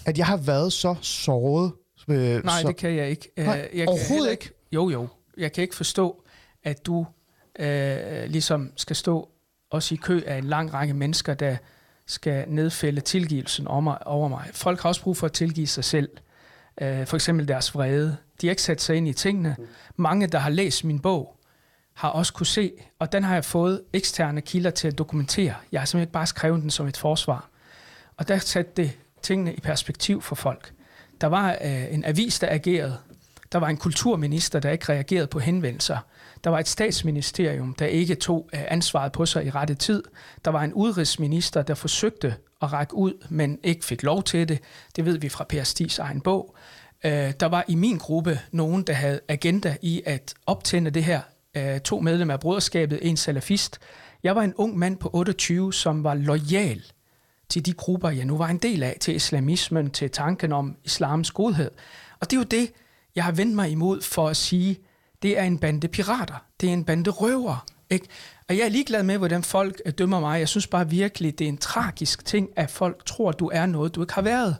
at 0.05 0.17
jeg 0.17 0.25
har 0.25 0.37
været 0.37 0.73
så 0.73 0.95
såret? 1.01 1.71
Øh, 2.09 2.43
Nej, 2.45 2.61
så, 2.61 2.67
det 2.67 2.75
kan 2.77 2.95
jeg 2.95 3.09
ikke. 3.09 3.29
Øh, 3.37 3.45
Nej, 3.45 3.55
jeg 3.55 3.69
kan 3.71 3.87
overhovedet 3.87 4.09
heller 4.09 4.31
ikke. 4.31 4.49
Jo, 4.71 4.89
jo. 4.89 5.07
Jeg 5.37 5.51
kan 5.51 5.61
ikke 5.61 5.75
forstå, 5.75 6.23
at 6.63 6.85
du 6.85 7.05
øh, 7.59 8.23
ligesom 8.29 8.71
skal 8.75 8.95
stå 8.95 9.29
også 9.69 9.95
i 9.95 9.97
kø 9.97 10.21
af 10.25 10.37
en 10.37 10.43
lang 10.43 10.73
række 10.73 10.93
mennesker, 10.93 11.33
der 11.33 11.57
skal 12.05 12.45
nedfælde 12.47 13.01
tilgivelsen 13.01 13.67
over 13.67 14.27
mig. 14.27 14.49
Folk 14.53 14.81
har 14.81 14.89
også 14.89 15.01
brug 15.01 15.17
for 15.17 15.25
at 15.25 15.33
tilgive 15.33 15.67
sig 15.67 15.83
selv. 15.83 16.09
Øh, 16.81 17.07
for 17.07 17.17
eksempel 17.17 17.47
deres 17.47 17.75
vrede. 17.75 18.17
De 18.41 18.47
har 18.47 18.51
ikke 18.51 18.61
sat 18.61 18.81
sig 18.81 18.95
ind 18.95 19.07
i 19.07 19.13
tingene. 19.13 19.55
Mange, 19.95 20.27
der 20.27 20.39
har 20.39 20.49
læst 20.49 20.83
min 20.83 20.99
bog, 20.99 21.37
har 21.93 22.09
også 22.09 22.33
kunne 22.33 22.45
se, 22.45 22.71
og 22.99 23.11
den 23.11 23.23
har 23.23 23.33
jeg 23.33 23.45
fået 23.45 23.81
eksterne 23.93 24.41
kilder 24.41 24.69
til 24.69 24.87
at 24.87 24.97
dokumentere. 24.97 25.55
Jeg 25.71 25.81
har 25.81 25.85
simpelthen 25.85 26.11
bare 26.11 26.27
skrevet 26.27 26.61
den 26.61 26.69
som 26.69 26.87
et 26.87 26.97
forsvar. 26.97 27.49
Og 28.17 28.27
der 28.27 28.37
satte 28.37 28.71
det 28.77 28.91
tingene 29.21 29.53
i 29.53 29.59
perspektiv 29.59 30.21
for 30.21 30.35
folk. 30.35 30.73
Der 31.21 31.27
var 31.27 31.57
øh, 31.61 31.93
en 31.93 32.05
avis, 32.05 32.39
der 32.39 32.47
agerede. 32.51 32.97
Der 33.51 33.59
var 33.59 33.67
en 33.67 33.77
kulturminister, 33.77 34.59
der 34.59 34.71
ikke 34.71 34.93
reagerede 34.93 35.27
på 35.27 35.39
henvendelser. 35.39 35.97
Der 36.47 36.51
var 36.51 36.59
et 36.59 36.67
statsministerium, 36.67 37.73
der 37.73 37.85
ikke 37.85 38.15
tog 38.15 38.49
øh, 38.53 38.59
ansvaret 38.67 39.11
på 39.11 39.25
sig 39.25 39.45
i 39.45 39.49
rette 39.49 39.75
tid. 39.75 40.03
Der 40.45 40.51
var 40.51 40.63
en 40.63 40.73
udenrigsminister, 40.73 41.61
der 41.61 41.75
forsøgte 41.75 42.35
at 42.61 42.73
række 42.73 42.95
ud, 42.95 43.13
men 43.29 43.59
ikke 43.63 43.85
fik 43.85 44.03
lov 44.03 44.23
til 44.23 44.49
det. 44.49 44.59
Det 44.95 45.05
ved 45.05 45.17
vi 45.17 45.29
fra 45.29 45.43
Per 45.43 45.63
Stis 45.63 45.99
egen 45.99 46.21
bog. 46.21 46.55
Øh, 47.05 47.33
der 47.39 47.45
var 47.45 47.65
i 47.67 47.75
min 47.75 47.97
gruppe 47.97 48.39
nogen, 48.51 48.83
der 48.83 48.93
havde 48.93 49.19
agenda 49.27 49.77
i 49.81 50.01
at 50.05 50.33
optænde 50.45 50.91
det 50.91 51.03
her. 51.03 51.21
Øh, 51.55 51.79
to 51.79 51.99
medlemmer 51.99 52.33
af 52.33 52.39
broderskabet, 52.39 52.99
en 53.01 53.17
salafist. 53.17 53.79
Jeg 54.23 54.35
var 54.35 54.41
en 54.41 54.53
ung 54.55 54.77
mand 54.77 54.97
på 54.97 55.09
28, 55.13 55.73
som 55.73 56.03
var 56.03 56.13
lojal 56.13 56.83
til 57.49 57.65
de 57.65 57.73
grupper, 57.73 58.09
jeg 58.09 58.25
nu 58.25 58.37
var 58.37 58.47
en 58.47 58.57
del 58.57 58.83
af, 58.83 58.97
til 59.01 59.15
islamismen, 59.15 59.89
til 59.89 60.11
tanken 60.11 60.53
om 60.53 60.75
islams 60.83 61.31
godhed. 61.31 61.71
Og 62.19 62.31
det 62.31 62.37
er 62.37 62.39
jo 62.39 62.43
det, 62.43 62.71
jeg 63.15 63.23
har 63.23 63.31
vendt 63.31 63.55
mig 63.55 63.71
imod 63.71 64.01
for 64.01 64.27
at 64.27 64.37
sige, 64.37 64.79
det 65.21 65.39
er 65.39 65.43
en 65.43 65.59
bande 65.59 65.87
pirater, 65.87 66.45
det 66.61 66.69
er 66.69 66.73
en 66.73 66.83
bande 66.83 67.09
røver. 67.09 67.65
Ikke? 67.89 68.07
Og 68.49 68.57
jeg 68.57 68.65
er 68.65 68.69
ligeglad 68.69 69.03
med, 69.03 69.17
hvordan 69.17 69.43
folk 69.43 69.81
øh, 69.85 69.93
dømmer 69.97 70.19
mig. 70.19 70.39
Jeg 70.39 70.49
synes 70.49 70.67
bare 70.67 70.89
virkelig, 70.89 71.39
det 71.39 71.45
er 71.45 71.49
en 71.49 71.57
tragisk 71.57 72.25
ting, 72.25 72.49
at 72.55 72.71
folk 72.71 73.05
tror, 73.05 73.31
du 73.31 73.49
er 73.53 73.65
noget, 73.65 73.95
du 73.95 74.01
ikke 74.01 74.13
har 74.13 74.21
været. 74.21 74.57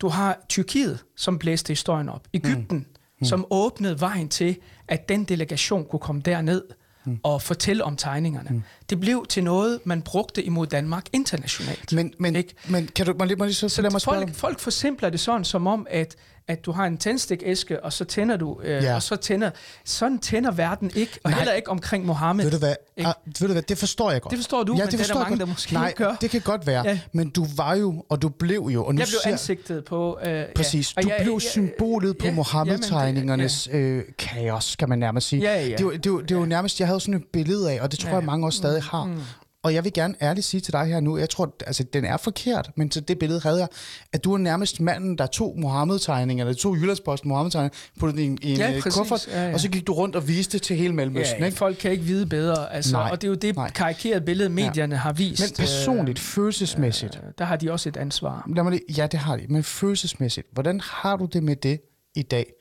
Du 0.00 0.08
har 0.08 0.38
Tyrkiet, 0.48 0.98
som 1.16 1.38
blæste 1.38 1.70
historien 1.70 2.08
op. 2.08 2.28
Ægypten, 2.34 2.86
mm. 3.20 3.24
som 3.24 3.46
åbnede 3.50 4.00
vejen 4.00 4.28
til, 4.28 4.56
at 4.88 5.08
den 5.08 5.24
delegation 5.24 5.84
kunne 5.84 6.00
komme 6.00 6.22
derned 6.22 6.62
mm. 7.04 7.20
og 7.22 7.42
fortælle 7.42 7.84
om 7.84 7.96
tegningerne. 7.96 8.50
Mm. 8.50 8.62
Det 8.90 9.00
blev 9.00 9.26
til 9.28 9.44
noget, 9.44 9.80
man 9.84 10.02
brugte 10.02 10.42
imod 10.42 10.66
Danmark 10.66 11.06
internationalt. 11.12 11.92
men, 11.92 12.12
men, 12.18 12.36
Ikke? 12.36 12.54
men 12.68 12.86
kan 12.86 13.06
du 13.06 13.14
må 13.18 13.24
lige, 13.24 13.36
må 13.36 13.44
lige 13.44 13.54
så, 13.54 13.68
så 13.68 13.82
lad 13.82 13.90
mig 13.90 14.00
spørge 14.00 14.20
Folk, 14.20 14.34
folk 14.34 14.58
forsimpler 14.58 15.10
det 15.10 15.20
sådan, 15.20 15.44
som 15.44 15.66
om, 15.66 15.86
at, 15.90 16.16
at 16.50 16.66
du 16.66 16.72
har 16.72 16.86
en 16.86 16.96
tændstikæske, 16.98 17.84
og 17.84 17.92
så 17.92 18.04
tænder 18.04 18.36
du, 18.36 18.60
øh, 18.62 18.70
Ja. 18.70 18.82
ja. 18.84 18.94
og 18.94 19.02
så 19.02 19.16
tænder... 19.16 19.50
Sådan 19.84 20.18
tænder 20.18 20.50
verden 20.50 20.90
ikke, 20.94 21.18
og 21.24 21.30
Nej. 21.30 21.38
heller 21.38 21.54
ikke 21.54 21.70
omkring 21.70 22.06
Mohammed. 22.06 22.44
Ved 22.44 22.52
du 22.52 22.58
hvad? 22.58 22.74
Ah, 22.98 23.04
ved 23.40 23.48
du 23.48 23.52
hvad? 23.52 23.62
Det 23.62 23.78
forstår 23.78 24.10
jeg 24.10 24.20
godt. 24.22 24.30
Det 24.30 24.38
forstår 24.38 24.62
du, 24.62 24.72
men 24.72 24.80
det 24.80 24.86
er 24.86 24.90
der 24.90 24.98
forstår 24.98 25.14
jeg 25.14 25.20
mange, 25.22 25.30
godt. 25.38 25.40
der 25.40 25.46
måske 25.54 25.72
Nej, 25.72 25.86
ikke 25.88 26.04
gør. 26.04 26.14
det 26.20 26.30
kan 26.30 26.40
godt 26.40 26.66
være. 26.66 26.82
Ja. 26.88 26.98
Men 27.12 27.30
du 27.30 27.46
var 27.56 27.74
jo, 27.74 28.04
og 28.08 28.22
du 28.22 28.28
blev 28.28 28.68
jo, 28.72 28.84
og 28.84 28.94
nu 28.94 28.98
jeg 29.00 29.06
blev 29.08 29.18
ser, 29.24 29.30
ansigtet 29.30 29.84
på... 29.84 30.18
Øh, 30.26 30.44
Præcis. 30.56 30.94
ja. 30.96 31.00
Du 31.02 31.08
jeg- 31.08 31.18
blev 31.22 31.32
jeg- 31.32 31.42
symbolet 31.42 32.18
på 32.18 32.26
ja, 32.26 32.32
Mohammed-tegningernes 32.32 33.68
øh, 33.72 34.02
kaos, 34.18 34.76
kan 34.76 34.88
man 34.88 34.98
nærmest 34.98 35.28
sige. 35.28 35.42
Ja, 35.42 35.66
ja. 35.66 35.76
Det, 35.76 35.86
var, 35.86 35.92
det, 35.92 36.12
var, 36.12 36.20
det 36.20 36.36
var 36.36 36.46
nærmest, 36.46 36.80
jeg 36.80 36.88
havde 36.88 37.00
sådan 37.00 37.14
et 37.14 37.24
billede 37.32 37.72
af, 37.72 37.80
og 37.80 37.90
det 37.90 37.98
tror 37.98 38.08
Ja. 38.10 38.14
jeg, 38.16 38.24
mange 38.24 38.46
også 38.46 38.56
stadig 38.56 38.82
har. 38.82 39.04
Mm. 39.04 39.20
Og 39.62 39.74
jeg 39.74 39.84
vil 39.84 39.92
gerne 39.92 40.14
ærligt 40.22 40.46
sige 40.46 40.60
til 40.60 40.72
dig 40.72 40.84
her 40.86 41.00
nu, 41.00 41.16
jeg 41.18 41.30
tror, 41.30 41.54
altså 41.66 41.82
den 41.82 42.04
er 42.04 42.16
forkert, 42.16 42.70
men 42.76 42.88
til 42.90 43.08
det 43.08 43.18
billede 43.18 43.40
havde 43.40 43.58
jeg, 43.58 43.68
at 44.12 44.24
du 44.24 44.32
er 44.34 44.38
nærmest 44.38 44.80
manden, 44.80 45.18
der 45.18 45.26
tog 45.26 45.54
Mohammed-tegninger, 45.58 46.44
eller 46.44 46.54
tog 46.54 46.76
Jyllandsposten 46.76 47.28
Mohammed-tegninger, 47.28 47.76
puttede 47.98 48.16
det 48.16 48.22
i 48.22 48.26
en, 48.52 48.58
Ja, 48.58 48.70
ja, 48.70 48.80
præcis. 48.80 48.98
kuffert, 48.98 49.28
Ja, 49.28 49.46
ja. 49.48 49.54
og 49.54 49.60
så 49.60 49.68
gik 49.68 49.86
du 49.86 49.92
rundt 49.92 50.16
og 50.16 50.28
viste 50.28 50.52
det 50.58 50.62
til 50.62 50.76
hele 50.76 50.94
Mellemøsten. 50.94 51.38
Ja, 51.40 51.44
ikke? 51.44 51.56
folk 51.58 51.76
kan 51.76 51.90
ikke 51.90 52.04
vide 52.04 52.26
bedre. 52.26 52.72
Altså, 52.72 52.92
Nej, 52.92 53.10
og 53.10 53.20
det 53.20 53.26
er 53.26 53.30
jo 53.30 53.34
det 53.34 53.56
nej. 53.56 53.70
karikerede 53.70 54.20
billede, 54.24 54.48
medierne 54.48 54.96
har 54.96 55.12
vist. 55.12 55.42
Men 55.42 55.50
personligt, 55.66 56.18
følelsesmæssigt, 56.18 57.16
Øh, 57.26 57.32
der 57.38 57.44
har 57.44 57.56
de 57.56 57.72
også 57.72 57.88
et 57.88 57.96
ansvar. 57.96 58.48
lad 58.54 58.62
mig 58.62 58.72
lige, 58.72 58.82
ja 58.96 59.06
det 59.06 59.20
har 59.20 59.36
de, 59.36 59.46
men 59.48 59.64
følelsesmæssigt, 59.64 60.46
hvordan 60.52 60.80
har 60.84 61.16
du 61.16 61.24
det 61.26 61.42
med 61.42 61.56
det 61.56 61.80
i 62.14 62.22
dag? 62.22 62.52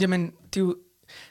Jamen, 0.00 0.32
det 0.54 0.60
er 0.60 0.64
jo, 0.64 0.76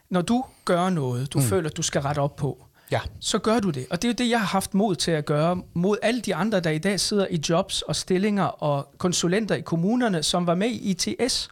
når 0.10 0.22
du 0.22 0.44
gør 0.66 0.90
noget, 0.90 1.34
du 1.34 1.40
mm. 1.40 1.46
føler, 1.46 1.70
du 1.70 1.82
skal 1.82 2.02
rette 2.02 2.20
op 2.20 2.36
på, 2.36 2.64
Ja. 2.92 3.00
så 3.20 3.40
gør 3.40 3.60
du 3.60 3.70
det. 3.70 3.88
Og 3.90 4.02
det 4.02 4.08
er 4.08 4.12
jo 4.12 4.16
det, 4.18 4.30
jeg 4.30 4.40
har 4.40 4.46
haft 4.46 4.74
mod 4.74 4.96
til 4.96 5.12
at 5.12 5.26
gøre 5.26 5.62
mod 5.74 5.98
alle 6.02 6.22
de 6.22 6.36
andre, 6.36 6.60
der 6.60 6.70
i 6.70 6.78
dag 6.78 7.00
sidder 7.00 7.28
i 7.30 7.42
jobs 7.50 7.82
og 7.82 7.96
stillinger 7.96 8.44
og 8.44 8.88
konsulenter 8.98 9.56
i 9.56 9.62
kommunerne, 9.62 10.24
som 10.24 10.48
var 10.48 10.56
med 10.56 10.68
i 10.68 10.92
ITS, 10.92 11.50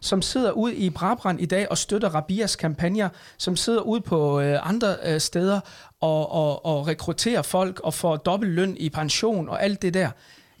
som 0.00 0.22
sidder 0.22 0.50
ud 0.50 0.72
i 0.72 0.90
Brabrand 0.90 1.40
i 1.40 1.46
dag 1.46 1.70
og 1.70 1.78
støtter 1.78 2.08
Rabias 2.08 2.56
kampagner, 2.56 3.08
som 3.38 3.56
sidder 3.56 3.80
ud 3.80 4.00
på 4.00 4.40
øh, 4.40 4.68
andre 4.68 4.96
øh, 5.04 5.20
steder 5.20 5.60
og, 6.00 6.32
og, 6.32 6.66
og 6.66 6.86
rekrutterer 6.86 7.42
folk 7.42 7.80
og 7.80 7.94
får 7.94 8.16
dobbelt 8.16 8.52
løn 8.52 8.76
i 8.76 8.90
pension 8.90 9.48
og 9.48 9.62
alt 9.62 9.82
det 9.82 9.94
der. 9.94 10.10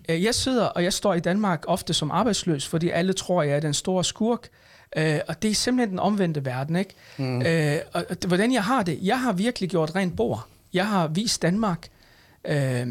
Øh, 0.08 0.24
jeg 0.24 0.34
sidder, 0.34 0.64
og 0.64 0.84
jeg 0.84 0.92
står 0.92 1.14
i 1.14 1.20
Danmark 1.20 1.64
ofte 1.66 1.94
som 1.94 2.10
arbejdsløs, 2.10 2.66
fordi 2.66 2.88
alle 2.88 3.12
tror, 3.12 3.42
jeg 3.42 3.56
er 3.56 3.60
den 3.60 3.74
store 3.74 4.04
skurk. 4.04 4.48
Øh, 4.96 5.20
og 5.28 5.42
det 5.42 5.50
er 5.50 5.54
simpelthen 5.54 5.90
den 5.90 5.98
omvendte 5.98 6.44
verden, 6.44 6.76
ikke? 6.76 6.94
Mm. 7.16 7.42
Øh, 7.42 7.76
og 7.92 8.04
og 8.10 8.16
hvordan 8.26 8.52
jeg 8.52 8.64
har 8.64 8.82
det? 8.82 8.98
Jeg 9.02 9.20
har 9.20 9.32
virkelig 9.32 9.70
gjort 9.70 9.94
rent 9.94 10.16
bord. 10.16 10.46
Jeg 10.72 10.88
har 10.88 11.06
vist 11.08 11.42
Danmark, 11.42 11.88
øh, 12.44 12.86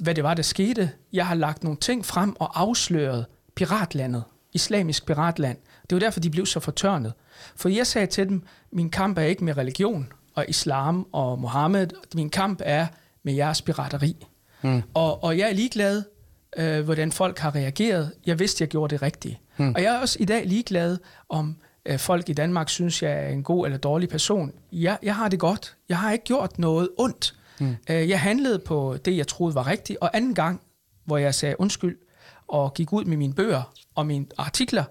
hvad 0.00 0.14
det 0.14 0.24
var, 0.24 0.34
der 0.34 0.42
skete. 0.42 0.90
Jeg 1.12 1.26
har 1.26 1.34
lagt 1.34 1.64
nogle 1.64 1.78
ting 1.78 2.06
frem 2.06 2.36
og 2.38 2.60
afsløret 2.60 3.26
piratlandet, 3.56 4.24
islamisk 4.52 5.06
piratland. 5.06 5.58
Det 5.90 5.96
var 5.96 6.00
derfor, 6.00 6.20
de 6.20 6.30
blev 6.30 6.46
så 6.46 6.60
fortørnet. 6.60 7.12
For 7.56 7.68
jeg 7.68 7.86
sagde 7.86 8.06
til 8.06 8.28
dem, 8.28 8.42
min 8.72 8.90
kamp 8.90 9.18
er 9.18 9.22
ikke 9.22 9.44
med 9.44 9.56
religion 9.56 10.12
og 10.34 10.44
islam 10.48 11.06
og 11.12 11.38
Mohammed. 11.38 11.88
Min 12.14 12.30
kamp 12.30 12.60
er 12.64 12.86
med 13.22 13.34
jeres 13.34 13.62
pirateri. 13.62 14.26
Mm. 14.62 14.82
Og, 14.94 15.24
og 15.24 15.38
jeg 15.38 15.48
er 15.48 15.52
ligeglad, 15.54 16.02
øh, 16.56 16.84
hvordan 16.84 17.12
folk 17.12 17.38
har 17.38 17.54
reageret. 17.54 18.12
Jeg 18.26 18.38
vidste, 18.38 18.62
jeg 18.62 18.68
gjorde 18.68 18.94
det 18.94 19.02
rigtige. 19.02 19.40
Mm. 19.58 19.72
Og 19.74 19.82
jeg 19.82 19.94
er 19.94 19.98
også 19.98 20.16
i 20.20 20.24
dag 20.24 20.46
ligeglad, 20.46 20.98
om 21.28 21.56
øh, 21.86 21.98
folk 21.98 22.28
i 22.28 22.32
Danmark 22.32 22.68
synes, 22.68 23.02
jeg 23.02 23.12
er 23.12 23.28
en 23.28 23.42
god 23.42 23.66
eller 23.66 23.78
dårlig 23.78 24.08
person. 24.08 24.52
Jeg, 24.72 24.98
jeg 25.02 25.14
har 25.14 25.28
det 25.28 25.38
godt. 25.38 25.76
Jeg 25.88 25.98
har 25.98 26.12
ikke 26.12 26.24
gjort 26.24 26.58
noget 26.58 26.88
ondt. 26.98 27.34
Mm. 27.60 27.76
Øh, 27.90 28.08
jeg 28.08 28.20
handlede 28.20 28.58
på 28.58 28.96
det, 29.04 29.16
jeg 29.16 29.26
troede 29.26 29.54
var 29.54 29.66
rigtigt. 29.66 29.98
Og 30.00 30.10
anden 30.16 30.34
gang, 30.34 30.60
hvor 31.04 31.16
jeg 31.16 31.34
sagde 31.34 31.60
undskyld 31.60 31.98
og 32.48 32.74
gik 32.74 32.92
ud 32.92 33.04
med 33.04 33.16
mine 33.16 33.34
bøger 33.34 33.72
og 33.94 34.06
mine 34.06 34.26
artikler, 34.38 34.84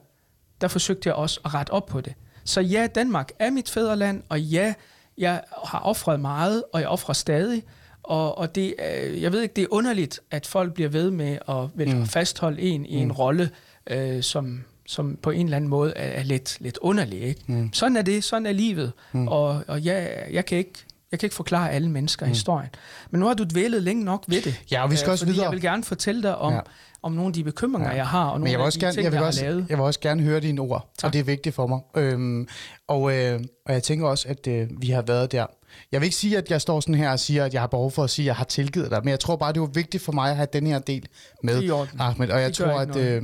der 0.62 0.68
forsøgte 0.68 1.10
jeg 1.10 1.16
også 1.16 1.40
at 1.46 1.54
rette 1.54 1.72
op 1.72 1.86
på 1.86 2.02
det. 2.02 2.14
Så 2.44 2.62
ja, 2.62 2.88
Danmark 2.96 3.32
er 3.40 3.52
mit 3.52 3.70
fædreland, 3.70 4.24
og 4.30 4.42
ja, 4.42 4.74
jeg 5.18 5.42
har 5.66 5.80
offret 5.80 6.20
meget, 6.20 6.64
og 6.74 6.82
jeg 6.82 6.90
offrer 6.90 7.14
stadig. 7.14 7.64
Og, 8.04 8.38
og 8.38 8.56
det, 8.56 8.74
øh, 8.80 9.22
jeg 9.22 9.32
ved 9.32 9.42
ikke, 9.42 9.54
det 9.54 9.64
er 9.64 9.68
underligt, 9.72 10.20
at 10.32 10.46
folk 10.46 10.74
bliver 10.74 10.90
ved 10.90 11.12
med 11.12 11.38
at 11.48 11.56
vil 11.76 11.96
mm. 11.96 12.06
fastholde 12.06 12.62
en 12.62 12.86
i 12.86 12.96
en 12.96 13.12
rolle, 13.12 13.50
øh, 13.90 14.24
som, 14.24 14.64
som 14.88 15.18
på 15.22 15.32
en 15.32 15.46
eller 15.46 15.58
anden 15.58 15.70
måde 15.70 15.94
er, 15.96 16.20
er 16.20 16.24
lidt, 16.24 16.58
lidt 16.60 16.78
underlig. 16.82 17.22
Ikke? 17.22 17.42
Mm. 17.48 17.74
Sådan 17.74 17.98
er 17.98 18.02
det, 18.02 18.24
sådan 18.24 18.46
er 18.46 18.52
livet. 18.52 18.92
Mm. 19.12 19.28
Og, 19.28 19.64
og 19.68 19.86
jeg, 19.86 20.24
jeg, 20.32 20.46
kan 20.46 20.58
ikke, 20.58 20.74
jeg 21.12 21.20
kan 21.20 21.28
ikke 21.28 21.36
forklare 21.36 21.72
alle 21.72 21.90
mennesker 21.92 22.26
mm. 22.26 22.30
historien. 22.32 22.70
Men 23.12 23.20
nu 23.20 23.28
har 23.28 23.34
du 23.34 23.44
dvælet 23.44 23.84
længe 23.84 24.04
nok 24.06 24.24
ved 24.28 24.42
det. 24.42 24.62
Ja, 24.72 24.84
og 24.84 24.92
vi 24.92 24.96
skal 24.96 25.08
Øh, 25.08 25.12
også 25.12 25.26
videre. 25.26 25.44
Jeg 25.44 25.52
vil 25.52 25.62
gerne 25.62 25.84
fortælle 25.84 26.24
dig 26.24 26.38
om, 26.38 26.54
Ja. 26.54 26.60
om 27.04 27.12
nogle 27.12 27.28
af 27.28 27.34
de 27.34 27.44
bekymringer, 27.44 27.90
ja. 27.90 27.96
jeg 27.96 28.08
har, 28.08 28.26
og 28.26 28.40
nogle 28.40 28.52
jeg 28.52 28.58
vil 28.60 28.62
af 28.62 28.66
også 28.66 28.80
de 28.80 28.86
gerne, 28.86 28.94
ting, 28.94 29.04
jeg 29.04 29.12
vil 29.12 29.18
jeg 29.18 29.26
også, 29.26 29.44
har 29.46 29.50
lavet. 29.52 29.66
jeg 29.70 29.78
vil 29.78 29.84
også 29.86 30.00
gerne 30.00 30.22
høre 30.24 30.40
dine 30.40 30.62
ord, 30.62 30.92
Tak. 31.00 31.08
og 31.08 31.14
det 31.14 31.20
er 31.20 31.24
vigtigt 31.24 31.56
for 31.56 31.68
mig. 31.68 31.80
Øhm, 31.98 32.48
og, 32.88 33.16
øh, 33.18 33.40
og 33.66 33.74
jeg 33.74 33.84
tænker 33.84 34.08
også, 34.08 34.28
at 34.30 34.48
øh, 34.48 34.68
vi 34.82 34.90
har 34.90 35.02
været 35.02 35.32
der. 35.32 35.46
Jeg 35.92 36.02
vil 36.02 36.06
ikke 36.06 36.16
sige, 36.16 36.38
at 36.38 36.52
jeg 36.52 36.62
står 36.62 36.80
sådan 36.80 36.96
her 36.96 37.12
og 37.12 37.20
siger, 37.20 37.46
at 37.46 37.54
jeg 37.54 37.62
har 37.62 37.68
behov 37.68 37.92
for 37.92 38.04
at 38.04 38.10
sige, 38.10 38.24
at 38.24 38.28
jeg 38.28 38.36
har 38.36 38.44
tilgivet 38.46 38.92
dig, 38.92 39.00
men 39.04 39.10
jeg 39.10 39.20
tror 39.20 39.36
bare, 39.36 39.54
det 39.54 39.62
var 39.62 39.68
vigtigt 39.68 40.04
for 40.04 40.12
mig 40.12 40.30
at 40.30 40.36
have 40.36 40.48
den 40.54 40.68
her 40.68 40.80
del 40.80 41.08
med. 41.44 41.86
Ahmed, 42.00 42.30
og 42.30 42.42
jeg 42.42 42.48
Det 42.48 42.58
tror, 42.58 42.80
at, 42.80 42.96
øh, 42.96 43.22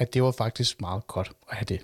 at 0.00 0.14
det 0.14 0.22
var 0.22 0.30
faktisk 0.30 0.80
meget 0.80 1.06
godt 1.06 1.30
at 1.50 1.56
have 1.56 1.64
det. 1.64 1.80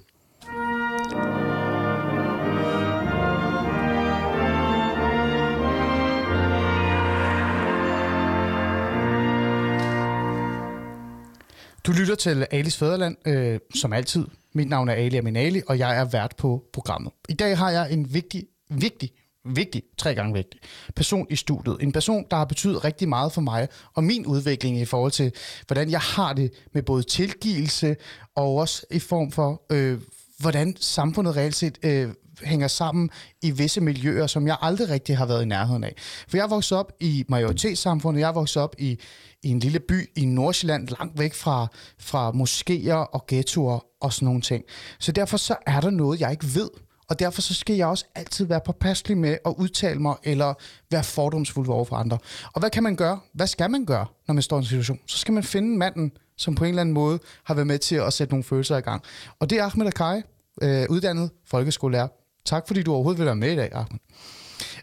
Du 11.87 11.93
lytter 11.93 12.15
til 12.15 12.47
Alis 12.51 12.77
Fæderland, 12.77 13.17
øh, 13.27 13.61
som 13.75 13.93
altid. 13.93 14.27
Mit 14.53 14.69
navn 14.69 14.89
er 14.89 14.93
Ali 14.93 15.17
Aminali, 15.17 15.63
og 15.67 15.79
jeg 15.79 15.99
er 15.99 16.05
vært 16.05 16.37
på 16.37 16.65
programmet. 16.73 17.13
I 17.29 17.35
dag 17.35 17.59
har 17.59 17.71
jeg 17.71 17.93
en 17.93 18.15
vigtig, 18.15 18.47
vigtig, 18.69 19.11
vigtig, 19.55 19.83
tre 19.99 20.15
gange 20.15 20.35
vigtig 20.35 20.61
person 20.97 21.27
i 21.31 21.37
studiet. 21.37 21.77
En 21.81 21.93
person, 21.93 22.25
der 22.31 22.37
har 22.37 22.45
betydet 22.45 22.85
rigtig 22.85 23.09
meget 23.09 23.33
for 23.33 23.41
mig 23.41 23.69
og 23.95 24.05
min 24.05 24.27
udvikling 24.27 24.79
i 24.79 24.85
forhold 24.85 25.13
til, 25.13 25.33
hvordan 25.67 25.91
jeg 25.91 26.01
har 26.01 26.33
det 26.33 26.51
med 26.75 26.83
både 26.83 27.03
tilgivelse 27.03 27.97
og 28.35 28.57
også 28.57 28.87
i 28.91 28.99
form 28.99 29.33
for, 29.33 29.63
øh, 29.73 30.01
hvordan 30.39 30.77
samfundet 30.81 31.37
reelt 31.37 31.55
set 31.55 31.79
øh, 31.83 32.09
hænger 32.43 32.69
sammen 32.69 33.11
i 33.43 33.51
visse 33.51 33.81
miljøer, 33.81 34.27
som 34.27 34.47
jeg 34.47 34.57
aldrig 34.61 34.89
rigtig 34.89 35.17
har 35.17 35.27
været 35.27 35.43
i 35.43 35.47
nærheden 35.47 35.85
af. 35.85 35.95
For 36.29 36.37
jeg 36.37 36.45
er 36.45 36.49
vokset 36.49 36.79
op 36.79 36.93
i 37.01 37.25
majoritetssamfundet, 37.29 38.21
jeg 38.21 38.29
er 38.29 38.33
vokset 38.33 38.63
op 38.63 38.75
i, 38.79 38.99
i 39.43 39.49
en 39.49 39.59
lille 39.59 39.81
by 39.81 40.11
i 40.17 40.25
Nordsjælland, 40.25 40.89
langt 40.89 41.19
væk 41.19 41.35
fra, 41.35 41.67
fra 41.99 42.31
moskéer 42.31 43.15
og 43.15 43.25
ghettoer 43.27 43.81
og 44.01 44.13
sådan 44.13 44.27
nogle 44.27 44.41
ting. 44.41 44.65
Så 44.99 45.13
derfor 45.13 45.37
så 45.37 45.57
er 45.67 45.81
der 45.81 45.91
noget, 45.91 46.21
jeg 46.21 46.31
ikke 46.31 46.47
ved. 46.55 46.71
Og 47.09 47.19
derfor 47.19 47.43
så 47.43 47.55
skal 47.55 47.77
jeg 47.77 47.87
også 47.87 48.05
altid 48.15 48.47
være 48.47 48.61
påpasselig 48.67 49.19
med 49.19 49.39
at 49.47 49.55
udtale 49.59 50.01
mig, 50.01 50.15
eller 50.23 50.55
være 50.91 51.05
fordomsfuld 51.05 51.69
over 51.69 51.85
for 51.85 51.97
andre. 51.97 52.19
Og 52.53 52.61
hvad 52.61 52.71
kan 52.71 52.83
man 52.83 52.97
gøre? 52.97 53.21
Hvad 53.33 53.47
skal 53.47 53.71
man 53.71 53.85
gøre, 53.85 54.07
når 54.27 54.35
man 54.35 54.43
står 54.43 54.57
i 54.57 54.59
en 54.59 54.65
situation? 54.65 54.99
Så 55.07 55.19
skal 55.19 55.35
man 55.35 55.43
finde 55.43 55.79
manden, 55.79 56.13
som 56.37 56.55
på 56.55 56.65
en 56.65 56.69
eller 56.69 56.81
anden 56.81 56.93
måde 56.95 57.19
har 57.45 57.55
været 57.55 57.67
med 57.67 57.79
til 57.79 57.97
at 57.97 58.13
sætte 58.13 58.33
nogle 58.33 58.45
følelser 58.45 58.77
i 58.77 58.81
gang. 58.81 59.03
Og 59.39 59.51
det 59.51 59.59
er 59.59 59.65
Ahmed 59.65 59.87
Akai, 59.87 60.23
øh, 60.63 60.87
uddannet 60.91 61.31
folkeskolelærer. 61.45 62.09
Tak 62.45 62.67
fordi 62.67 62.83
du 62.83 62.93
overhovedet 62.93 63.19
vil 63.19 63.27
være 63.27 63.37
med 63.37 63.53
i 63.53 63.57
dag, 63.57 63.73
Ahmed. 63.73 63.99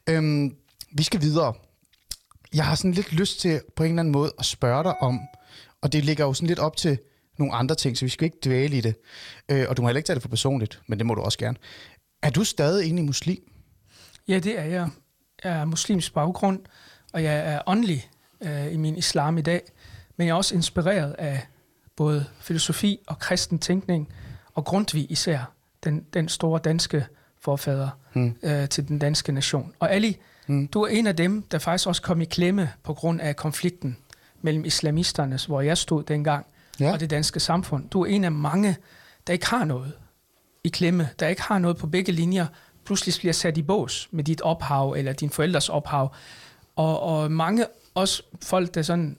Øhm, 0.10 0.56
vi 0.92 1.04
skal 1.04 1.22
videre. 1.22 1.54
Jeg 2.54 2.66
har 2.66 2.76
sådan 2.76 2.92
lidt 2.92 3.14
lyst 3.14 3.40
til 3.40 3.62
på 3.76 3.84
en 3.84 3.90
eller 3.90 4.00
anden 4.00 4.12
måde 4.12 4.32
at 4.40 4.46
spørge 4.46 4.84
dig 4.84 5.02
om, 5.02 5.20
og 5.82 5.94
det 5.94 6.06
ligger 6.06 6.26
jo 6.26 6.34
sådan 6.34 6.48
lidt 6.48 6.60
op 6.60 6.78
til 6.78 6.98
nogle 7.38 7.54
andre 7.54 7.76
ting, 7.76 7.98
så 7.98 8.06
vi 8.06 8.10
skal 8.10 8.26
ikke 8.26 8.38
dvæle 8.46 8.78
i 8.78 8.82
det. 8.82 8.96
Øh, 9.50 9.66
og 9.70 9.78
du 9.78 9.82
må 9.82 9.88
heller 9.88 9.98
ikke 9.98 10.08
tage 10.08 10.16
det 10.16 10.22
for 10.22 10.30
personligt, 10.30 10.82
men 10.88 11.00
det 11.00 11.06
må 11.06 11.16
du 11.16 11.22
også 11.22 11.38
gerne. 11.38 11.58
Er 12.24 12.30
du 12.30 12.44
stadig 12.44 12.88
i 12.88 13.02
muslim? 13.02 13.52
Ja, 14.28 14.40
det 14.40 14.60
er 14.60 14.64
jeg. 14.64 14.90
Jeg 15.44 15.52
er 15.52 15.66
muslimsk 15.66 16.14
baggrund, 16.14 16.60
og 17.14 17.24
jeg 17.24 17.54
er 17.54 17.62
åndelig 17.66 18.10
øh, 18.42 18.74
i 18.74 18.78
min 18.78 18.98
islam 18.98 19.38
i 19.38 19.42
dag. 19.42 19.62
Men 20.18 20.28
jeg 20.28 20.34
er 20.34 20.38
også 20.38 20.56
inspireret 20.56 21.14
af 21.14 21.48
både 21.96 22.26
filosofi 22.40 23.00
og 23.08 23.20
kristen 23.20 23.60
tænkning, 23.60 24.14
og 24.54 24.66
Grundtvig 24.66 25.12
især, 25.12 25.52
den, 25.84 26.06
den 26.14 26.30
store 26.30 26.60
danske 26.64 27.06
forfader 27.42 27.90
mm. 28.14 28.36
øh, 28.44 28.70
til 28.70 28.88
den 28.88 29.00
danske 29.00 29.32
nation. 29.32 29.74
Og 29.80 29.94
Ali, 29.94 30.18
mm. 30.48 30.68
du 30.68 30.82
er 30.82 30.88
en 30.88 31.08
af 31.08 31.16
dem, 31.16 31.42
der 31.42 31.60
faktisk 31.60 31.88
også 31.88 32.02
kom 32.02 32.22
i 32.22 32.26
klemme 32.26 32.72
på 32.84 32.94
grund 32.94 33.22
af 33.22 33.36
konflikten 33.36 33.98
mellem 34.42 34.66
islamisterne, 34.66 35.40
hvor 35.48 35.62
jeg 35.62 35.78
stod 35.78 36.04
dengang, 36.04 36.46
ja. 36.80 36.92
og 36.94 37.00
det 37.00 37.10
danske 37.10 37.40
samfund. 37.40 37.90
Du 37.90 38.02
er 38.02 38.06
en 38.06 38.24
af 38.24 38.32
mange, 38.32 38.78
der 39.28 39.34
ikke 39.34 39.48
har 39.48 39.66
noget 39.66 39.94
i 40.64 40.70
klemme, 40.70 41.10
der 41.20 41.28
ikke 41.28 41.42
har 41.42 41.60
noget 41.60 41.78
på 41.78 41.88
begge 41.88 42.12
linjer, 42.12 42.46
pludselig 42.86 43.16
bliver 43.20 43.34
sat 43.34 43.58
i 43.58 43.62
bås 43.62 44.08
med 44.12 44.24
dit 44.24 44.42
ophav 44.42 44.94
eller 44.98 45.14
din 45.14 45.30
forældres 45.30 45.70
ophav. 45.70 46.16
Og, 46.76 47.00
og 47.00 47.32
mange 47.32 47.66
også 47.96 48.24
folk, 48.42 48.74
der 48.74 48.82
sådan 48.82 49.18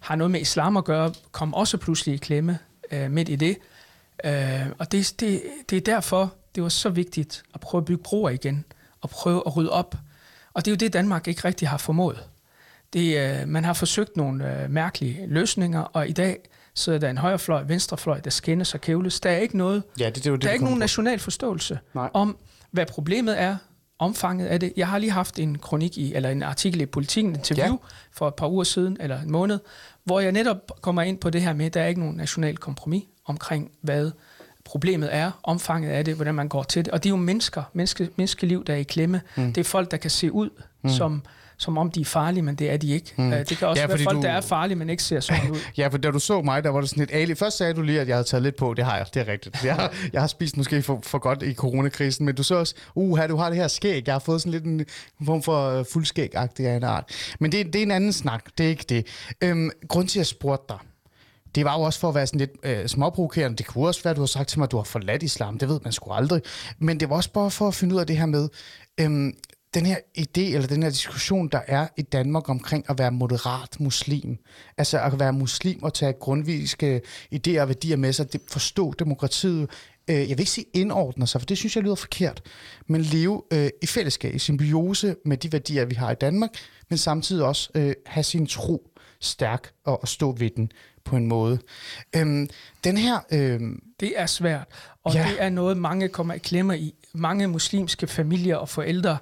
har 0.00 0.16
noget 0.16 0.30
med 0.30 0.40
islam 0.40 0.76
at 0.76 0.84
gøre, 0.84 1.14
kom 1.32 1.54
også 1.54 1.76
pludselig 1.76 2.14
i 2.14 2.18
klemme 2.18 2.58
øh, 2.90 3.10
midt 3.10 3.28
i 3.28 3.36
det. 3.36 3.58
Øh, 4.24 4.66
og 4.78 4.92
det, 4.92 5.14
det, 5.20 5.42
det 5.70 5.76
er 5.76 5.80
derfor, 5.80 6.34
det 6.54 6.62
var 6.62 6.68
så 6.68 6.88
vigtigt 6.88 7.42
at 7.54 7.60
prøve 7.60 7.80
at 7.80 7.84
bygge 7.84 8.02
broer 8.02 8.30
igen, 8.30 8.64
og 9.00 9.10
prøve 9.10 9.42
at 9.46 9.56
rydde 9.56 9.70
op. 9.70 9.94
Og 10.54 10.64
det 10.64 10.70
er 10.70 10.72
jo 10.72 10.76
det, 10.76 10.92
Danmark 10.92 11.28
ikke 11.28 11.44
rigtig 11.44 11.68
har 11.68 11.78
formået. 11.78 12.24
Det, 12.92 13.16
øh, 13.18 13.48
man 13.48 13.64
har 13.64 13.72
forsøgt 13.72 14.16
nogle 14.16 14.62
øh, 14.62 14.70
mærkelige 14.70 15.26
løsninger, 15.26 15.80
og 15.80 16.08
i 16.08 16.12
dag 16.12 16.38
sidder 16.76 16.98
der 16.98 17.10
en 17.10 17.18
højrefløj, 17.18 17.62
venstrefløj, 17.62 18.20
der 18.20 18.30
skændes 18.30 18.74
og 18.74 18.80
kævles. 18.80 19.20
Der 19.20 19.30
er 19.30 19.36
ikke 19.38 19.56
noget, 19.56 19.82
Ja, 19.98 20.06
det, 20.06 20.14
det 20.14 20.24
det, 20.24 20.42
der 20.42 20.48
er 20.48 20.52
ikke 20.52 20.64
nogen 20.64 20.78
på. 20.78 20.80
national 20.80 21.18
forståelse 21.18 21.78
Nej. 21.94 22.10
om, 22.14 22.36
hvad 22.70 22.86
problemet 22.86 23.40
er, 23.40 23.56
omfanget 23.98 24.46
af 24.46 24.60
det. 24.60 24.72
Jeg 24.76 24.88
har 24.88 24.98
lige 24.98 25.10
haft 25.12 25.38
en 25.38 25.58
kronik 25.58 25.98
i, 25.98 26.14
eller 26.14 26.30
en 26.30 26.42
artikel 26.42 26.80
i 26.80 26.86
Politiken, 26.86 27.30
en 27.30 27.36
interview 27.36 27.72
ja. 27.72 27.76
for 28.12 28.28
et 28.28 28.34
par 28.34 28.48
uger 28.48 28.64
siden, 28.64 28.96
eller 29.00 29.20
en 29.20 29.30
måned, 29.30 29.58
hvor 30.04 30.20
jeg 30.20 30.32
netop 30.32 30.56
kommer 30.80 31.02
ind 31.02 31.18
på 31.18 31.30
det 31.30 31.42
her 31.42 31.52
med, 31.52 31.66
at 31.66 31.74
der 31.74 31.80
er 31.80 31.86
ikke 31.86 32.00
nogen 32.00 32.16
national 32.16 32.56
kompromis 32.56 33.04
omkring, 33.24 33.70
hvad 33.80 34.10
problemet 34.64 35.14
er, 35.14 35.30
omfanget 35.42 35.90
af 35.90 36.04
det, 36.04 36.14
hvordan 36.14 36.34
man 36.34 36.48
går 36.48 36.62
til 36.62 36.84
det. 36.84 36.92
Og 36.92 37.02
det 37.02 37.08
er 37.08 37.10
jo 37.10 37.16
mennesker, 37.16 37.62
menneske, 37.72 38.08
menneskeliv, 38.16 38.64
der 38.64 38.72
er 38.72 38.76
i 38.78 38.82
klemme. 38.82 39.20
Mm. 39.36 39.52
Det 39.52 39.60
er 39.60 39.64
folk, 39.64 39.90
der 39.90 39.96
kan 39.96 40.10
se 40.10 40.32
ud 40.32 40.50
mm. 40.82 40.90
som, 40.90 41.22
som 41.58 41.78
om 41.78 41.90
de 41.90 42.00
er 42.00 42.04
farlige, 42.04 42.42
men 42.42 42.54
det 42.54 42.70
er 42.70 42.76
de 42.76 42.90
ikke. 42.90 43.12
Mm. 43.16 43.30
Det 43.30 43.58
kan 43.58 43.68
også 43.68 43.82
Ja, 43.82 43.86
være 43.86 43.98
folk, 43.98 44.16
du- 44.16 44.22
der 44.22 44.30
er 44.30 44.40
farlige, 44.40 44.76
men 44.76 44.90
ikke 44.90 45.02
ser 45.02 45.20
sådan 45.20 45.50
ud. 45.50 45.56
Ja, 45.78 45.88
for 45.88 45.98
da 45.98 46.10
du 46.10 46.18
så 46.18 46.42
mig, 46.42 46.64
der 46.64 46.70
var 46.70 46.80
det 46.80 46.90
sådan 46.90 47.00
lidt 47.00 47.10
Ali. 47.12 47.34
Først 47.34 47.56
sagde 47.56 47.74
du 47.74 47.82
lige, 47.82 48.00
at 48.00 48.08
jeg 48.08 48.16
havde 48.16 48.28
taget 48.28 48.42
lidt 48.42 48.56
på. 48.56 48.74
Det 48.74 48.84
har 48.84 48.96
jeg, 48.96 49.06
det 49.14 49.20
er 49.28 49.32
rigtigt. 49.32 49.64
Jeg 49.64 49.74
har, 49.74 49.94
jeg 50.12 50.20
har 50.20 50.28
spist 50.28 50.56
måske 50.56 50.82
for, 50.82 51.00
for 51.02 51.18
godt 51.18 51.42
i 51.42 51.54
coronakrisen, 51.54 52.26
men 52.26 52.34
du 52.34 52.42
så 52.42 52.54
også, 52.54 52.74
uh, 52.94 53.28
du 53.28 53.36
har 53.36 53.48
det 53.48 53.58
her 53.58 53.68
skæg. 53.68 54.02
Jeg 54.06 54.14
har 54.14 54.18
fået 54.18 54.40
sådan 54.40 54.52
lidt 54.52 54.64
en 54.64 54.84
form 55.26 55.42
for 55.42 55.78
uh, 55.80 55.84
fuldskæg-agtig 55.92 56.66
af 56.66 56.76
en 56.76 56.84
art. 56.84 57.04
Men 57.40 57.52
det, 57.52 57.66
det 57.66 57.76
er 57.78 57.82
en 57.82 57.90
anden 57.90 58.12
snak, 58.12 58.44
det 58.58 58.66
er 58.66 58.70
ikke 58.70 58.84
det. 58.88 59.06
Øhm, 59.40 59.70
grund 59.88 60.08
til, 60.08 60.18
at 60.18 60.20
jeg 60.20 60.26
spurgte 60.26 60.64
dig, 60.68 60.78
det 61.54 61.64
var 61.64 61.78
jo 61.78 61.82
også 61.82 62.00
for 62.00 62.08
at 62.08 62.14
være 62.14 62.26
sådan 62.26 62.38
lidt 62.38 62.50
øh, 62.62 62.86
småprovokerende. 62.86 63.56
Det 63.56 63.66
kunne 63.66 63.86
også 63.86 64.02
være, 64.02 64.10
at 64.10 64.16
du 64.16 64.22
har 64.22 64.26
sagt 64.26 64.48
til 64.48 64.58
mig, 64.58 64.64
at 64.64 64.70
du 64.70 64.76
har 64.76 64.84
forladt 64.84 65.22
islam. 65.22 65.58
Det 65.58 65.68
ved 65.68 65.80
man 65.84 65.92
sgu 65.92 66.12
aldrig. 66.12 66.42
Men 66.78 67.00
det 67.00 67.10
var 67.10 67.16
også 67.16 67.30
bare 67.32 67.50
for 67.50 67.68
at 67.68 67.74
finde 67.74 67.94
ud 67.94 68.00
af 68.00 68.06
det 68.06 68.16
her 68.16 68.26
med, 68.26 68.48
øhm, 69.00 69.32
den 69.76 69.86
her 69.86 69.96
idé, 70.18 70.40
eller 70.40 70.66
den 70.66 70.82
her 70.82 70.90
diskussion, 70.90 71.48
der 71.48 71.60
er 71.66 71.86
i 71.96 72.02
Danmark 72.02 72.48
omkring 72.48 72.84
at 72.90 72.98
være 72.98 73.10
moderat 73.10 73.80
muslim. 73.80 74.38
Altså 74.78 75.00
at 75.00 75.18
være 75.20 75.32
muslim 75.32 75.82
og 75.82 75.94
tage 75.94 76.12
grundviske 76.12 77.00
idéer 77.34 77.60
og 77.60 77.68
værdier 77.68 77.96
med 77.96 78.12
sig, 78.12 78.26
forstå 78.48 78.94
demokratiet, 78.98 79.70
øh, 80.10 80.16
jeg 80.16 80.28
vil 80.28 80.40
ikke 80.40 80.50
sige 80.50 80.66
indordne 80.74 81.26
sig, 81.26 81.40
for 81.40 81.46
det 81.46 81.58
synes 81.58 81.76
jeg 81.76 81.84
lyder 81.84 81.94
forkert, 81.94 82.42
men 82.86 83.00
leve 83.00 83.42
øh, 83.52 83.70
i 83.82 83.86
fællesskab, 83.86 84.34
i 84.34 84.38
symbiose 84.38 85.16
med 85.24 85.36
de 85.36 85.52
værdier, 85.52 85.84
vi 85.84 85.94
har 85.94 86.10
i 86.10 86.14
Danmark, 86.14 86.50
men 86.88 86.98
samtidig 86.98 87.44
også 87.44 87.70
øh, 87.74 87.94
have 88.06 88.24
sin 88.24 88.46
tro 88.46 88.90
stærk 89.20 89.70
og, 89.84 90.02
og 90.02 90.08
stå 90.08 90.32
ved 90.32 90.50
den 90.56 90.72
på 91.04 91.16
en 91.16 91.26
måde. 91.26 91.58
Øhm, 92.16 92.48
den 92.84 92.96
her... 92.96 93.18
Øh, 93.32 93.60
Det 94.00 94.12
er 94.16 94.26
svært, 94.26 94.66
og 95.04 95.14
ja. 95.14 95.26
det 95.30 95.42
er 95.42 95.48
noget, 95.48 95.76
mange 95.76 96.08
kommer 96.08 96.34
i 96.34 96.38
klemme 96.38 96.78
i. 96.78 96.94
Mange 97.14 97.46
muslimske 97.46 98.06
familier 98.06 98.56
og 98.56 98.68
forældre 98.68 99.18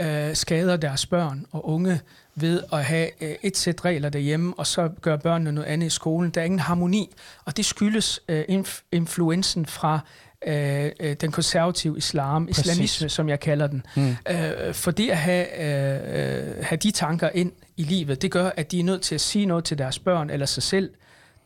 øh, 0.00 0.34
skader 0.36 0.76
deres 0.76 1.06
børn 1.06 1.46
og 1.52 1.68
unge 1.68 2.00
ved 2.34 2.62
at 2.72 2.84
have 2.84 3.24
øh, 3.24 3.34
et 3.42 3.56
sæt 3.56 3.84
regler 3.84 4.08
derhjemme, 4.08 4.54
og 4.56 4.66
så 4.66 4.90
gør 5.00 5.16
børnene 5.16 5.52
noget 5.52 5.68
andet 5.68 5.86
i 5.86 5.90
skolen. 5.90 6.30
Der 6.30 6.40
er 6.40 6.44
ingen 6.44 6.60
harmoni, 6.60 7.14
og 7.44 7.56
det 7.56 7.64
skyldes 7.64 8.20
øh, 8.28 8.44
inf- 8.48 8.82
influensen 8.92 9.66
fra 9.66 10.00
øh, 10.46 10.90
øh, 11.00 11.16
den 11.20 11.32
konservative 11.32 11.98
islam, 11.98 12.46
Præcis. 12.46 12.66
islamisme, 12.66 13.08
som 13.08 13.28
jeg 13.28 13.40
kalder 13.40 13.66
den. 13.66 13.86
Mm. 13.96 14.16
Øh, 14.30 14.74
for 14.74 14.90
det 14.90 15.10
at 15.10 15.16
have, 15.16 15.60
øh, 15.60 16.64
have 16.64 16.76
de 16.76 16.90
tanker 16.90 17.28
ind 17.34 17.52
i 17.76 17.82
livet, 17.82 18.22
det 18.22 18.30
gør, 18.30 18.50
at 18.56 18.72
de 18.72 18.80
er 18.80 18.84
nødt 18.84 19.02
til 19.02 19.14
at 19.14 19.20
sige 19.20 19.46
noget 19.46 19.64
til 19.64 19.78
deres 19.78 19.98
børn 19.98 20.30
eller 20.30 20.46
sig 20.46 20.62
selv, 20.62 20.90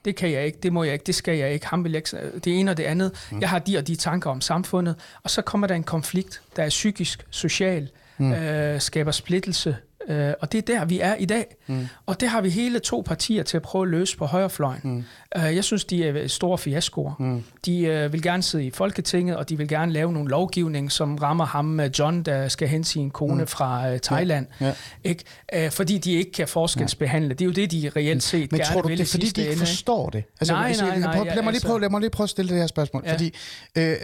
det 0.05 0.16
kan 0.16 0.30
jeg 0.30 0.46
ikke, 0.46 0.59
det 0.62 0.72
må 0.72 0.84
jeg 0.84 0.92
ikke, 0.92 1.05
det 1.07 1.14
skal 1.14 1.38
jeg 1.38 1.53
ikke, 1.53 1.66
ham 1.66 1.84
vil 1.84 1.94
ikke, 1.94 2.16
det 2.44 2.61
ene 2.61 2.70
og 2.70 2.76
det 2.76 2.82
andet. 2.82 3.12
Mm. 3.30 3.40
Jeg 3.40 3.48
har 3.48 3.59
de 3.59 3.78
og 3.78 3.86
de 3.86 3.96
tanker 3.96 4.30
om 4.30 4.40
samfundet, 4.40 4.94
og 5.22 5.30
så 5.30 5.42
kommer 5.42 5.66
der 5.66 5.74
en 5.74 5.82
konflikt, 5.82 6.42
der 6.57 6.62
er 6.62 6.68
psykisk, 6.68 7.26
social, 7.30 7.90
mm. 8.21 8.33
øh, 8.33 8.81
skaber 8.81 9.11
splittelse, 9.11 9.77
øh, 10.09 10.33
og 10.41 10.53
det 10.53 10.59
er 10.59 10.62
der, 10.79 10.85
vi 10.85 11.01
er 11.01 11.14
i 11.14 11.25
dag. 11.25 11.57
Mm. 11.66 11.89
Og 12.07 12.21
det 12.21 12.29
har 12.29 12.41
vi 12.41 12.51
hele 12.51 12.79
to 12.79 13.03
partier 13.07 13.43
til 13.43 13.57
at 13.57 13.62
prøve 13.62 13.83
at 13.83 13.89
løse 13.89 14.16
på 14.16 14.27
højrefløjen. 14.27 14.81
Mm. 14.85 15.05
Øh, 15.37 15.57
jeg 15.57 15.64
synes, 15.64 15.85
de 15.85 16.05
er 16.09 16.29
store 16.29 16.59
fiaskoer. 16.59 17.14
Mm. 17.18 17.43
De 17.64 17.81
øh, 17.83 18.12
vil 18.12 18.23
gerne 18.23 18.43
sidde 18.43 18.64
i 18.64 18.71
Folketinget, 18.71 19.37
og 19.37 19.49
de 19.49 19.59
vil 19.59 19.68
gerne 19.68 19.93
lave 19.93 20.12
nogle 20.12 20.31
lovgivning, 20.31 20.93
som 20.93 21.16
rammer 21.16 21.45
ham, 21.45 21.81
øh, 21.81 21.91
John, 21.99 22.23
der 22.23 22.49
skal 22.49 22.68
hente 22.68 22.89
sin 22.89 23.11
kone 23.11 23.41
mm. 23.41 23.47
fra 23.47 23.91
øh, 23.93 24.01
Thailand. 24.01 24.47
Ja. 24.61 24.66
Ja. 24.66 24.73
Ikke? 25.05 25.25
Øh, 25.55 25.71
fordi 25.71 25.99
de 25.99 26.12
ikke 26.12 26.33
kan 26.33 26.49
forskelsbehandle. 26.49 27.29
Det 27.29 27.41
er 27.41 27.47
jo 27.47 27.53
det, 27.53 27.73
de 27.73 27.91
reelt 27.97 28.23
set 28.23 28.53
Men 28.53 28.61
gerne 28.61 28.73
tror 28.73 28.83
du, 28.83 28.89
vil 28.89 28.99
det 28.99 29.05
er 29.05 29.11
fordi, 29.11 29.27
de 29.27 29.41
ikke 29.41 29.53
ende, 29.53 29.59
forstår 29.66 30.11
det? 30.11 30.25
Altså, 30.41 30.55
Nej, 30.55 30.75
nej, 30.81 30.99
nej, 30.99 31.14
Prøv, 31.16 31.25
lad, 31.25 31.35
ja, 31.35 31.43
mig 31.43 31.45
lige 31.45 31.49
altså- 31.49 31.66
prøve, 31.66 31.81
lad 31.81 31.91
mig 31.91 32.01
lige 32.01 32.11
prøve 32.11 32.25
at 32.25 32.31
stille 32.31 32.49
det 32.49 32.59
her 32.59 32.66
spørgsmål. 32.66 33.03
Ja. 33.07 33.12
Fordi, 33.12 33.35
øh, 33.79 33.97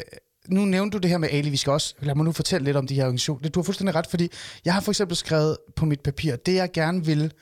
nu 0.49 0.65
nævnte 0.65 0.99
du 0.99 1.03
det 1.03 1.11
her 1.11 1.19
med 1.19 1.29
Ali, 1.33 1.51
vi 1.51 1.57
skal 1.57 1.71
også, 1.71 1.95
lad 2.01 2.15
mig 2.15 2.25
nu 2.25 2.33
fortælle 2.33 2.65
lidt 2.65 2.77
om 2.77 2.87
de 2.87 2.95
her 2.95 3.03
organisationer. 3.03 3.49
Du 3.49 3.61
har 3.61 3.65
fuldstændig 3.65 3.95
ret, 3.95 4.07
fordi 4.07 4.29
jeg 4.65 4.75
har 4.75 4.81
for 4.81 4.93
eksempel 4.93 5.17
skrevet 5.17 5.57
på 5.77 5.85
mit 5.85 6.01
papir, 6.01 6.37
det 6.37 6.55
jeg 6.55 6.73
gerne 6.73 7.05
vil, 7.05 7.33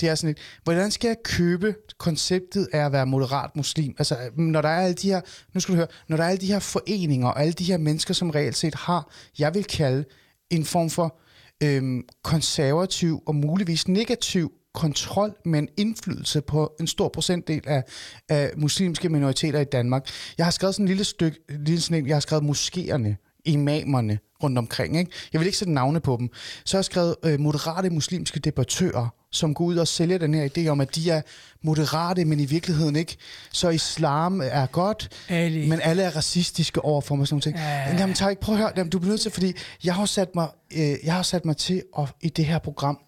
det 0.00 0.08
er 0.08 0.14
sådan 0.14 0.30
et, 0.30 0.38
hvordan 0.64 0.90
skal 0.90 1.08
jeg 1.08 1.16
købe 1.24 1.74
konceptet 1.98 2.68
af 2.72 2.86
at 2.86 2.92
være 2.92 3.06
moderat 3.06 3.56
muslim? 3.56 3.94
Altså, 3.98 4.16
når 4.36 4.62
der 4.62 4.68
er 4.68 4.82
alle 4.82 4.94
de 4.94 5.08
her, 5.08 5.20
nu 5.54 5.60
skal 5.60 5.72
du 5.72 5.76
høre, 5.76 5.88
når 6.08 6.16
der 6.16 6.24
er 6.24 6.28
alle 6.28 6.40
de 6.40 6.46
her 6.46 6.58
foreninger, 6.58 7.28
og 7.28 7.40
alle 7.40 7.52
de 7.52 7.64
her 7.64 7.78
mennesker, 7.78 8.14
som 8.14 8.30
reelt 8.30 8.56
set 8.56 8.74
har, 8.74 9.12
jeg 9.38 9.54
vil 9.54 9.64
kalde 9.64 10.04
en 10.50 10.64
form 10.64 10.90
for 10.90 11.20
øhm, 11.62 12.02
konservativ 12.22 13.22
og 13.26 13.34
muligvis 13.34 13.88
negativ 13.88 14.52
kontrol, 14.74 15.34
men 15.44 15.68
indflydelse 15.76 16.40
på 16.40 16.72
en 16.80 16.86
stor 16.86 17.08
procentdel 17.08 17.62
af, 17.66 17.84
af 18.28 18.50
muslimske 18.56 19.08
minoriteter 19.08 19.60
i 19.60 19.64
Danmark. 19.64 20.08
Jeg 20.38 20.46
har 20.46 20.50
skrevet 20.50 20.74
sådan 20.74 20.84
en 20.84 20.88
lille 20.88 21.04
stykke, 21.04 21.38
lille 21.48 21.80
sådan 21.80 22.02
en, 22.02 22.08
jeg 22.08 22.16
har 22.16 22.20
skrevet 22.20 22.44
moskéerne, 22.44 23.30
imamerne 23.44 24.18
rundt 24.42 24.58
omkring. 24.58 24.98
Ikke? 24.98 25.10
Jeg 25.32 25.40
vil 25.40 25.46
ikke 25.46 25.58
sætte 25.58 25.72
navne 25.72 26.00
på 26.00 26.16
dem. 26.20 26.30
Så 26.64 26.76
har 26.76 26.78
jeg 26.78 26.84
skrevet 26.84 27.16
øh, 27.24 27.40
moderate 27.40 27.90
muslimske 27.90 28.40
debattører, 28.40 29.08
som 29.32 29.54
går 29.54 29.64
ud 29.64 29.76
og 29.76 29.88
sælger 29.88 30.18
den 30.18 30.34
her 30.34 30.48
idé 30.48 30.68
om, 30.68 30.80
at 30.80 30.94
de 30.94 31.10
er 31.10 31.22
moderate, 31.62 32.24
men 32.24 32.40
i 32.40 32.44
virkeligheden 32.44 32.96
ikke. 32.96 33.16
Så 33.52 33.68
islam 33.68 34.40
er 34.44 34.66
godt, 34.66 35.08
Ali. 35.28 35.68
men 35.68 35.80
alle 35.82 36.02
er 36.02 36.16
racistiske 36.16 36.84
over 36.84 37.00
for 37.00 37.14
mig. 37.14 37.28
Sådan 37.28 37.34
nogle 37.34 37.42
ting. 37.42 37.56
Ja. 37.56 37.96
Jamen, 37.98 38.14
tak, 38.14 38.38
prøv 38.38 38.54
at 38.54 38.60
høre. 38.60 38.72
Jamen, 38.76 38.90
du 38.90 38.98
bliver 38.98 39.12
nødt 39.12 39.20
til, 39.20 39.30
fordi 39.30 39.52
jeg 39.84 39.94
har 39.94 40.06
sat 40.06 40.34
mig, 40.34 40.48
øh, 40.72 40.94
jeg 41.04 41.14
har 41.14 41.22
sat 41.22 41.44
mig 41.44 41.56
til 41.56 41.82
at, 41.98 42.04
i 42.20 42.28
det 42.28 42.44
her 42.44 42.58
program 42.58 42.98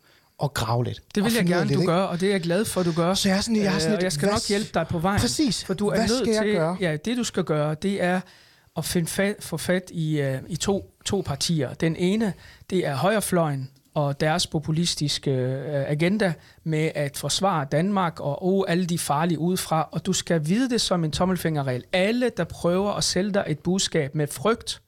at 0.43 0.55
grave 0.55 0.85
lidt. 0.85 1.01
Det 1.15 1.23
og 1.23 1.29
vil 1.29 1.35
jeg 1.35 1.47
gerne, 1.47 1.69
lidt, 1.69 1.81
du 1.81 1.87
gør, 1.87 2.01
og 2.03 2.21
det 2.21 2.29
er 2.29 2.33
jeg 2.33 2.41
glad 2.41 2.65
for, 2.65 2.81
at 2.81 2.87
du 2.87 2.93
gør. 2.93 3.15
Så 3.15 3.29
jeg 3.29 3.37
er 3.37 3.41
sådan, 3.41 3.63
jeg 3.63 3.73
sådan 3.73 3.87
Øh, 3.87 3.91
lidt, 3.91 3.99
og 3.99 4.05
jeg 4.05 4.13
skal 4.13 4.27
hvad 4.27 4.35
nok 4.35 4.49
hjælpe 4.49 4.71
dig 4.75 4.87
på 4.89 4.99
vejen. 4.99 5.21
Præcis. 5.21 5.65
For 5.65 5.75
du 5.75 5.89
er 5.89 5.95
Hvad 5.95 6.09
nødt 6.09 6.19
skal 6.19 6.29
jeg 6.29 6.43
til, 6.43 6.55
gøre? 6.55 6.77
Ja, 6.81 6.97
det 6.97 7.17
du 7.17 7.25
skal 7.25 7.45
gøre, 7.45 7.75
det 7.75 8.03
er 8.03 8.21
at 8.77 8.85
finde 8.85 9.09
fat, 9.09 9.37
få 9.41 9.57
fat 9.57 9.91
i, 9.91 10.23
uh, 10.23 10.39
i 10.49 10.57
to, 10.57 10.95
to 11.05 11.23
partier. 11.27 11.75
Den 11.75 11.97
ene, 11.97 12.33
det 12.71 12.87
er 12.87 12.95
højrefløjen 12.95 13.71
og 13.95 14.21
deres 14.21 14.47
populistiske 14.47 15.31
uh, 15.31 15.91
agenda 15.91 16.33
med 16.65 16.91
at 16.95 17.17
forsvare 17.17 17.67
Danmark 17.73 18.21
og 18.21 18.47
oh, 18.47 18.65
alle 18.69 18.87
de 18.87 18.99
farlige 18.99 19.39
udefra. 19.39 19.89
Og 19.93 20.07
du 20.07 20.13
skal 20.13 20.49
vide 20.49 20.71
det 20.71 20.81
som 20.81 21.05
en 21.05 21.11
tommelfingerregel. 21.11 21.85
Alle, 21.93 22.31
der 22.37 22.45
prøver 22.45 22.93
at 22.93 23.05
sælge 23.05 23.33
dig 23.33 23.45
et 23.47 23.59
budskab 23.59 24.15
med 24.15 24.27
frygt, 24.27 24.83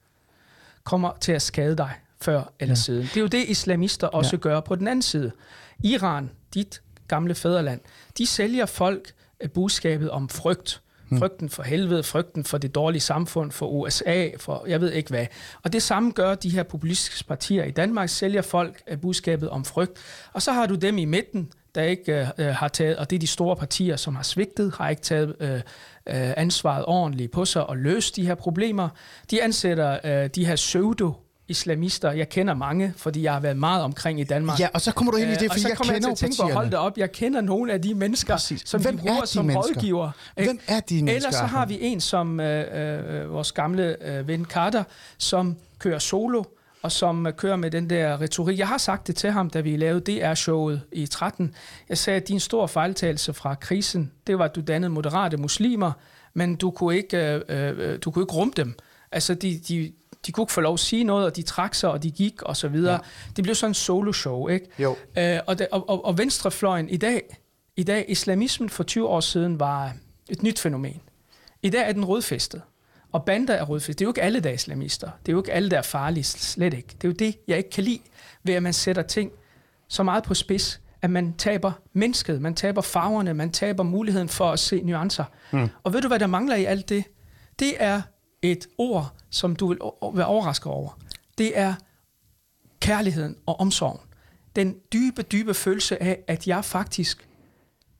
kommer 0.84 1.12
til 1.20 1.32
at 1.32 1.42
skade 1.42 1.76
dig 1.76 1.90
før 2.24 2.52
eller 2.60 2.70
ja. 2.70 2.74
siden. 2.74 3.02
Det 3.02 3.16
er 3.16 3.20
jo 3.20 3.26
det, 3.26 3.48
islamister 3.48 4.06
også 4.06 4.36
ja. 4.36 4.40
gør 4.40 4.60
på 4.60 4.74
den 4.74 4.88
anden 4.88 5.02
side. 5.02 5.32
Iran, 5.84 6.30
dit 6.54 6.82
gamle 7.08 7.34
fædreland, 7.34 7.80
de 8.18 8.26
sælger 8.26 8.66
folk 8.66 9.12
øh, 9.40 9.50
budskabet 9.50 10.10
om 10.10 10.28
frygt. 10.28 10.80
Frygten 11.18 11.48
for 11.48 11.62
helvede, 11.62 12.02
frygten 12.02 12.44
for 12.44 12.58
det 12.58 12.74
dårlige 12.74 13.00
samfund, 13.00 13.52
for 13.52 13.66
USA, 13.66 14.28
for 14.38 14.64
jeg 14.68 14.80
ved 14.80 14.92
ikke 14.92 15.10
hvad. 15.10 15.26
Og 15.62 15.72
det 15.72 15.82
samme 15.82 16.10
gør 16.10 16.34
de 16.34 16.50
her 16.50 16.62
populistiske 16.62 17.24
partier 17.28 17.64
i 17.64 17.70
Danmark, 17.70 18.08
sælger 18.08 18.42
folk 18.42 18.82
øh, 18.88 19.00
budskabet 19.00 19.50
om 19.50 19.64
frygt. 19.64 19.92
Og 20.32 20.42
så 20.42 20.52
har 20.52 20.66
du 20.66 20.74
dem 20.74 20.98
i 20.98 21.04
midten, 21.04 21.52
der 21.74 21.82
ikke 21.82 22.30
øh, 22.38 22.46
har 22.46 22.68
taget, 22.68 22.96
og 22.96 23.10
det 23.10 23.16
er 23.16 23.20
de 23.20 23.26
store 23.26 23.56
partier, 23.56 23.96
som 23.96 24.16
har 24.16 24.22
svigtet, 24.22 24.74
har 24.74 24.88
ikke 24.88 25.02
taget 25.02 25.36
øh, 25.40 25.54
øh, 25.54 25.62
ansvaret 26.36 26.84
ordentligt 26.84 27.32
på 27.32 27.44
sig 27.44 27.66
og 27.66 27.76
løst 27.76 28.16
de 28.16 28.26
her 28.26 28.34
problemer. 28.34 28.88
De 29.30 29.42
ansætter 29.42 29.98
øh, 30.04 30.30
de 30.34 30.46
her 30.46 30.56
pseudo 30.56 31.12
islamister. 31.48 32.12
Jeg 32.12 32.28
kender 32.28 32.54
mange, 32.54 32.94
fordi 32.96 33.22
jeg 33.22 33.32
har 33.32 33.40
været 33.40 33.56
meget 33.56 33.82
omkring 33.82 34.20
i 34.20 34.24
Danmark. 34.24 34.60
Ja, 34.60 34.68
og 34.74 34.80
så 34.80 34.92
kommer 34.92 35.10
du 35.12 35.18
ind 35.18 35.28
i 35.30 35.32
Øh, 35.32 35.40
det, 35.40 35.48
og 35.48 35.52
fordi 35.52 35.60
så 35.62 35.68
jeg 35.68 35.76
kommer 35.76 35.92
jeg 35.92 36.02
kender 36.02 36.14
til 36.14 36.24
jo 36.24 36.28
at 36.28 36.36
tænke 36.36 36.52
på, 36.52 36.58
hold 36.58 36.70
da 36.70 36.76
op, 36.76 36.98
jeg 36.98 37.12
kender 37.12 37.40
nogle 37.40 37.72
af 37.72 37.82
de 37.82 37.94
mennesker, 37.94 38.34
Præcis. 38.34 38.62
som 38.64 38.82
Hvem 38.82 38.96
de 38.98 39.02
er 39.02 39.06
bruger 39.06 39.20
de 39.20 39.26
som 39.26 39.44
mennesker? 39.44 39.74
rådgiver. 39.74 40.10
ikke? 40.36 40.48
Hvem 40.52 40.60
er 40.68 40.80
de 40.80 40.94
mennesker? 40.94 41.14
Ellers 41.16 41.34
så 41.34 41.44
har 41.44 41.66
vi 41.66 41.78
en 41.80 42.00
som 42.00 42.40
øh, 42.40 43.22
øh, 43.22 43.32
vores 43.32 43.52
gamle 43.52 44.08
øh, 44.08 44.28
ven 44.28 44.44
Carter, 44.44 44.84
som 45.18 45.56
kører 45.78 45.98
solo, 45.98 46.42
og 46.82 46.92
som 46.92 47.26
øh, 47.26 47.32
kører 47.32 47.56
med 47.56 47.70
den 47.70 47.90
der 47.90 48.20
retorik. 48.20 48.58
Jeg 48.58 48.68
har 48.68 48.78
sagt 48.78 49.06
det 49.06 49.16
til 49.16 49.30
ham, 49.30 49.50
da 49.50 49.60
vi 49.60 49.76
lavede 49.76 50.12
DR-showet 50.12 50.80
i 50.92 51.06
13. 51.06 51.54
Jeg 51.88 51.98
sagde, 51.98 52.20
at 52.20 52.28
din 52.28 52.40
store 52.40 52.68
fejltagelse 52.68 53.32
fra 53.34 53.54
krisen, 53.54 54.12
det 54.26 54.38
var, 54.38 54.44
at 54.44 54.54
du 54.54 54.60
dannede 54.60 54.90
moderate 54.90 55.36
muslimer, 55.36 55.92
men 56.34 56.56
du 56.56 56.70
kunne 56.70 56.96
ikke, 56.96 57.40
øh, 57.48 57.72
øh, 57.78 57.98
du 58.04 58.10
kunne 58.10 58.22
ikke 58.22 58.32
rumme 58.34 58.52
dem. 58.56 58.74
Altså, 59.12 59.34
de, 59.34 59.60
de, 59.68 59.92
de 60.26 60.32
kunne 60.32 60.42
ikke 60.42 60.52
få 60.52 60.60
lov 60.60 60.74
at 60.74 60.80
sige 60.80 61.04
noget, 61.04 61.26
og 61.26 61.36
de 61.36 61.42
trak 61.42 61.74
sig, 61.74 61.90
og 61.90 62.02
de 62.02 62.10
gik, 62.10 62.42
og 62.42 62.56
så 62.56 62.68
videre. 62.68 62.92
Ja. 62.92 62.98
Det 63.36 63.44
blev 63.44 63.54
sådan 63.54 63.70
en 63.70 63.74
solo-show, 63.74 64.48
ikke? 64.48 64.66
Jo. 64.78 64.96
Øh, 65.18 65.38
og, 65.46 65.58
det, 65.58 65.68
og, 65.72 65.88
og, 65.88 66.04
og 66.04 66.18
venstrefløjen 66.18 66.88
i 66.88 66.96
dag, 66.96 67.36
i 67.76 67.82
dag, 67.82 68.04
islamismen 68.08 68.70
for 68.70 68.82
20 68.82 69.08
år 69.08 69.20
siden 69.20 69.60
var 69.60 69.92
et 70.28 70.42
nyt 70.42 70.58
fænomen. 70.58 71.00
I 71.62 71.70
dag 71.70 71.88
er 71.88 71.92
den 71.92 72.04
rødfæstet. 72.04 72.62
Og 73.12 73.24
bander 73.24 73.54
er 73.54 73.64
rødfæstet. 73.64 73.98
Det 73.98 74.04
er 74.04 74.06
jo 74.06 74.10
ikke 74.10 74.22
alle, 74.22 74.40
der 74.40 74.50
er 74.50 74.54
islamister. 74.54 75.10
Det 75.26 75.28
er 75.28 75.32
jo 75.32 75.40
ikke 75.40 75.52
alle, 75.52 75.70
der 75.70 75.78
er 75.78 75.82
farlige. 75.82 76.24
Slet 76.24 76.74
ikke. 76.74 76.88
Det 76.88 77.04
er 77.04 77.08
jo 77.08 77.12
det, 77.12 77.36
jeg 77.48 77.58
ikke 77.58 77.70
kan 77.70 77.84
lide, 77.84 78.00
ved 78.42 78.54
at 78.54 78.62
man 78.62 78.72
sætter 78.72 79.02
ting 79.02 79.32
så 79.88 80.02
meget 80.02 80.24
på 80.24 80.34
spids, 80.34 80.80
at 81.02 81.10
man 81.10 81.34
taber 81.38 81.72
mennesket, 81.92 82.40
man 82.40 82.54
taber 82.54 82.80
farverne, 82.80 83.34
man 83.34 83.50
taber 83.50 83.82
muligheden 83.82 84.28
for 84.28 84.50
at 84.50 84.58
se 84.58 84.80
nuancer. 84.80 85.24
Mm. 85.50 85.68
Og 85.82 85.92
ved 85.92 86.02
du, 86.02 86.08
hvad 86.08 86.18
der 86.18 86.26
mangler 86.26 86.56
i 86.56 86.64
alt 86.64 86.88
det? 86.88 87.04
Det 87.58 87.72
er 87.78 88.02
et 88.52 88.66
ord, 88.78 89.12
som 89.30 89.56
du 89.56 89.68
vil 89.68 89.78
være 90.14 90.26
overrasket 90.26 90.66
over. 90.72 90.98
Det 91.38 91.58
er 91.58 91.74
kærligheden 92.80 93.36
og 93.46 93.60
omsorgen. 93.60 94.00
Den 94.56 94.76
dybe, 94.92 95.22
dybe 95.22 95.54
følelse 95.54 96.02
af, 96.02 96.18
at 96.28 96.46
jeg 96.46 96.64
faktisk 96.64 97.28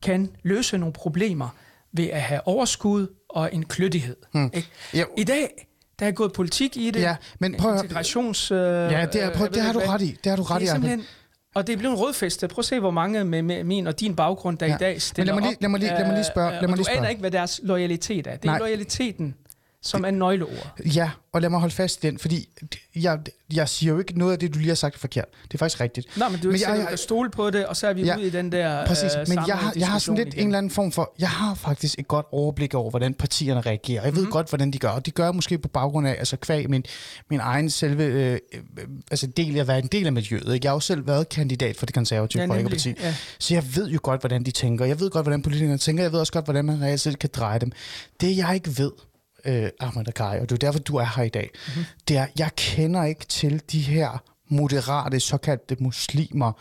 kan 0.02 0.30
løse 0.42 0.78
nogle 0.78 0.92
problemer 0.92 1.48
ved 1.92 2.04
at 2.10 2.22
have 2.22 2.46
overskud 2.46 3.06
og 3.28 3.54
en 3.54 3.64
klødighed. 3.64 4.16
Mm. 4.34 4.50
Ja. 4.94 5.04
I 5.16 5.24
dag, 5.24 5.66
der 5.98 6.06
er 6.06 6.10
gået 6.10 6.32
politik 6.32 6.76
i 6.76 6.90
det. 6.90 7.00
Ja, 7.00 7.16
men 7.38 7.54
prøv 7.58 7.72
at 7.74 7.82
Integrations... 7.82 8.50
Øh, 8.50 8.58
Ja, 8.58 9.06
det, 9.12 9.22
er, 9.22 9.34
prøv, 9.34 9.48
det 9.48 9.62
har 9.62 9.72
du 9.72 9.78
ret 9.78 10.02
i. 10.02 10.16
Det 10.24 10.30
har 10.30 10.36
du 10.36 10.42
ret 10.42 10.60
det 10.60 10.66
i, 10.66 10.68
er 10.68 10.72
simpelthen, 10.72 11.02
og 11.54 11.66
det 11.66 11.72
er 11.72 11.76
blevet 11.76 11.92
en 11.94 12.00
rødfeste. 12.00 12.48
Prøv 12.48 12.60
at 12.60 12.64
se, 12.64 12.80
hvor 12.80 12.90
mange 12.90 13.24
med, 13.24 13.42
med 13.42 13.64
min 13.64 13.86
og 13.86 14.00
din 14.00 14.16
baggrund, 14.16 14.58
der 14.58 14.66
Ja. 14.66 14.74
i 14.74 14.78
dag 14.78 14.92
Men 14.94 15.00
stiller 15.00 15.32
lad 15.34 15.40
mig 15.40 15.48
lige- 15.48 15.56
op. 15.56 15.62
lad 15.62 15.68
mig 15.70 15.80
lige- 15.80 15.90
lad 15.92 16.04
mig 16.06 16.14
lige 16.14 16.24
spørge- 16.24 16.48
øh, 16.48 16.52
lad 16.52 16.60
mig 16.62 16.70
og 16.70 16.76
lige 16.76 16.84
du 16.84 16.90
aner 16.90 16.96
spørge. 16.98 17.10
ikke, 17.10 17.20
hvad 17.20 17.30
deres 17.30 17.60
loyalitet 17.62 18.26
er. 18.26 18.36
Det 18.36 18.44
er 18.44 18.52
Nej. 18.52 18.58
loyaliteten, 18.58 19.34
som 19.84 20.04
er 20.04 20.10
nøgleord. 20.10 20.80
Ja, 20.94 21.10
og 21.32 21.40
lad 21.40 21.50
mig 21.50 21.60
holde 21.60 21.74
fast 21.74 22.04
i 22.04 22.06
den, 22.06 22.18
fordi 22.18 22.48
jeg, 22.96 23.18
jeg 23.54 23.68
siger 23.68 23.92
jo 23.92 23.98
ikke 23.98 24.18
noget 24.18 24.32
af 24.32 24.38
det, 24.38 24.54
du 24.54 24.58
lige 24.58 24.68
har 24.68 24.74
sagt 24.74 24.94
er 24.94 24.98
forkert. 24.98 25.24
Det 25.44 25.54
er 25.54 25.58
faktisk 25.58 25.80
rigtigt. 25.80 26.16
Nej, 26.16 26.28
men 26.28 26.40
du 26.40 26.48
er 26.48 26.54
ikke 26.54 26.70
jeg, 26.70 26.86
jeg, 26.90 26.98
stole 26.98 27.30
på 27.30 27.50
det, 27.50 27.66
og 27.66 27.76
så 27.76 27.86
er 27.86 27.92
vi 27.92 28.02
Ja, 28.02 28.16
ude 28.16 28.26
i 28.26 28.30
den 28.30 28.52
der 28.52 28.86
Præcis, 28.86 29.14
øh, 29.14 29.28
men 29.28 29.38
jeg 29.46 29.56
har, 29.56 29.72
jeg 29.76 29.88
har 29.88 29.98
sådan 29.98 30.16
lidt 30.16 30.28
igen. 30.28 30.40
en 30.40 30.46
eller 30.46 30.58
anden 30.58 30.70
form 30.70 30.92
for... 30.92 31.14
Jeg 31.18 31.28
har 31.28 31.54
faktisk 31.54 31.98
et 31.98 32.08
godt 32.08 32.26
overblik 32.32 32.74
over, 32.74 32.90
hvordan 32.90 33.14
partierne 33.14 33.60
reagerer. 33.60 34.04
Jeg 34.04 34.16
ved 34.16 34.24
mm. 34.24 34.30
godt, 34.30 34.48
hvordan 34.48 34.70
de 34.70 34.78
gør, 34.78 34.88
og 34.88 35.06
de 35.06 35.10
gør 35.10 35.32
måske 35.32 35.58
på 35.58 35.68
baggrund 35.68 36.08
af, 36.08 36.16
altså 36.18 36.36
kvæg 36.36 36.70
min, 36.70 36.84
min 37.30 37.40
egen 37.40 37.70
selve... 37.70 38.04
Øh, 38.04 38.32
øh, 38.32 38.60
altså 39.10 39.26
del 39.26 39.56
af 39.56 39.60
at 39.60 39.68
være 39.68 39.78
en 39.78 39.86
del 39.86 40.06
af 40.06 40.12
miljøet. 40.12 40.54
Ikke? 40.54 40.64
Jeg 40.64 40.70
har 40.70 40.76
jo 40.76 40.80
selv 40.80 41.06
været 41.06 41.28
kandidat 41.28 41.76
for 41.76 41.86
det 41.86 41.94
konservative 41.94 42.42
Ja. 42.42 42.48
Folkeparti. 42.48 42.94
Ja. 43.00 43.14
Så 43.38 43.54
jeg 43.54 43.64
ved 43.76 43.88
jo 43.88 43.98
godt, 44.02 44.20
hvordan 44.22 44.44
de 44.44 44.50
tænker. 44.50 44.84
Jeg 44.84 45.00
ved 45.00 45.10
godt, 45.10 45.24
hvordan 45.24 45.42
politikerne 45.42 45.78
tænker. 45.78 46.02
Jeg 46.02 46.12
ved 46.12 46.20
også 46.20 46.32
godt, 46.32 46.44
hvordan 46.44 46.64
man 46.64 46.82
reelt 46.82 47.00
set 47.00 47.18
kan 47.18 47.30
dreje 47.32 47.58
dem. 47.58 47.72
Det, 48.20 48.36
jeg 48.36 48.54
ikke 48.54 48.78
ved, 48.78 48.90
øh, 49.46 49.68
Ahmed 49.80 50.08
Akai, 50.08 50.38
og 50.40 50.48
det 50.50 50.52
er 50.52 50.66
derfor, 50.66 50.78
du 50.78 50.96
er 50.96 51.06
her 51.16 51.22
i 51.22 51.28
dag, 51.28 51.50
Mhm. 51.52 51.60
mm-hmm. 51.76 51.84
det 52.08 52.16
er, 52.16 52.26
jeg 52.38 52.50
kender 52.56 53.04
ikke 53.04 53.24
til 53.26 53.62
de 53.72 53.80
her 53.80 54.22
moderate 54.48 55.20
såkaldte 55.20 55.76
muslimer 55.80 56.52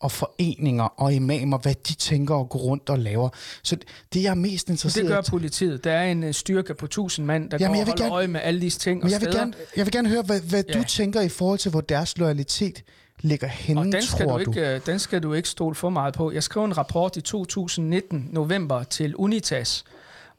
og 0.00 0.12
foreninger 0.12 0.84
og 0.84 1.12
imamer, 1.14 1.58
hvad 1.58 1.74
de 1.88 1.94
tænker 1.94 2.34
og 2.34 2.48
går 2.48 2.58
rundt 2.58 2.88
og 2.90 2.98
laver. 2.98 3.28
Så 3.62 3.76
det, 4.12 4.22
jeg 4.22 4.30
er 4.30 4.34
mest 4.34 4.68
interesseret 4.70 5.04
det 5.06 5.12
gør 5.14 5.20
politiet. 5.30 5.84
Der 5.84 5.92
er 5.92 6.04
en 6.04 6.24
øh, 6.24 6.34
styrke 6.34 6.74
på 6.74 6.84
1000 6.86 7.26
mand, 7.26 7.50
der 7.50 7.56
Jamen, 7.60 7.68
går 7.70 7.74
jeg 7.74 7.82
og 7.82 7.86
vil 7.86 7.90
holder 7.92 8.04
gerne- 8.04 8.14
øje 8.14 8.26
med 8.28 8.40
alle 8.44 8.60
disse 8.60 8.78
ting 8.78 9.02
og 9.02 9.04
Men 9.06 9.12
jeg 9.12 9.20
vil, 9.20 9.26
steder. 9.28 9.38
gerne, 9.38 9.52
jeg 9.76 9.86
vil 9.86 9.92
gerne 9.92 10.08
høre, 10.08 10.22
hvad, 10.22 10.40
hvad 10.40 10.64
Ja. 10.68 10.78
du 10.78 10.84
tænker 10.84 11.20
i 11.20 11.28
forhold 11.28 11.58
til, 11.58 11.70
hvor 11.70 11.80
deres 11.80 12.18
loyalitet 12.18 12.82
ligger 13.20 13.46
henne, 13.48 13.80
Og 13.80 13.84
den 13.84 14.02
skal, 14.02 14.26
tror 14.26 14.38
du 14.38 14.44
du? 14.44 14.50
ikke, 14.50 14.74
øh, 14.74 14.80
den 14.86 14.98
skal 14.98 15.22
du 15.22 15.32
ikke 15.34 15.48
stole 15.48 15.74
for 15.74 15.90
meget 15.90 16.14
på. 16.14 16.32
Jeg 16.32 16.42
skrev 16.42 16.64
en 16.64 16.78
rapport 16.78 17.16
i 17.16 17.20
2019, 17.20 18.28
november, 18.32 18.82
til 18.82 19.16
Unitas, 19.16 19.84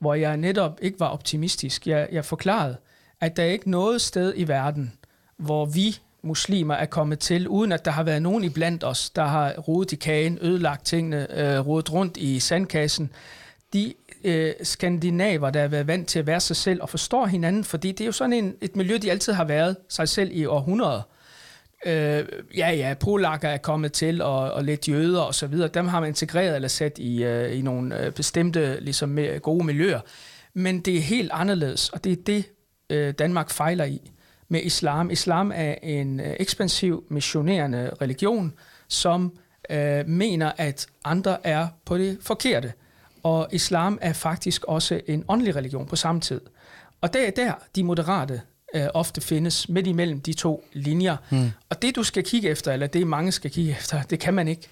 hvor 0.01 0.13
jeg 0.13 0.37
netop 0.37 0.79
ikke 0.81 0.99
var 0.99 1.07
optimistisk. 1.07 1.87
Jeg, 1.87 2.07
jeg 2.11 2.25
forklarede, 2.25 2.77
at 3.19 3.37
der 3.37 3.43
er 3.43 3.47
ikke 3.47 3.69
noget 3.69 4.01
sted 4.01 4.33
i 4.35 4.47
verden, 4.47 4.93
hvor 5.37 5.65
vi 5.65 5.99
muslimer 6.21 6.75
er 6.75 6.85
kommet 6.85 7.19
til, 7.19 7.47
uden 7.47 7.71
at 7.71 7.85
der 7.85 7.91
har 7.91 8.03
været 8.03 8.21
nogen 8.21 8.43
iblandt 8.43 8.83
os, 8.83 9.09
der 9.09 9.25
har 9.25 9.53
rodet 9.53 9.91
i 9.91 9.95
kagen, 9.95 10.37
ødelagt 10.41 10.85
tingene, 10.85 11.39
øh, 11.39 11.67
rodet 11.67 11.93
rundt 11.93 12.17
i 12.17 12.39
sandkassen. 12.39 13.11
De 13.73 13.93
øh, 14.23 14.53
skandinaver, 14.63 15.49
der 15.49 15.61
har 15.61 15.67
været 15.67 15.87
vant 15.87 16.07
til 16.07 16.19
at 16.19 16.27
være 16.27 16.39
sig 16.39 16.55
selv 16.55 16.81
og 16.81 16.89
forstår 16.89 17.25
hinanden, 17.25 17.63
fordi 17.63 17.91
det 17.91 18.01
er 18.01 18.05
jo 18.05 18.11
sådan 18.11 18.33
en, 18.33 18.55
et 18.61 18.75
miljø, 18.75 18.97
de 19.01 19.11
altid 19.11 19.33
har 19.33 19.45
været 19.45 19.75
sig 19.89 20.09
selv 20.09 20.29
i 20.33 20.45
århundreder. 20.45 20.97
Øh, 20.97 21.20
Øh, 21.85 22.25
ja, 22.57 22.71
ja, 22.71 22.93
polakker 22.99 23.49
er 23.49 23.57
kommet 23.57 23.93
til, 23.93 24.21
og, 24.21 24.51
og 24.51 24.63
lidt 24.63 24.87
jøder 24.89 25.21
og 25.21 25.35
så 25.35 25.47
videre. 25.47 25.67
Dem 25.67 25.87
har 25.87 25.99
man 25.99 26.09
integreret 26.09 26.55
eller 26.55 26.67
sat 26.67 26.97
i, 26.97 27.23
øh, 27.23 27.57
i 27.57 27.61
nogle 27.61 28.05
øh, 28.05 28.11
bestemte 28.11 28.79
ligesom, 28.79 29.19
gode 29.41 29.65
miljøer. 29.65 29.99
Men 30.53 30.79
det 30.79 30.97
er 30.97 31.01
helt 31.01 31.31
anderledes, 31.33 31.89
og 31.89 32.03
det 32.03 32.11
er 32.11 32.23
det, 32.25 32.45
øh, 32.89 33.13
Danmark 33.13 33.49
fejler 33.49 33.85
i 33.85 34.11
med 34.51 34.61
islam. 34.63 35.11
Islam 35.11 35.51
er 35.55 35.75
en 35.83 36.19
øh, 36.19 36.35
ekspansiv, 36.39 37.03
missionerende 37.09 37.91
religion, 38.01 38.53
som 38.87 39.37
øh, 39.69 40.07
mener, 40.07 40.51
at 40.57 40.87
andre 41.05 41.47
er 41.47 41.67
på 41.85 41.97
det 41.97 42.17
forkerte. 42.21 42.73
Og 43.23 43.47
islam 43.51 43.99
er 44.01 44.13
faktisk 44.13 44.63
også 44.63 45.01
en 45.07 45.25
åndelig 45.27 45.55
religion 45.55 45.87
på 45.87 45.95
samme 45.95 46.21
tid. 46.21 46.41
Og 47.01 47.13
det 47.13 47.27
er 47.27 47.31
der, 47.31 47.53
de 47.75 47.83
moderate 47.83 48.41
øh, 48.73 48.87
ofte 48.93 49.21
findes, 49.21 49.69
midt 49.69 49.87
imellem 49.87 50.21
de 50.21 50.33
to 50.33 50.65
linjer. 50.73 51.17
Mm. 51.29 51.51
Og 51.69 51.81
det, 51.81 51.95
du 51.95 52.03
skal 52.03 52.23
kigge 52.23 52.49
efter, 52.49 52.73
eller 52.73 52.87
det 52.87 53.07
mange 53.07 53.31
skal 53.31 53.51
kigge 53.51 53.71
efter, 53.71 54.01
det 54.01 54.19
kan 54.19 54.33
man 54.33 54.47
ikke. 54.47 54.69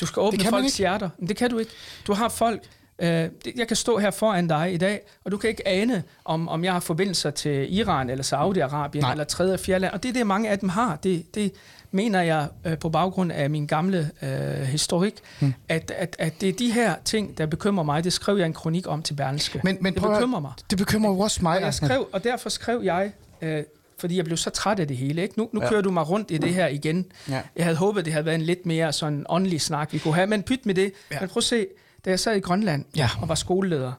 Du 0.00 0.06
skal 0.06 0.20
åbne 0.20 0.44
folks 0.44 0.78
hjerter. 0.78 1.10
Men 1.18 1.28
det 1.28 1.36
kan 1.36 1.50
du 1.50 1.58
ikke. 1.58 1.70
Du 2.06 2.12
har 2.12 2.28
folk... 2.28 2.62
Øh, 3.02 3.28
jeg 3.56 3.68
kan 3.68 3.76
stå 3.76 3.98
her 3.98 4.10
foran 4.10 4.48
dig 4.48 4.74
i 4.74 4.76
dag, 4.76 5.00
og 5.24 5.32
du 5.32 5.36
kan 5.36 5.50
ikke 5.50 5.68
ane, 5.68 6.02
om, 6.24 6.48
om 6.48 6.64
jeg 6.64 6.72
har 6.72 6.80
forbindelser 6.80 7.30
til 7.30 7.78
Iran, 7.78 8.10
eller 8.10 8.24
Saudi-Arabien, 8.24 9.00
Nej. 9.00 9.10
eller 9.10 9.24
tredje 9.24 9.54
og 9.54 9.60
fjerde 9.60 9.80
land. 9.80 9.92
Og 9.92 10.02
det 10.02 10.08
er 10.08 10.12
det, 10.12 10.26
mange 10.26 10.50
af 10.50 10.58
dem 10.58 10.68
har. 10.68 10.96
Det, 10.96 11.34
det 11.34 11.52
mener 11.90 12.22
jeg 12.22 12.48
øh, 12.64 12.78
på 12.78 12.88
baggrund 12.88 13.32
af 13.32 13.50
min 13.50 13.66
gamle 13.66 14.10
øh, 14.22 14.28
historik, 14.62 15.14
hmm. 15.40 15.54
at, 15.68 15.92
at, 15.96 16.16
at 16.18 16.40
det 16.40 16.48
er 16.48 16.52
de 16.52 16.72
her 16.72 16.94
ting, 17.04 17.38
der 17.38 17.46
bekymrer 17.46 17.84
mig. 17.84 18.04
Det 18.04 18.12
skrev 18.12 18.36
jeg 18.38 18.46
en 18.46 18.52
kronik 18.52 18.88
om 18.88 19.02
til 19.02 19.14
Berlingske. 19.14 19.60
Men, 19.64 19.78
men 19.80 19.94
det 19.94 20.02
prøv 20.02 20.12
at- 20.12 20.16
bekymrer 20.18 20.40
mig. 20.40 20.52
Det 20.70 20.78
bekymrer 20.78 21.10
jo 21.10 21.18
også 21.18 21.38
mig. 21.42 21.56
Og, 21.56 21.62
jeg 21.62 21.74
skrev, 21.74 22.08
og 22.12 22.24
derfor 22.24 22.48
skrev 22.48 22.80
jeg, 22.84 23.12
øh, 23.42 23.62
fordi 23.98 24.16
jeg 24.16 24.24
blev 24.24 24.36
så 24.36 24.50
træt 24.50 24.80
af 24.80 24.88
det 24.88 24.96
hele. 24.96 25.22
Ikke? 25.22 25.38
Nu, 25.38 25.48
nu 25.52 25.62
Ja. 25.62 25.68
kører 25.68 25.80
du 25.82 25.90
mig 25.90 26.08
rundt 26.10 26.30
i 26.30 26.36
det 26.38 26.54
her 26.54 26.66
igen. 26.66 27.06
Ja. 27.28 27.42
Jeg 27.56 27.64
havde 27.64 27.76
håbet, 27.76 28.04
det 28.04 28.12
havde 28.12 28.26
været 28.26 28.34
en 28.34 28.42
lidt 28.42 28.66
mere 28.66 28.92
sådan 28.92 29.26
åndelig 29.28 29.60
snak, 29.60 29.92
vi 29.92 29.98
kunne 29.98 30.14
have. 30.14 30.26
Men 30.26 30.42
pyt 30.42 30.66
med 30.66 30.74
det. 30.74 30.82
Ja. 31.10 31.14
Ja. 31.14 31.20
Men 31.20 31.28
prøv 31.28 31.38
at 31.38 31.44
se, 31.44 31.66
da 32.04 32.10
jeg 32.10 32.20
sad 32.20 32.36
i 32.36 32.40
Grønland 32.40 32.84
Ja. 32.96 33.08
og 33.22 33.28
var 33.28 33.34
skoleleder, 33.34 33.92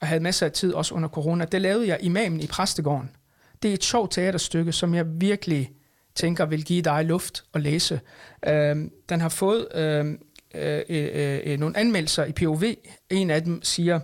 og 0.00 0.06
havde 0.06 0.20
masser 0.22 0.46
af 0.46 0.52
tid 0.52 0.72
også 0.72 0.94
under 0.94 1.08
corona, 1.08 1.44
der 1.44 1.58
lavede 1.58 1.88
jeg 1.88 1.98
Imamen 2.00 2.40
i 2.40 2.46
Præstegården. 2.46 3.10
Det 3.62 3.70
er 3.70 3.74
et 3.74 3.84
sjovt 3.84 4.12
teaterstykke, 4.12 4.72
som 4.72 4.94
jeg 4.94 5.04
virkelig 5.20 5.70
tænker 6.14 6.44
vil 6.46 6.64
give 6.64 6.82
dig 6.82 7.04
luft 7.04 7.44
at 7.54 7.60
læse. 7.60 8.00
Øhm, 8.46 8.90
den 9.08 9.20
har 9.20 9.28
fået 9.28 9.68
øhm, 9.74 10.18
øh, 10.54 10.82
øh, 10.88 11.40
øh, 11.44 11.58
nogle 11.58 11.76
anmeldelser 11.76 12.24
i 12.24 12.32
POV. 12.32 12.62
En 13.10 13.30
af 13.30 13.42
dem 13.42 13.62
siger, 13.62 14.00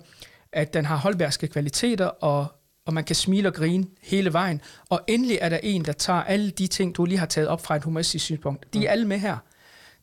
at 0.53 0.74
den 0.74 0.84
har 0.84 0.97
holdbærske 0.97 1.49
kvaliteter, 1.49 2.07
og, 2.07 2.47
og 2.91 2.95
man 2.95 3.05
kan 3.05 3.16
smile 3.16 3.49
og 3.49 3.55
grine 3.55 3.86
hele 4.03 4.32
vejen. 4.32 4.61
Og 4.88 5.01
endelig 5.07 5.38
er 5.41 5.49
der 5.49 5.59
en, 5.62 5.84
der 5.84 5.93
tager 5.93 6.22
alle 6.22 6.51
de 6.51 6.66
ting, 6.66 6.97
du 6.97 7.05
lige 7.05 7.18
har 7.18 7.26
taget 7.26 7.49
op 7.49 7.64
fra 7.64 7.76
et 7.76 7.84
humanistisk 7.84 8.24
synspunkt. 8.24 8.74
De 8.74 8.86
er 8.86 8.91
alle 8.91 9.07
med 9.07 9.18
her. 9.18 9.36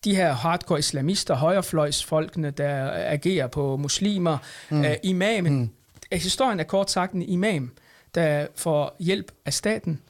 De 0.03 0.15
her 0.15 0.33
hardcore 0.33 0.79
islamister, 0.79 1.35
højrefløjsfolkene, 1.35 2.51
der 2.51 2.91
agerer 2.91 3.47
på 3.47 3.77
muslimer, 3.77 4.37
mm. 4.69 4.79
uh, 4.79 4.85
imamen. 5.03 5.59
Mm. 5.59 5.69
Historien 6.11 6.59
er 6.59 6.63
kort 6.63 6.91
sagt 6.91 7.13
en 7.13 7.21
imam, 7.21 7.71
der 8.15 8.47
får 8.55 8.95
hjælp 8.99 9.31
af 9.45 9.53
staten. 9.53 10.01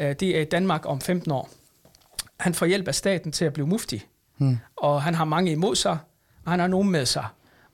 Uh, 0.00 0.06
det 0.06 0.22
er 0.22 0.40
i 0.40 0.44
Danmark 0.44 0.82
om 0.86 1.00
15 1.00 1.32
år. 1.32 1.50
Han 2.40 2.54
får 2.54 2.66
hjælp 2.66 2.88
af 2.88 2.94
staten 2.94 3.32
til 3.32 3.44
at 3.44 3.52
blive 3.52 3.66
mufti. 3.66 4.06
Mm. 4.38 4.58
Og 4.76 5.02
han 5.02 5.14
har 5.14 5.24
mange 5.24 5.52
imod 5.52 5.76
sig, 5.76 5.98
og 6.44 6.52
han 6.52 6.60
har 6.60 6.66
nogen 6.66 6.90
med 6.90 7.06
sig. 7.06 7.26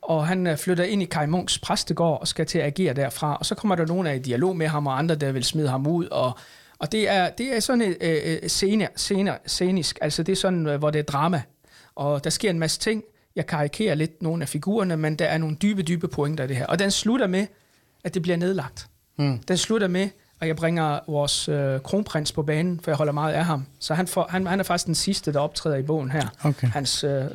Og 0.08 0.26
han 0.26 0.46
øh, 0.46 0.56
flytter 0.56 0.84
ind 0.84 1.02
i 1.02 1.04
Kai 1.04 1.26
Munks 1.26 1.58
præstegård 1.58 2.20
og 2.20 2.28
skal 2.28 2.46
til 2.46 2.58
at 2.58 2.64
agere 2.64 2.94
derfra. 2.94 3.36
Og 3.36 3.46
så 3.46 3.54
kommer 3.54 3.74
der 3.74 3.86
nogen 3.86 4.06
af 4.06 4.16
i 4.16 4.18
dialog 4.18 4.56
med 4.56 4.66
ham, 4.66 4.86
og 4.86 4.98
andre, 4.98 5.14
der 5.14 5.32
vil 5.32 5.44
smide 5.44 5.68
ham 5.68 5.86
ud. 5.86 6.06
Og, 6.06 6.38
og 6.78 6.92
det, 6.92 7.08
er, 7.08 7.30
det 7.30 7.56
er 7.56 7.60
sådan 7.60 7.82
et 7.82 7.96
øh, 8.00 8.20
øh, 8.24 8.48
scene, 8.48 8.88
scene, 8.96 9.38
scenisk, 9.46 9.98
altså 10.02 10.22
det 10.22 10.32
er 10.32 10.36
sådan, 10.36 10.66
øh, 10.66 10.78
hvor 10.78 10.90
det 10.90 10.98
er 10.98 11.02
drama. 11.02 11.42
Og 11.94 12.24
der 12.24 12.30
sker 12.30 12.50
en 12.50 12.58
masse 12.58 12.80
ting. 12.80 13.02
Jeg 13.36 13.46
karikerer 13.46 13.94
lidt 13.94 14.22
nogle 14.22 14.42
af 14.42 14.48
figurerne, 14.48 14.96
men 14.96 15.16
der 15.16 15.24
er 15.24 15.38
nogle 15.38 15.56
dybe, 15.62 15.82
dybe 15.82 16.08
pointer 16.08 16.44
i 16.44 16.46
det 16.46 16.56
her. 16.56 16.66
Og 16.66 16.78
den 16.78 16.90
slutter 16.90 17.26
med, 17.26 17.46
at 18.04 18.14
det 18.14 18.22
bliver 18.22 18.36
nedlagt. 18.36 18.88
Mm. 19.18 19.38
Den 19.38 19.56
slutter 19.56 19.88
med, 19.88 20.08
og 20.40 20.46
jeg 20.48 20.56
bringer 20.56 21.00
vores 21.08 21.48
øh, 21.48 21.80
kronprins 21.80 22.32
på 22.32 22.42
banen, 22.42 22.80
for 22.84 22.90
jeg 22.90 22.96
holder 22.96 23.12
meget 23.12 23.32
af 23.34 23.44
ham. 23.44 23.66
Så 23.78 23.94
han, 23.94 24.06
får, 24.06 24.26
han, 24.30 24.46
han 24.46 24.60
er 24.60 24.64
faktisk 24.64 24.86
den 24.86 24.94
sidste, 24.94 25.32
der 25.32 25.40
optræder 25.40 25.76
i 25.76 25.82
bogen 25.82 26.10
her. 26.10 26.26
Okay. 26.44 26.68
Hans 26.68 27.04
øh, 27.04 27.10
øh, 27.10 27.20
Det 27.20 27.34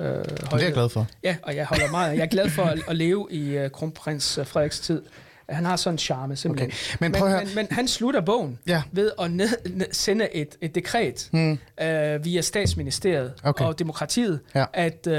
er 0.51 0.57
jeg 0.57 0.73
glad 0.73 0.89
for. 0.89 1.07
Ja, 1.23 1.35
og 1.43 1.55
jeg 1.55 1.65
holder 1.65 1.91
meget 1.91 2.09
af. 2.11 2.15
Jeg 2.15 2.21
er 2.21 2.25
glad 2.27 2.49
for 2.49 2.63
at, 2.63 2.79
at 2.87 2.95
leve 2.95 3.27
i 3.31 3.63
uh, 3.63 3.69
kronprins 3.71 4.37
uh, 4.37 4.45
Frederiks 4.45 4.79
tid. 4.79 5.01
Han 5.49 5.65
har 5.65 5.75
sådan 5.75 5.93
en 5.93 5.97
charme, 5.97 6.35
simpelthen. 6.35 6.67
Okay, 6.71 6.97
men 6.99 7.11
prøv 7.11 7.29
høre- 7.29 7.45
men, 7.45 7.55
men 7.55 7.67
han 7.71 7.87
slutter 7.87 8.21
bogen 8.21 8.59
Ja. 8.67 8.81
ved 8.91 9.11
at 9.21 9.31
ned, 9.31 9.49
ned, 9.69 9.85
sende 9.91 10.35
et, 10.35 10.55
et 10.61 10.75
dekret 10.75 11.29
hmm. 11.31 11.51
uh, 11.51 12.25
via 12.25 12.41
statsministeriet 12.41 13.33
Okay. 13.43 13.65
og 13.65 13.79
demokratiet, 13.79 14.39
Ja. 14.55 14.65
at, 14.73 15.07
uh, 15.07 15.13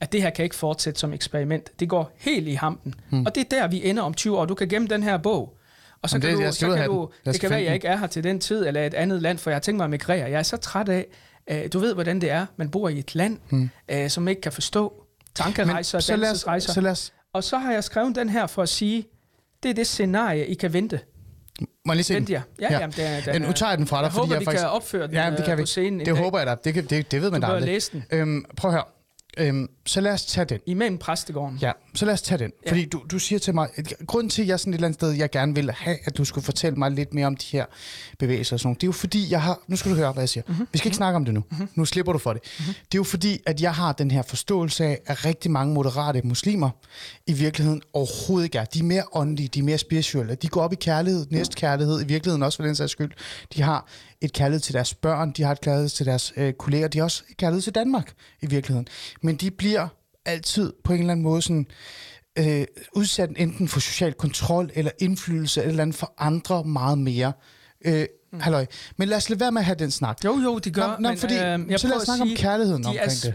at 0.00 0.12
det 0.12 0.22
her 0.22 0.30
kan 0.30 0.42
ikke 0.42 0.56
fortsætte 0.56 1.00
som 1.00 1.12
eksperiment. 1.12 1.80
Det 1.80 1.88
går 1.88 2.12
helt 2.18 2.48
i 2.48 2.54
hampen. 2.54 2.94
Hmm. 3.10 3.26
Og 3.26 3.34
det 3.34 3.40
er 3.40 3.60
der, 3.60 3.68
vi 3.68 3.88
ender 3.88 4.02
om 4.02 4.14
20 4.14 4.38
år. 4.38 4.44
Du 4.44 4.54
kan 4.54 4.68
gemme 4.68 4.88
den 4.88 5.02
her 5.02 5.16
bog. 5.18 5.56
Og 6.04 6.10
så 6.10 6.16
Jamen, 6.16 6.28
kan 6.36 6.38
det- 6.38 6.46
du, 6.52 6.52
så 6.56 6.66
kan 6.68 6.76
have 6.76 6.88
du, 6.88 7.10
den. 7.24 7.32
Det 7.32 7.40
kan 7.40 7.50
være, 7.50 7.58
at 7.58 7.64
jeg 7.64 7.68
den. 7.70 7.74
ikke 7.74 7.88
er 7.88 7.96
her 7.96 8.06
til 8.06 8.24
den 8.24 8.40
tid, 8.40 8.66
eller 8.66 8.86
et 8.86 8.94
andet 8.94 9.22
land, 9.22 9.38
for 9.38 9.50
jeg 9.50 9.54
har 9.54 9.60
tænkt 9.60 9.76
mig 9.76 9.84
at 9.84 9.90
migrere. 9.90 10.30
Jeg 10.30 10.38
er 10.38 10.42
så 10.42 10.56
træt 10.56 10.88
af, 10.88 11.06
uh, 11.52 11.56
du 11.72 11.78
ved, 11.78 11.94
hvordan 11.94 12.20
det 12.20 12.30
er. 12.30 12.46
Man 12.56 12.70
bor 12.70 12.88
i 12.88 12.98
et 12.98 13.14
land, 13.14 13.38
hmm. 13.50 13.70
uh, 13.94 14.08
som 14.08 14.28
ikke 14.28 14.40
kan 14.40 14.52
forstå 14.52 15.04
tankerejser 15.34 15.98
og 15.98 16.04
dannelsesrejser. 16.08 16.72
så 16.72 16.80
lad 16.80 16.90
os, 16.90 17.12
Og 17.32 17.44
så 17.44 17.58
har 17.58 17.72
jeg 17.72 17.84
skrevet 17.84 18.16
den 18.16 18.28
her 18.28 18.46
for 18.46 18.62
at 18.62 18.68
sige, 18.68 19.04
det 19.62 19.68
er 19.70 19.74
det 19.74 19.86
scenarie, 19.86 20.46
I 20.46 20.54
kan 20.54 20.72
vente. 20.72 21.00
må 21.60 21.66
jeg 21.92 21.96
lige 21.96 22.04
se 22.04 22.14
Vent 22.14 22.26
den? 22.28 22.34
jer. 22.34 22.42
Ja, 22.60 22.72
jamen, 22.72 22.90
det 22.90 23.06
er- 23.26 23.32
den 23.32 23.42
nu 23.42 23.48
er- 23.48 23.52
tager 23.52 23.70
jeg 23.70 23.78
den 23.78 23.86
fra 23.86 23.96
dig, 23.96 24.04
Jeg 24.04 24.12
fordi 24.12 24.20
håber, 24.20 24.34
jeg 24.34 24.40
vi 24.40 24.44
faktisk... 24.44 24.62
kan 24.62 24.70
opføre 24.70 25.06
den, 25.06 25.14
ja, 25.14 25.30
det 25.30 25.38
øh, 25.40 25.44
kan 25.44 25.56
vi. 25.58 25.62
på 25.62 25.66
scenen 25.66 26.00
en 26.00 26.06
Det 26.06 26.16
håber 26.18 26.38
jeg 26.38 26.46
da. 26.46 26.54
Det, 26.64 26.74
kan, 26.74 26.84
det, 26.84 27.10
det 27.10 27.22
ved 27.22 27.30
man 27.30 27.40
Du 27.40 27.46
da 27.46 27.52
aldrig. 27.52 27.72
læse 27.72 27.92
den. 27.92 28.04
Øhm, 28.10 28.44
prøv 28.56 28.70
at 28.70 28.74
høre. 28.74 28.84
Øhm, 29.38 29.68
så 29.86 30.00
lad 30.00 30.12
os 30.12 30.24
tage 30.24 30.44
den. 30.44 30.58
Imam 30.66 30.98
Præstegården. 30.98 31.58
Ja, 31.62 31.72
så 31.94 32.04
lad 32.04 32.14
os 32.14 32.22
tage 32.22 32.38
den. 32.38 32.52
Ja. 32.64 32.70
Fordi 32.70 32.84
du, 32.84 33.02
du 33.10 33.18
siger 33.18 33.38
til 33.38 33.54
mig, 33.54 33.68
at 33.76 33.94
grunden 34.06 34.30
til, 34.30 34.42
at 34.42 34.48
jeg 34.48 34.52
er 34.52 34.56
sådan 34.56 34.72
et 34.72 34.76
eller 34.76 34.86
andet 34.86 35.00
sted, 35.00 35.10
jeg 35.10 35.30
gerne 35.30 35.54
vil 35.54 35.70
have, 35.70 35.96
at 36.04 36.16
du 36.16 36.24
skulle 36.24 36.44
fortælle 36.44 36.78
mig 36.78 36.90
lidt 36.90 37.14
mere 37.14 37.26
om 37.26 37.36
de 37.36 37.46
her 37.52 37.64
bevægelser 38.18 38.56
og 38.56 38.60
sådan 38.60 38.68
noget, 38.68 38.80
det 38.80 38.86
er 38.86 38.88
jo 38.88 38.92
fordi, 38.92 39.30
jeg 39.30 39.42
har... 39.42 39.60
Nu 39.68 39.76
skal 39.76 39.90
du 39.90 39.96
høre, 39.96 40.12
hvad 40.12 40.22
jeg 40.22 40.28
siger. 40.28 40.44
Mm-hmm. 40.48 40.66
Vi 40.72 40.78
skal 40.78 40.88
ikke 40.88 40.96
snakke 40.96 41.16
om 41.16 41.24
det 41.24 41.34
nu. 41.34 41.44
Mm-hmm. 41.50 41.68
Nu 41.74 41.84
slipper 41.84 42.12
du 42.12 42.18
for 42.18 42.32
det. 42.32 42.42
Mm-hmm. 42.58 42.74
Det 42.74 42.94
er 42.94 42.98
jo 42.98 43.04
fordi, 43.04 43.40
at 43.46 43.60
jeg 43.60 43.74
har 43.74 43.92
den 43.92 44.10
her 44.10 44.22
forståelse 44.22 44.84
af, 44.84 45.00
at 45.06 45.24
rigtig 45.24 45.50
mange 45.50 45.74
moderate 45.74 46.22
muslimer 46.24 46.70
i 47.26 47.32
virkeligheden 47.32 47.82
overhovedet 47.92 48.44
ikke 48.44 48.58
er. 48.58 48.64
De 48.64 48.78
er 48.78 48.82
mere 48.84 49.02
åndelige, 49.12 49.48
de 49.48 49.58
er 49.58 49.62
mere 49.62 49.78
spirituelle. 49.78 50.34
De 50.34 50.48
går 50.48 50.60
op 50.60 50.72
i 50.72 50.76
kærlighed, 50.76 51.26
næstkærlighed, 51.30 52.02
i 52.02 52.04
virkeligheden 52.04 52.42
også 52.42 52.56
for 52.56 52.64
den 52.64 52.76
sags 52.76 52.92
skyld. 52.92 53.12
De 53.54 53.62
har 53.62 53.86
et 54.20 54.32
kærlighed 54.32 54.60
til 54.60 54.74
deres 54.74 54.94
børn, 54.94 55.32
de 55.32 55.42
har 55.42 55.52
et 55.52 55.60
kærlighed 55.60 55.88
til 55.88 56.06
deres 56.06 56.32
øh, 56.36 56.52
kolleger, 56.52 56.88
de 56.88 56.98
har 56.98 57.04
også 57.04 57.22
et 57.30 57.36
kærlighed 57.36 57.62
til 57.62 57.74
Danmark 57.74 58.12
i 58.42 58.46
virkeligheden. 58.46 58.88
Men 59.22 59.36
de 59.36 59.50
bliver 59.50 59.73
altid 60.26 60.72
på 60.84 60.92
en 60.92 60.98
eller 60.98 61.12
anden 61.12 61.24
måde 61.24 61.42
sådan, 61.42 61.66
øh, 62.38 62.64
udsat 62.92 63.30
enten 63.36 63.68
for 63.68 63.80
social 63.80 64.12
kontrol 64.12 64.70
eller 64.74 64.90
indflydelse 64.98 65.60
eller, 65.60 65.70
eller 65.70 65.82
andet 65.82 65.96
for 65.96 66.14
andre 66.18 66.64
meget 66.64 66.98
mere. 66.98 67.32
Øh, 67.84 68.06
mm. 68.32 68.40
Halløj. 68.40 68.66
Men 68.96 69.08
lad 69.08 69.16
os 69.16 69.28
lade 69.30 69.40
være 69.40 69.52
med 69.52 69.60
at 69.60 69.64
have 69.64 69.76
den 69.78 69.90
snak. 69.90 70.24
Jo, 70.24 70.38
jo, 70.38 70.58
de 70.58 70.70
gør. 70.70 70.86
Nå, 70.86 70.96
nå, 70.98 71.08
men, 71.08 71.18
fordi- 71.18 71.34
øh, 71.34 71.40
jeg 71.40 71.80
så 71.80 71.88
lad 71.88 71.96
os 71.96 72.02
snakke 72.02 72.22
om 72.22 72.28
sige, 72.28 72.36
kærligheden 72.38 72.82
de 72.82 72.88
omkring 72.88 73.02
er 73.02 73.30
det. 73.30 73.34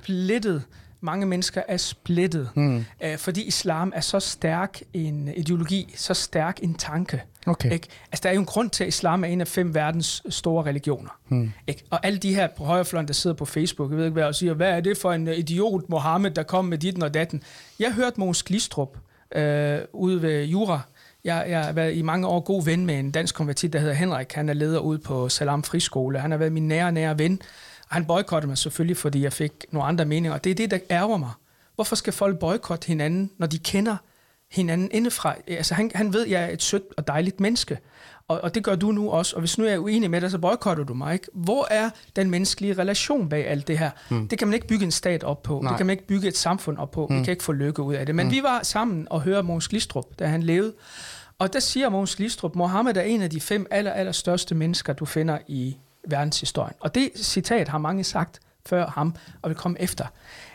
Mange 1.01 1.25
mennesker 1.25 1.61
er 1.67 1.77
splittet, 1.77 2.49
mm. 2.55 2.85
øh, 3.03 3.17
fordi 3.17 3.43
islam 3.43 3.91
er 3.95 4.01
så 4.01 4.19
stærk 4.19 4.81
en 4.93 5.29
ideologi, 5.37 5.93
så 5.95 6.13
stærk 6.13 6.59
en 6.63 6.73
tanke. 6.73 7.23
Okay. 7.47 7.71
Ikke? 7.71 7.87
Altså, 8.11 8.23
der 8.23 8.29
er 8.29 8.33
jo 8.33 8.39
en 8.39 8.45
grund 8.45 8.69
til, 8.69 8.83
at 8.83 8.87
islam 8.87 9.23
er 9.23 9.27
en 9.27 9.41
af 9.41 9.47
fem 9.47 9.75
verdens 9.75 10.23
store 10.29 10.65
religioner. 10.65 11.19
Hmm. 11.27 11.51
Ikke? 11.67 11.83
Og 11.89 12.05
alle 12.05 12.19
de 12.19 12.35
her 12.35 12.47
på 12.57 12.63
højrefløjen, 12.63 13.07
der 13.07 13.13
sidder 13.13 13.35
på 13.35 13.45
Facebook, 13.45 13.91
jeg 13.91 13.97
ved 13.97 14.05
ikke 14.05 14.13
hvad, 14.13 14.23
og 14.23 14.35
siger, 14.35 14.53
hvad 14.53 14.69
er 14.69 14.79
det 14.79 14.97
for 14.97 15.11
en 15.11 15.27
øh, 15.27 15.37
idiot, 15.37 15.89
Mohammed, 15.89 16.31
der 16.31 16.43
kom 16.43 16.65
med 16.65 16.77
dit 16.77 17.03
og 17.03 17.13
datten. 17.13 17.43
Jeg 17.79 17.93
hørte 17.93 18.19
Mogens 18.19 18.43
Glistrup 18.43 18.97
øh, 19.35 19.79
ude 19.93 20.21
ved 20.21 20.43
Jura. 20.43 20.81
Jeg, 21.23 21.45
jeg 21.49 21.63
har 21.63 21.71
været 21.71 21.95
i 21.95 22.01
mange 22.01 22.27
år 22.27 22.39
god 22.39 22.65
ven 22.65 22.85
med 22.85 22.99
en 22.99 23.11
dansk 23.11 23.35
konvertit, 23.35 23.73
der 23.73 23.79
hedder 23.79 23.93
Henrik. 23.93 24.33
Han 24.33 24.49
er 24.49 24.53
leder 24.53 24.79
ude 24.79 24.99
på 24.99 25.29
Salam 25.29 25.63
Friskole. 25.63 26.19
Han 26.19 26.31
har 26.31 26.37
været 26.37 26.51
min 26.51 26.67
nære, 26.67 26.91
nære 26.91 27.19
ven. 27.19 27.41
Han 27.89 28.05
boykottede 28.05 28.47
mig 28.47 28.57
selvfølgelig, 28.57 28.97
fordi 28.97 29.23
jeg 29.23 29.33
fik 29.33 29.51
nogle 29.71 29.87
andre 29.87 30.05
meninger. 30.05 30.33
Og 30.33 30.43
det 30.43 30.49
er 30.49 30.55
det, 30.55 30.71
der 30.71 30.79
ærger 30.91 31.17
mig. 31.17 31.31
Hvorfor 31.75 31.95
skal 31.95 32.13
folk 32.13 32.39
boykotte 32.39 32.87
hinanden, 32.87 33.31
når 33.37 33.47
de 33.47 33.59
kender 33.59 33.95
hinanden 34.51 34.89
indefra. 34.91 35.35
Altså, 35.47 35.73
han, 35.73 35.91
han 35.95 36.13
ved, 36.13 36.25
at 36.25 36.31
jeg 36.31 36.43
er 36.43 36.47
et 36.47 36.61
sødt 36.61 36.83
og 36.97 37.07
dejligt 37.07 37.39
menneske. 37.39 37.79
Og, 38.27 38.41
og 38.41 38.55
det 38.55 38.63
gør 38.63 38.75
du 38.75 38.91
nu 38.91 39.09
også. 39.09 39.35
Og 39.35 39.39
hvis 39.39 39.57
nu 39.57 39.65
er 39.65 39.69
jeg 39.69 39.79
uenig 39.79 40.11
med 40.11 40.21
dig, 40.21 40.31
så 40.31 40.37
boykotter 40.37 40.83
du 40.83 40.93
mig. 40.93 41.13
Ikke? 41.13 41.27
Hvor 41.33 41.67
er 41.71 41.89
den 42.15 42.29
menneskelige 42.29 42.73
relation 42.73 43.29
bag 43.29 43.47
alt 43.47 43.67
det 43.67 43.77
her? 43.77 43.91
Mm. 44.09 44.27
Det 44.27 44.39
kan 44.39 44.47
man 44.47 44.53
ikke 44.53 44.67
bygge 44.67 44.85
en 44.85 44.91
stat 44.91 45.23
op 45.23 45.43
på. 45.43 45.59
Nej. 45.63 45.71
Det 45.71 45.77
kan 45.77 45.85
man 45.85 45.91
ikke 45.91 46.07
bygge 46.07 46.27
et 46.27 46.37
samfund 46.37 46.77
op 46.77 46.91
på. 46.91 47.07
Mm. 47.07 47.19
Vi 47.19 47.23
kan 47.23 47.31
ikke 47.31 47.43
få 47.43 47.51
lykke 47.51 47.81
ud 47.81 47.93
af 47.93 48.05
det. 48.05 48.15
Men 48.15 48.25
mm. 48.25 48.31
vi 48.31 48.43
var 48.43 48.59
sammen 48.63 49.07
og 49.09 49.21
hørte 49.21 49.47
Mogens 49.47 49.67
Glistrup, 49.67 50.05
da 50.19 50.25
han 50.25 50.43
levede. 50.43 50.73
Og 51.39 51.53
der 51.53 51.59
siger 51.59 51.89
Mogens 51.89 52.15
Glistrup, 52.15 52.55
Mohammed 52.55 52.97
er 52.97 53.01
en 53.01 53.21
af 53.21 53.29
de 53.29 53.41
fem 53.41 53.67
aller, 53.71 53.91
aller 53.91 54.11
største 54.11 54.55
mennesker, 54.55 54.93
du 54.93 55.05
finder 55.05 55.37
i 55.47 55.77
verdenshistorien. 56.07 56.75
Og 56.79 56.95
det 56.95 57.11
citat 57.15 57.67
har 57.67 57.77
mange 57.77 58.03
sagt 58.03 58.39
før 58.65 58.87
ham, 58.87 59.15
og 59.41 59.49
vil 59.49 59.57
komme 59.57 59.81
efter. 59.81 60.05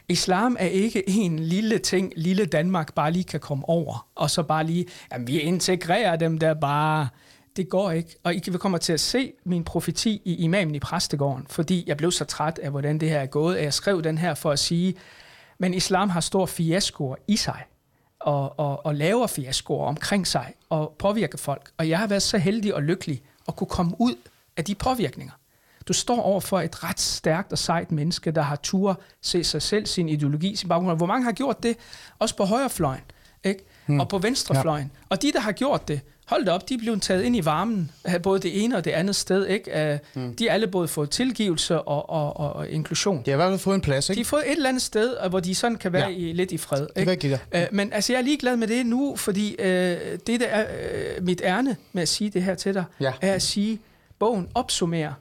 Islam 0.08 0.56
er 0.60 0.66
ikke 0.66 1.08
en 1.08 1.38
lille 1.38 1.78
ting, 1.78 2.12
lille 2.16 2.46
Danmark 2.46 2.94
bare 2.94 3.12
lige 3.12 3.24
kan 3.24 3.40
komme 3.40 3.68
over, 3.68 4.06
og 4.14 4.30
så 4.30 4.42
bare 4.42 4.64
lige, 4.64 4.86
jamen 5.12 5.26
vi 5.26 5.40
integrerer 5.40 6.16
dem 6.16 6.38
der 6.38 6.54
bare. 6.54 7.08
Det 7.56 7.68
går 7.68 7.90
ikke. 7.90 8.16
Og 8.24 8.34
I 8.34 8.42
vi 8.50 8.58
kommer 8.58 8.78
til 8.78 8.92
at 8.92 9.00
se 9.00 9.32
min 9.44 9.64
profeti 9.64 10.22
i 10.24 10.34
imamen 10.34 10.74
i 10.74 10.78
præstegården, 10.78 11.46
fordi 11.50 11.84
jeg 11.86 11.96
blev 11.96 12.12
så 12.12 12.24
træt 12.24 12.58
af, 12.58 12.70
hvordan 12.70 12.98
det 12.98 13.08
her 13.08 13.18
er 13.18 13.26
gået, 13.26 13.56
at 13.56 13.64
jeg 13.64 13.74
skrev 13.74 14.02
den 14.02 14.18
her 14.18 14.34
for 14.34 14.50
at 14.50 14.58
sige, 14.58 14.94
men 15.58 15.74
islam 15.74 16.10
har 16.10 16.20
store 16.20 16.48
fiaskoer 16.48 17.16
i 17.28 17.36
sig, 17.36 17.64
og, 18.20 18.58
og, 18.58 18.86
og 18.86 18.94
laver 18.94 19.26
fiaskoer 19.26 19.86
omkring 19.86 20.26
sig, 20.26 20.54
og 20.68 20.96
påvirker 20.98 21.38
folk. 21.38 21.70
Og 21.78 21.88
jeg 21.88 21.98
har 21.98 22.06
været 22.06 22.22
så 22.22 22.38
heldig 22.38 22.74
og 22.74 22.82
lykkelig 22.82 23.22
at 23.48 23.56
kunne 23.56 23.68
komme 23.68 23.96
ud 23.98 24.14
af 24.56 24.64
de 24.64 24.74
påvirkninger. 24.74 25.32
Du 25.88 25.92
står 25.92 26.20
over 26.22 26.40
for 26.40 26.60
et 26.60 26.84
ret 26.84 27.00
stærkt 27.00 27.52
og 27.52 27.58
sejt 27.58 27.92
menneske, 27.92 28.30
der 28.30 28.42
har 28.42 28.56
tur 28.56 29.00
se 29.22 29.44
sig 29.44 29.62
selv, 29.62 29.86
sin 29.86 30.08
ideologi, 30.08 30.56
sin 30.56 30.68
baggrund. 30.68 30.96
Hvor 30.96 31.06
mange 31.06 31.24
har 31.24 31.32
gjort 31.32 31.62
det? 31.62 31.76
Også 32.18 32.36
på 32.36 32.44
højrefløjen, 32.44 33.00
ikke? 33.44 33.64
Hmm. 33.86 34.00
Og 34.00 34.08
på 34.08 34.18
venstrefløjen. 34.18 34.90
Ja. 34.94 34.98
Og 35.08 35.22
de, 35.22 35.32
der 35.32 35.40
har 35.40 35.52
gjort 35.52 35.88
det, 35.88 36.00
hold 36.26 36.44
da 36.44 36.50
op, 36.52 36.68
de 36.68 36.74
er 36.74 36.78
blevet 36.78 37.02
taget 37.02 37.22
ind 37.22 37.36
i 37.36 37.44
varmen, 37.44 37.90
af 38.04 38.22
både 38.22 38.40
det 38.40 38.64
ene 38.64 38.76
og 38.76 38.84
det 38.84 38.90
andet 38.90 39.16
sted, 39.16 39.46
ikke? 39.46 40.00
Hmm. 40.14 40.36
De 40.36 40.44
har 40.44 40.50
alle 40.54 40.66
både 40.66 40.88
fået 40.88 41.10
tilgivelse 41.10 41.80
og, 41.80 42.10
og, 42.10 42.36
og, 42.36 42.52
og 42.56 42.68
inklusion. 42.68 43.16
De 43.26 43.30
har 43.30 43.32
i 43.32 43.36
hvert 43.36 43.50
fald 43.50 43.58
fået 43.58 43.74
en 43.74 43.80
plads, 43.80 44.06
De 44.06 44.12
ikke? 44.12 44.20
har 44.22 44.28
fået 44.28 44.42
et 44.46 44.52
eller 44.56 44.68
andet 44.68 44.82
sted, 44.82 45.16
øh, 45.24 45.28
hvor 45.30 45.40
de 45.40 45.54
sådan 45.54 45.76
kan 45.78 45.92
være 45.92 46.08
Ja. 46.08 46.16
i, 46.16 46.32
lidt 46.32 46.52
i 46.52 46.58
fred. 46.58 46.86
Det 46.96 47.06
jeg 47.06 47.18
give 47.18 47.32
dig. 47.52 47.60
Øh, 47.60 47.66
men 47.72 47.92
altså, 47.92 48.12
jeg 48.12 48.18
er 48.20 48.24
ligeglad 48.24 48.56
med 48.56 48.68
det 48.68 48.86
nu, 48.86 49.16
fordi 49.16 49.54
øh, 49.58 49.96
det, 50.26 50.40
der 50.40 50.46
er 50.46 50.66
øh, 51.16 51.24
mit 51.24 51.40
ærne 51.44 51.76
med 51.92 52.02
at 52.02 52.08
sige 52.08 52.30
det 52.30 52.42
her 52.42 52.54
til 52.54 52.74
dig, 52.74 52.84
Ja. 53.00 53.12
er 53.20 53.32
at 53.34 53.42
sige, 53.42 53.80
bogen 54.24 54.48
opsummerer 54.54 55.12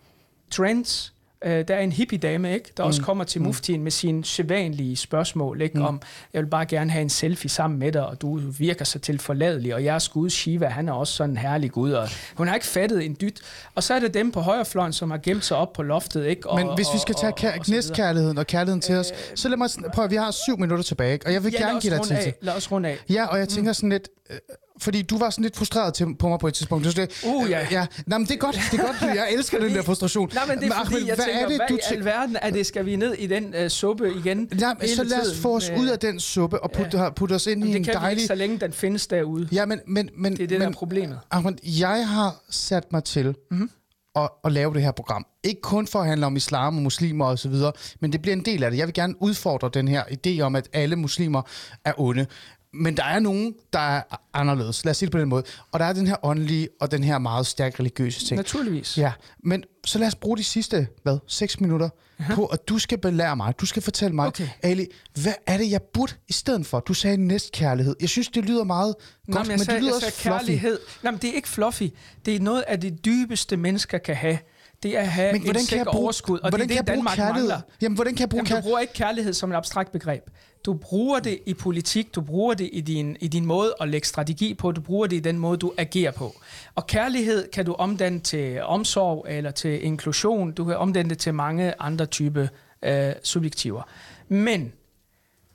trends. 0.52 1.14
Øh, 1.46 1.68
der 1.68 1.76
er 1.76 1.80
en 1.80 1.92
hippie-dame, 1.92 2.54
ikke, 2.54 2.70
der 2.78 2.84
mm. 2.84 2.88
også 2.88 3.02
kommer 3.02 3.24
til 3.24 3.42
muftien 3.42 3.84
med 3.84 3.92
sine 3.92 4.26
sædvanlige 4.26 4.96
spørgsmål, 4.96 5.62
ikke, 5.62 5.78
mm. 5.78 5.86
om, 5.86 6.02
jeg 6.34 6.42
vil 6.44 6.50
bare 6.50 6.66
gerne 6.66 6.92
have 6.92 7.02
en 7.02 7.10
selfie 7.10 7.50
sammen 7.50 7.80
med 7.80 7.92
dig, 7.92 8.06
og 8.08 8.22
du 8.22 8.38
virker 8.38 8.86
så 8.86 9.00
til 9.00 9.20
forladelig, 9.20 9.76
og 9.76 9.84
jeres 9.84 10.10
gud 10.10 10.30
Shiva, 10.30 10.68
han 10.68 10.90
er 10.90 10.94
også 10.94 11.14
sådan 11.14 11.30
en 11.30 11.38
herlig 11.38 11.72
gud, 11.72 11.92
og 11.92 12.10
hun 12.36 12.48
har 12.48 12.56
ikke 12.56 12.68
fattet 12.68 13.06
en 13.06 13.18
dyt. 13.22 13.42
Og 13.76 13.84
så 13.84 13.94
er 13.94 14.00
det 14.00 14.14
dem 14.14 14.32
på 14.32 14.40
højrefløjen, 14.42 14.94
som 14.94 15.12
har 15.12 15.18
gemt 15.18 15.46
sig 15.46 15.58
op 15.58 15.74
på 15.74 15.84
loftet, 15.84 16.26
ikke? 16.26 16.50
Og, 16.50 16.60
Men 16.60 16.76
hvis 16.76 16.88
vi 16.94 17.00
skal 17.00 17.16
tage 17.16 17.34
og- 17.34 17.40
og- 17.44 17.48
og 17.50 17.54
kær- 17.56 17.64
videre. 17.66 17.76
næstkærligheden 17.76 18.38
og 18.38 18.48
kærligheden 18.48 18.82
til 18.82 18.96
os, 18.96 19.12
så 19.36 19.50
lad 19.50 19.58
mig 19.58 19.66
sn- 19.66 19.92
prøv 19.94 20.06
at, 20.06 20.12
vi 20.12 20.16
har 20.16 20.32
syv 20.32 20.58
minutter 20.60 20.84
tilbage, 20.84 21.14
ikke? 21.14 21.26
og 21.26 21.34
jeg 21.34 21.44
vil 21.44 21.54
Ja, 21.60 21.66
gerne 21.68 21.82
give 21.82 21.96
dig 21.96 22.04
tid 22.04 22.16
til. 22.24 22.34
Lad 22.42 22.54
os 22.56 22.72
runde 22.72 22.90
af. 22.90 22.98
Ja, 23.10 23.26
og 23.26 23.40
jeg 23.40 23.50
tænker 23.50 23.74
sådan 23.74 23.90
lidt, 23.90 24.10
øh, 24.30 24.38
fordi 24.84 25.02
du 25.02 25.18
var 25.18 25.30
sådan 25.30 25.44
lidt 25.44 25.56
frustreret 25.56 25.94
til, 25.94 26.16
på 26.16 26.28
mig 26.30 26.40
på 26.40 26.48
et 26.48 26.54
tidspunkt. 26.54 26.94
Sagde, 26.94 27.08
Uh, 27.26 27.50
ja. 27.50 27.68
ja. 27.72 27.86
Nå, 28.08 28.18
men 28.18 28.28
det 28.28 28.34
er 28.34 28.38
godt, 28.38 28.60
det 28.72 28.80
er 28.80 28.86
godt. 28.86 29.02
Jeg 29.02 29.28
elsker 29.34 29.60
den 29.60 29.74
der 29.76 29.82
frustration. 29.82 30.30
Nej, 30.34 30.46
men 30.48 30.60
det 30.60 30.68
er 30.70 30.72
fordi, 30.86 30.96
Ahmed, 30.96 31.08
jeg 31.08 31.16
hvad 31.16 31.26
tænker, 31.26 31.42
er 31.42 31.48
det, 31.48 31.58
hvad 31.58 31.68
du 31.70 31.76
i 31.76 31.80
tæ- 31.80 31.94
alverden 31.94 32.38
er 32.42 32.50
det? 32.50 32.66
Skal 32.66 32.86
vi 32.86 32.96
ned 32.96 33.14
i 33.14 33.28
den 33.28 33.54
uh, 33.64 33.68
suppe 33.68 34.14
igen? 34.16 34.50
Nej, 34.52 34.76
men 34.80 34.88
så 34.88 35.04
lad 35.04 35.32
os 35.32 35.40
få 35.40 35.56
os 35.56 35.72
ud 35.78 35.88
af 35.88 36.00
den 36.00 36.20
suppe 36.20 36.64
og 36.64 36.72
putte, 36.72 36.98
ja. 36.98 37.10
putte 37.10 37.34
os 37.34 37.48
ind 37.48 37.66
i 37.66 37.68
en 37.68 37.74
det 37.74 37.86
kan 37.86 37.94
vi 37.94 38.00
dejlig... 38.00 38.22
ikke, 38.22 38.28
så 38.28 38.36
længe 38.36 38.60
den 38.60 38.74
findes 38.74 39.08
derude. 39.08 39.50
Ja, 39.52 39.66
men, 39.66 39.80
men, 39.88 40.10
men, 40.18 40.32
Det 40.32 40.44
er 40.44 40.48
det, 40.48 40.52
men, 40.52 40.62
der 40.62 40.68
er 40.68 40.72
problemet. 40.72 41.20
Ahmed, 41.32 41.54
jeg 41.64 42.08
har 42.08 42.36
sat 42.50 42.92
mig 42.92 43.04
til 43.04 43.36
mm-hmm. 43.52 43.70
at, 44.16 44.30
at 44.46 44.52
lave 44.52 44.74
det 44.74 44.82
her 44.82 44.92
program. 44.92 45.26
Ikke 45.44 45.62
kun 45.62 45.88
for 45.88 46.00
at 46.00 46.08
handle 46.08 46.26
om 46.26 46.36
islam 46.36 46.76
og 46.78 46.84
muslimer 46.84 47.26
og 47.26 47.40
så 47.40 47.50
videre, 47.50 47.72
men 48.00 48.12
det 48.12 48.22
bliver 48.22 48.36
en 48.36 48.46
del 48.46 48.64
af 48.64 48.72
det. 48.72 48.78
Jeg 48.78 48.88
vil 48.88 48.94
gerne 48.94 49.22
udfordre 49.22 49.70
den 49.74 49.88
her 49.88 50.04
idé 50.04 50.42
om, 50.42 50.56
at 50.56 50.70
alle 50.74 50.96
muslimer 50.96 51.42
er 51.86 51.94
onde. 51.98 52.26
Men 52.74 52.98
der 52.98 53.04
er 53.04 53.20
nogen, 53.20 53.54
der 53.74 53.80
er 53.80 54.02
anderledes. 54.34 54.86
Lad 54.86 54.92
os 54.92 54.98
sige 54.98 55.08
det 55.08 55.12
på 55.12 55.20
den 55.20 55.30
måde. 55.30 55.44
Og 55.72 55.80
der 55.80 55.86
er 55.86 55.94
den 55.94 56.08
her 56.08 56.16
åndelige 56.24 56.70
og 56.82 56.92
den 56.92 57.04
her 57.04 57.18
meget 57.18 57.48
stærk 57.48 57.80
religiøse 57.80 58.26
ting. 58.26 58.38
Naturligvis. 58.38 58.98
Ja, 58.98 59.12
men 59.44 59.64
så 59.86 60.00
lad 60.00 60.08
os 60.08 60.16
bruge 60.16 60.38
de 60.38 60.44
sidste, 60.44 60.88
hvad, 61.04 61.18
seks 61.28 61.60
minutter 61.60 61.90
uh-huh. 62.20 62.36
på, 62.36 62.46
at 62.46 62.68
du 62.68 62.80
skal 62.80 62.98
belære 62.98 63.36
mig, 63.36 63.54
du 63.60 63.66
skal 63.66 63.82
fortælle 63.82 64.16
mig, 64.16 64.28
Okay. 64.28 64.48
Ali, 64.62 64.88
hvad 65.22 65.34
er 65.48 65.58
det, 65.58 65.72
jeg 65.72 65.82
burde 65.94 66.14
i 66.28 66.34
stedet 66.34 66.66
for? 66.66 66.80
Du 66.80 66.94
sagde 66.94 67.18
næstkærlighed. 67.18 67.96
Jeg 68.02 68.10
synes, 68.10 68.28
det 68.28 68.46
lyder 68.46 68.64
meget 68.64 68.96
Nå, 69.28 69.34
godt, 69.36 69.48
men 69.48 69.52
jeg 69.52 69.58
men 69.58 69.66
sagde, 69.66 69.76
det 69.76 69.84
lyder 69.84 69.96
også 69.96 70.08
sagde 70.08 70.22
fluffy. 70.22 70.46
kærlighed. 70.46 70.80
Nej, 71.04 71.12
men 71.12 71.22
det 71.22 71.30
er 71.30 71.34
ikke 71.34 71.50
fluffy. 71.50 71.84
Det 72.26 72.36
er 72.36 72.40
noget 72.40 72.62
af 72.68 72.80
det 72.80 73.06
dybeste, 73.06 73.58
mennesker 73.58 73.98
kan 73.98 74.16
have. 74.16 74.38
Det 74.84 74.98
er 74.98 75.00
at 75.00 75.08
have 75.08 75.32
Men 75.34 75.42
hvordan 75.42 75.62
en 75.62 75.68
kan 75.68 75.78
jeg 75.78 75.86
bruge, 75.86 76.04
overskud, 76.04 76.40
og 76.40 76.50
hvordan 76.50 76.70
det 76.70 76.74
er 76.76 76.78
kan 76.78 76.86
det, 76.86 76.90
jeg 76.92 76.96
bruge 76.96 77.06
Danmark 77.06 77.16
kærlighed? 77.18 77.50
mangler. 77.50 77.62
Jamen, 77.82 77.96
hvordan 77.96 78.16
kan 78.16 78.20
jeg 78.20 78.30
bruge 78.30 78.44
Jamen, 78.50 78.62
du 78.64 78.68
bruger 78.68 78.80
ikke 78.80 78.94
kærlighed 78.94 79.34
som 79.34 79.52
et 79.52 79.56
abstrakt 79.56 79.92
begreb. 79.92 80.24
Du 80.66 80.74
bruger 80.74 81.20
det 81.20 81.40
i 81.46 81.54
politik, 81.54 82.16
du 82.16 82.22
bruger 82.22 82.54
det 82.54 82.70
i 82.74 82.82
din, 82.82 83.18
i 83.20 83.28
din 83.28 83.46
måde 83.46 83.74
at 83.82 83.88
lægge 83.90 84.08
strategi 84.08 84.54
på, 84.54 84.72
du 84.72 84.82
bruger 84.82 85.08
det 85.08 85.16
i 85.16 85.20
den 85.20 85.38
måde, 85.40 85.58
du 85.58 85.74
agerer 85.78 86.12
på. 86.12 86.36
Og 86.76 86.88
kærlighed 86.88 87.50
kan 87.52 87.66
du 87.66 87.74
omdanne 87.74 88.20
til 88.20 88.64
omsorg 88.64 89.26
eller 89.30 89.52
til 89.52 89.86
inklusion, 89.86 90.52
du 90.52 90.66
kan 90.66 90.78
omdanne 90.78 91.10
det 91.10 91.18
til 91.18 91.34
mange 91.34 91.74
andre 91.80 92.06
typer 92.06 92.48
øh, 92.84 93.12
subjektiver. 93.24 93.82
Men 94.28 94.74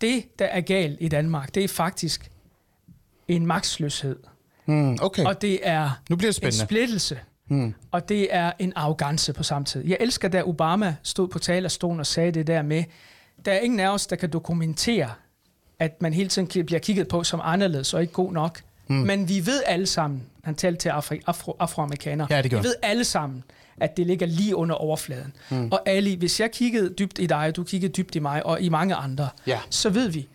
det, 0.00 0.38
der 0.38 0.44
er 0.44 0.60
galt 0.60 0.96
i 1.00 1.08
Danmark, 1.08 1.54
det 1.54 1.64
er 1.64 1.68
faktisk 1.68 2.30
en 3.28 3.46
magtsløshed. 3.46 4.16
Mm, 4.66 4.98
okay, 5.02 5.24
Og 5.24 5.42
det 5.42 5.58
er 5.62 5.90
nu 6.10 6.16
bliver 6.16 6.32
det 6.32 6.36
en 6.38 6.42
spændende. 6.52 6.64
splittelse. 6.66 7.18
Mm. 7.48 7.74
Og 7.90 8.08
det 8.08 8.34
er 8.34 8.52
en 8.58 8.72
arrogance 8.76 9.32
på 9.32 9.42
samme 9.42 9.64
tid. 9.64 9.86
Jeg 9.86 9.96
elsker, 10.00 10.28
da 10.28 10.42
Obama 10.42 10.96
stod 11.02 11.28
på 11.28 11.38
talerstolen 11.38 12.00
og 12.00 12.06
sagde 12.06 12.32
det 12.32 12.46
der 12.46 12.62
med, 12.62 12.84
der 13.44 13.52
er 13.52 13.58
ingen 13.58 13.80
af 13.80 13.88
os, 13.88 14.06
der 14.06 14.16
kan 14.16 14.30
dokumentere, 14.30 15.10
at 15.78 16.02
man 16.02 16.12
hele 16.14 16.28
tiden 16.28 16.66
bliver 16.66 16.78
kigget 16.78 17.08
på 17.08 17.24
som 17.24 17.40
anderledes 17.44 17.94
og 17.94 18.00
ikke 18.00 18.12
god 18.12 18.32
nok. 18.32 18.60
Mm. 18.88 18.96
Men 18.96 19.28
vi 19.28 19.46
ved 19.46 19.62
alle 19.66 19.86
sammen, 19.86 20.22
han 20.44 20.54
talte 20.54 20.80
til 20.80 20.88
afri, 20.88 21.20
afro, 21.26 21.56
afroamerikanere, 21.58 22.26
Ja, 22.30 22.42
det 22.42 22.50
gør 22.50 22.58
vi 22.58 22.64
ved 22.64 22.74
alle 22.82 23.04
sammen, 23.04 23.44
at 23.80 23.96
det 23.96 24.06
ligger 24.06 24.26
lige 24.26 24.56
under 24.56 24.74
overfladen. 24.74 25.32
Mm. 25.50 25.68
Og 25.72 25.82
Ali, 25.88 26.14
hvis 26.14 26.40
jeg 26.40 26.50
kiggede 26.50 26.94
dybt 26.94 27.18
i 27.18 27.26
dig, 27.26 27.38
og 27.38 27.56
du 27.56 27.64
kiggede 27.64 27.92
dybt 27.92 28.14
i 28.14 28.18
mig, 28.18 28.46
og 28.46 28.60
i 28.60 28.68
mange 28.68 28.94
andre, 28.94 29.28
Ja. 29.46 29.60
så 29.70 29.90
ved 29.90 30.08
vi, 30.08 30.28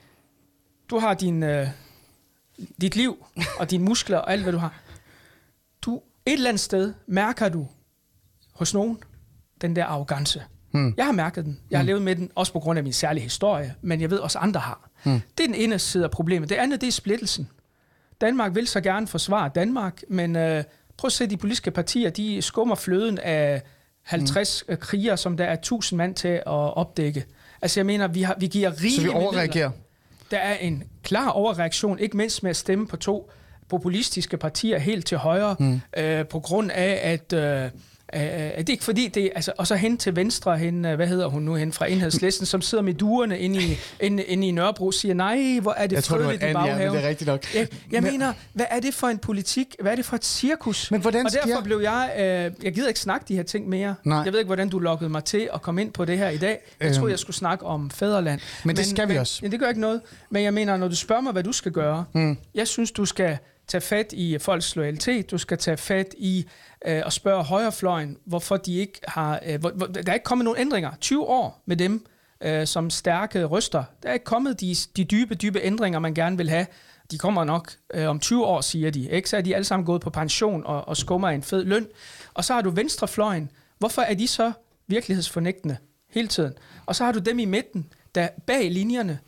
du 0.90 1.00
har 1.00 1.14
din, 1.14 1.44
øh, 1.44 1.68
dit 2.82 2.96
liv 2.96 3.26
og 3.60 3.72
dine 3.72 3.84
muskler 3.84 4.18
og 4.18 4.32
alt, 4.34 4.44
hvad 4.44 4.54
du 4.54 4.58
har. 4.58 4.74
Et 6.26 6.34
eller 6.34 6.50
andet 6.50 6.60
sted 6.60 6.94
mærker 7.08 7.50
du 7.50 7.68
hos 8.54 8.74
nogen 8.74 8.98
den 9.62 9.76
der 9.76 9.86
arrogance. 9.86 10.44
Hmm. 10.72 10.94
Jeg 10.98 11.06
har 11.06 11.12
mærket 11.12 11.46
den. 11.46 11.60
Jeg 11.72 11.80
har 11.80 11.84
hmm. 11.84 11.88
levet 11.88 12.02
med 12.02 12.16
den, 12.16 12.32
også 12.36 12.54
på 12.54 12.60
grund 12.60 12.78
af 12.78 12.84
min 12.84 12.94
særlige 12.94 13.24
historie, 13.24 13.76
men 13.82 14.02
jeg 14.02 14.10
ved 14.10 14.18
også 14.18 14.40
andre 14.40 14.60
har. 14.60 14.90
Hmm. 15.04 15.22
Det 15.38 15.44
er 15.44 15.48
den 15.48 15.56
ene 15.56 15.80
side 15.80 16.04
af 16.04 16.12
problemet. 16.12 16.50
Det 16.50 16.56
andet, 16.56 16.82
det 16.82 16.88
er 16.88 16.92
splittelsen. 16.92 17.50
Danmark 18.22 18.56
vil 18.56 18.68
så 18.68 18.82
gerne 18.82 19.08
forsvare 19.08 19.52
Danmark, 19.56 20.02
men 20.08 20.36
øh, 20.36 20.64
prøv 20.98 21.08
at 21.08 21.12
se, 21.12 21.28
de 21.28 21.38
politiske 21.38 21.72
partier, 21.72 22.10
de 22.10 22.42
skummer 22.42 22.76
fløden 22.76 23.20
af 23.20 23.62
50 24.04 24.64
mm. 24.70 24.78
kriger, 24.78 25.16
som 25.16 25.38
der 25.38 25.46
er 25.46 25.54
1000 25.54 25.98
mand 25.98 26.16
til 26.16 26.28
at 26.28 26.44
opdække. 26.46 27.26
Altså 27.62 27.80
jeg 27.80 27.86
mener, 27.86 28.08
vi, 28.08 28.22
har, 28.22 28.36
vi 28.40 28.48
giver 28.48 28.70
rigeligt 28.70 28.96
Så 28.96 29.02
vi 29.02 29.10
overreagerer? 29.10 29.72
Der 30.32 30.38
er 30.38 30.56
en 30.56 30.84
klar 31.04 31.30
overreaktion, 31.30 32.00
ikke 32.00 32.18
mindst 32.18 32.44
med 32.44 32.50
at 32.50 32.56
stemme 32.56 32.88
på 32.88 32.98
to 32.98 33.32
populistiske 33.70 34.38
partier 34.38 34.80
helt 34.80 35.06
til 35.06 35.18
højre, 35.18 35.56
mm. 35.60 35.82
øh, 35.98 36.26
på 36.26 36.40
grund 36.40 36.72
af, 36.72 37.00
at... 37.04 37.34
Øh, 37.34 37.70
Uh, 38.16 38.20
det 38.20 38.30
er 38.30 38.64
ikke 38.68 38.84
fordi, 38.84 39.08
det 39.08 39.32
altså, 39.36 39.52
og 39.58 39.68
så 39.68 39.76
hen 39.76 39.98
til 39.98 40.16
venstre, 40.16 40.58
hen, 40.58 40.82
hvad 40.82 41.08
hedder 41.08 41.28
hun 41.28 41.44
nu, 41.44 41.56
hen 41.56 41.74
fra 41.74 41.92
enhedslisten, 41.92 42.46
som 42.46 42.62
sidder 42.62 42.84
med 42.84 42.94
duerne 42.94 43.40
inde 43.40 43.62
i, 43.62 43.78
inde, 44.00 44.24
inde 44.24 44.48
i 44.48 44.52
Nørrebro, 44.52 44.92
siger, 44.92 45.14
nej, 45.14 45.60
hvor 45.62 45.72
er 45.72 45.88
det 45.88 45.96
jeg 45.96 46.04
fredeligt 46.04 46.04
tror, 46.04 46.18
det 46.18 46.26
var 46.44 46.50
i 46.50 46.54
baghaven. 46.54 46.94
Ja, 46.94 46.98
det 46.98 47.06
er 47.06 47.10
rigtigt 47.10 47.28
nok. 47.28 47.56
Jeg, 47.56 47.68
jeg 47.92 48.04
men, 48.04 48.12
mener, 48.12 48.34
hvad 48.54 48.66
er 48.70 48.80
det 48.80 48.94
for 48.94 49.08
en 49.08 49.18
politik? 49.18 49.76
Hvad 49.82 49.92
er 49.92 49.96
det 49.96 50.06
for 50.06 50.16
et 50.16 50.26
cirkus? 50.26 50.92
Men 50.92 51.02
hvordan 51.02 51.26
og 51.26 51.32
derfor 51.32 51.62
blev 51.62 51.80
jeg, 51.84 52.12
øh, 52.18 52.66
jeg 52.66 52.74
gider 52.74 52.88
ikke 52.88 53.00
snakke 53.00 53.26
de 53.28 53.36
her 53.36 53.44
ting 53.44 53.70
mere. 53.70 53.96
Nej. 54.04 54.18
Jeg 54.18 54.34
ved 54.34 54.40
ikke, 54.40 54.48
hvordan 54.48 54.70
du 54.70 54.80
lokkede 54.80 55.10
mig 55.10 55.24
til 55.24 55.50
at 55.54 55.62
komme 55.62 55.82
ind 55.82 55.92
på 55.92 56.06
det 56.06 56.18
her 56.18 56.30
i 56.30 56.38
dag. 56.38 56.60
Jeg 56.80 56.86
øhm. 56.86 56.96
troede, 56.96 57.12
jeg 57.12 57.20
skulle 57.20 57.38
snakke 57.38 57.66
om 57.66 57.90
fædreland. 57.90 58.40
Men, 58.40 58.68
men 58.68 58.76
det 58.76 58.86
skal 58.86 59.10
vi 59.10 59.18
også. 59.18 59.40
Men, 59.42 59.52
det 59.52 59.60
gør 59.60 59.68
ikke 59.68 59.82
noget. 59.82 60.02
Men 60.30 60.44
jeg 60.44 60.54
mener, 60.54 60.78
når 60.78 60.88
du 60.88 60.96
spørger 60.96 61.22
mig, 61.22 61.32
hvad 61.32 61.44
du 61.44 61.52
skal 61.52 61.72
gøre, 61.72 62.06
mm. 62.14 62.38
jeg 62.56 62.68
synes, 62.68 62.92
du 62.92 63.06
skal 63.06 63.38
tage 63.74 63.82
fat 63.82 64.14
i 64.14 64.38
folks 64.38 64.76
loyalitet, 64.76 65.32
du 65.32 65.38
skal 65.38 65.58
tage 65.58 65.78
fat 65.78 66.16
i 66.18 66.46
øh, 66.86 67.02
at 67.06 67.14
spørge 67.14 67.44
højrefløjen, 67.44 68.18
hvorfor 68.26 68.58
de 68.58 68.76
ikke 68.76 69.00
har... 69.08 69.40
Øh, 69.46 69.60
hvor, 69.60 69.70
hvor, 69.70 69.86
der 69.86 70.10
er 70.12 70.14
ikke 70.14 70.24
kommet 70.24 70.46
nogen 70.46 70.60
ændringer. 70.60 70.92
20 71.02 71.26
år 71.26 71.64
med 71.66 71.78
dem 71.78 72.06
øh, 72.44 72.68
som 72.68 72.90
stærke 72.90 73.46
ryster. 73.46 73.84
Der 74.04 74.10
er 74.10 74.14
ikke 74.14 74.26
kommet 74.26 74.60
de, 74.60 74.76
de 74.98 75.04
dybe, 75.04 75.36
dybe 75.36 75.60
ændringer, 75.64 76.00
man 76.00 76.14
gerne 76.14 76.38
vil 76.38 76.50
have. 76.50 76.66
De 77.12 77.18
kommer 77.18 77.44
nok 77.44 77.72
øh, 77.94 78.10
om 78.10 78.20
20 78.20 78.46
år, 78.46 78.62
siger 78.62 78.92
de. 78.92 79.10
Ikke? 79.10 79.30
Så 79.30 79.38
er 79.38 79.42
de 79.42 79.56
alle 79.56 79.66
sammen 79.66 79.86
gået 79.86 80.02
på 80.02 80.10
pension 80.10 80.64
og, 80.66 80.88
og 80.88 80.98
skummer 80.98 81.30
en 81.30 81.44
fed 81.44 81.64
løn. 81.64 81.88
Og 82.34 82.46
så 82.46 82.54
har 82.54 82.62
du 82.62 82.70
venstrefløjen. 82.70 83.52
Hvorfor 83.80 84.02
er 84.02 84.14
de 84.14 84.28
så 84.28 84.52
virkelighedsfornægtende 84.88 85.78
hele 86.10 86.28
tiden? 86.28 86.54
Og 86.86 86.96
så 86.96 87.06
har 87.06 87.12
du 87.12 87.20
dem 87.20 87.40
i 87.40 87.46
midten, 87.46 87.94
der 88.16 88.28
bag 88.48 88.72
linjerne 88.72 89.20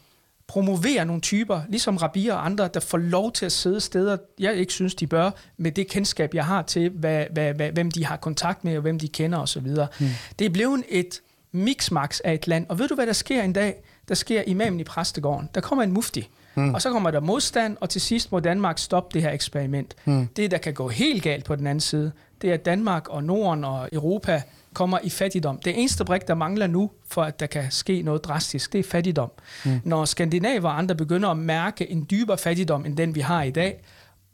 promovere 0.47 1.05
nogle 1.05 1.21
typer, 1.21 1.61
ligesom 1.69 1.97
Rabia 1.97 2.33
og 2.33 2.45
andre, 2.45 2.69
der 2.73 2.79
får 2.79 2.97
lov 2.97 3.31
til 3.31 3.45
at 3.45 3.51
sidde 3.51 3.79
steder, 3.79 4.17
jeg 4.39 4.55
ikke 4.55 4.73
synes, 4.73 4.95
de 4.95 5.07
bør, 5.07 5.31
med 5.57 5.71
det 5.71 5.87
kendskab, 5.87 6.33
jeg 6.33 6.45
har 6.45 6.61
til, 6.61 6.89
hvad, 6.89 7.25
hvad, 7.31 7.53
hvad, 7.53 7.71
hvem 7.71 7.91
de 7.91 8.05
har 8.05 8.17
kontakt 8.17 8.63
med, 8.63 8.75
og 8.75 8.81
hvem 8.81 8.99
de 8.99 9.07
kender 9.07 9.39
osv. 9.39 9.67
Mm. 9.67 10.07
Det 10.39 10.45
er 10.45 10.49
blevet 10.49 10.83
et 10.89 11.21
mixmax 11.51 12.19
af 12.19 12.33
et 12.33 12.47
land. 12.47 12.65
Og 12.69 12.79
ved 12.79 12.87
du, 12.87 12.95
hvad 12.95 13.07
der 13.07 13.13
sker 13.13 13.43
en 13.43 13.53
dag? 13.53 13.75
Der 14.07 14.15
sker 14.15 14.43
imamen 14.47 14.79
i 14.79 14.83
præstegården. 14.83 15.49
Der 15.55 15.61
kommer 15.61 15.83
en 15.83 15.91
mufti. 15.91 16.29
Mm. 16.55 16.73
Og 16.73 16.81
så 16.81 16.91
kommer 16.91 17.11
der 17.11 17.19
modstand, 17.19 17.77
og 17.81 17.89
til 17.89 18.01
sidst 18.01 18.31
må 18.31 18.39
Danmark 18.39 18.79
stoppe 18.79 19.13
det 19.13 19.21
her 19.21 19.31
eksperiment. 19.31 19.95
Mm. 20.05 20.27
Det, 20.27 20.51
der 20.51 20.57
kan 20.57 20.73
gå 20.73 20.89
helt 20.89 21.23
galt 21.23 21.45
på 21.45 21.55
den 21.55 21.67
anden 21.67 21.81
side, 21.81 22.11
det 22.41 22.49
er, 22.49 22.53
at 22.53 22.65
Danmark 22.65 23.09
og 23.09 23.23
Norden 23.23 23.63
og 23.63 23.89
Europa 23.93 24.41
kommer 24.75 24.99
i 25.03 25.09
fattigdom. 25.09 25.59
Det 25.59 25.79
eneste 25.79 26.05
brik, 26.05 26.27
der 26.27 26.35
mangler 26.35 26.67
nu, 26.67 26.91
for 27.07 27.23
at 27.23 27.39
der 27.39 27.45
kan 27.45 27.71
ske 27.71 28.01
noget 28.01 28.23
drastisk, 28.23 28.73
det 28.73 28.79
er 28.79 28.83
fattigdom. 28.83 29.31
Mm. 29.65 29.81
Når 29.83 30.05
skandinaver 30.05 30.69
og 30.69 30.77
andre 30.77 30.95
begynder 30.95 31.29
at 31.29 31.37
mærke 31.37 31.91
en 31.91 32.07
dybere 32.11 32.37
fattigdom, 32.37 32.85
end 32.85 32.97
den 32.97 33.15
vi 33.15 33.19
har 33.19 33.43
i 33.43 33.51
dag, 33.51 33.83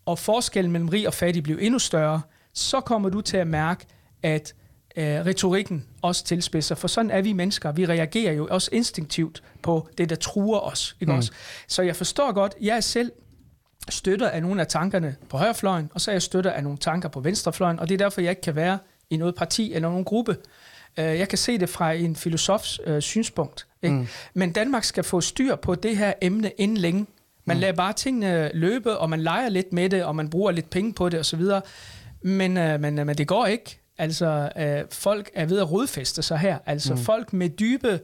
og 0.05 0.19
forskellen 0.19 0.71
mellem 0.71 0.89
rig 0.89 1.07
og 1.07 1.13
fattig 1.13 1.43
bliver 1.43 1.59
endnu 1.59 1.79
større, 1.79 2.21
så 2.53 2.79
kommer 2.79 3.09
du 3.09 3.21
til 3.21 3.37
at 3.37 3.47
mærke, 3.47 3.85
at 4.23 4.53
øh, 4.97 5.05
retorikken 5.05 5.85
også 6.01 6.25
tilspidser. 6.25 6.75
For 6.75 6.87
sådan 6.87 7.11
er 7.11 7.21
vi 7.21 7.33
mennesker. 7.33 7.71
Vi 7.71 7.85
reagerer 7.85 8.33
jo 8.33 8.47
også 8.51 8.69
instinktivt 8.73 9.43
på 9.61 9.87
det, 9.97 10.09
der 10.09 10.15
truer 10.15 10.59
os. 10.59 10.95
Ikke 11.01 11.11
mm. 11.11 11.17
også? 11.17 11.31
Så 11.67 11.81
jeg 11.81 11.95
forstår 11.95 12.31
godt, 12.31 12.55
jeg 12.61 12.75
er 12.75 12.81
selv 12.81 13.11
støtter 13.89 14.29
af 14.29 14.41
nogle 14.41 14.61
af 14.61 14.67
tankerne 14.67 15.15
på 15.29 15.37
højrefløjen, 15.37 15.89
og 15.93 16.01
så 16.01 16.11
er 16.11 16.15
jeg 16.15 16.21
støtter 16.21 16.51
af 16.51 16.63
nogle 16.63 16.77
tanker 16.77 17.09
på 17.09 17.19
venstrefløjen, 17.19 17.79
og 17.79 17.89
det 17.89 17.93
er 17.93 17.97
derfor, 17.97 18.21
jeg 18.21 18.29
ikke 18.29 18.41
kan 18.41 18.55
være 18.55 18.77
i 19.12 19.18
noget 19.18 19.36
parti 19.36 19.74
eller 19.74 19.89
nogen 19.89 20.05
gruppe. 20.05 20.38
Øh, 20.99 21.05
jeg 21.05 21.30
kan 21.30 21.38
se 21.38 21.57
det 21.57 21.70
fra 21.70 21.91
en 21.91 22.16
filosofs 22.16 22.80
øh, 22.86 23.01
synspunkt. 23.01 23.68
Ikke? 23.82 23.95
Mm. 23.95 24.07
Men 24.34 24.51
Danmark 24.51 24.84
skal 24.84 25.03
få 25.03 25.22
styr 25.22 25.55
på 25.55 25.76
det 25.76 25.97
her 25.97 26.14
emne 26.22 26.51
inden 26.57 26.78
længe. 26.78 27.05
Man 27.45 27.57
mm. 27.57 27.62
lader 27.62 27.74
bare 27.74 27.93
tingene 27.93 28.51
løbe, 28.53 28.97
og 28.97 29.09
man 29.09 29.22
leger 29.22 29.49
lidt 29.49 29.74
med 29.74 29.89
det, 29.89 30.03
og 30.03 30.16
man 30.16 30.30
bruger 30.30 30.51
lidt 30.51 30.70
penge 30.70 30.93
på 30.93 31.09
det 31.09 31.20
osv. 31.20 31.41
Men, 32.22 32.57
øh, 32.57 32.80
men, 32.80 32.99
øh, 32.99 33.07
men 33.07 33.18
det 33.18 33.28
går 33.28 33.45
ikke. 33.45 33.80
Altså, 33.97 34.49
øh, 34.57 34.84
folk 34.91 35.30
er 35.34 35.45
ved 35.45 35.59
at 35.59 35.72
rodfeste 35.72 36.22
sig 36.22 36.38
her. 36.38 36.57
Altså, 36.66 36.93
mm. 36.93 36.99
folk 36.99 37.34
med 37.34 37.49
dybe 37.49 37.99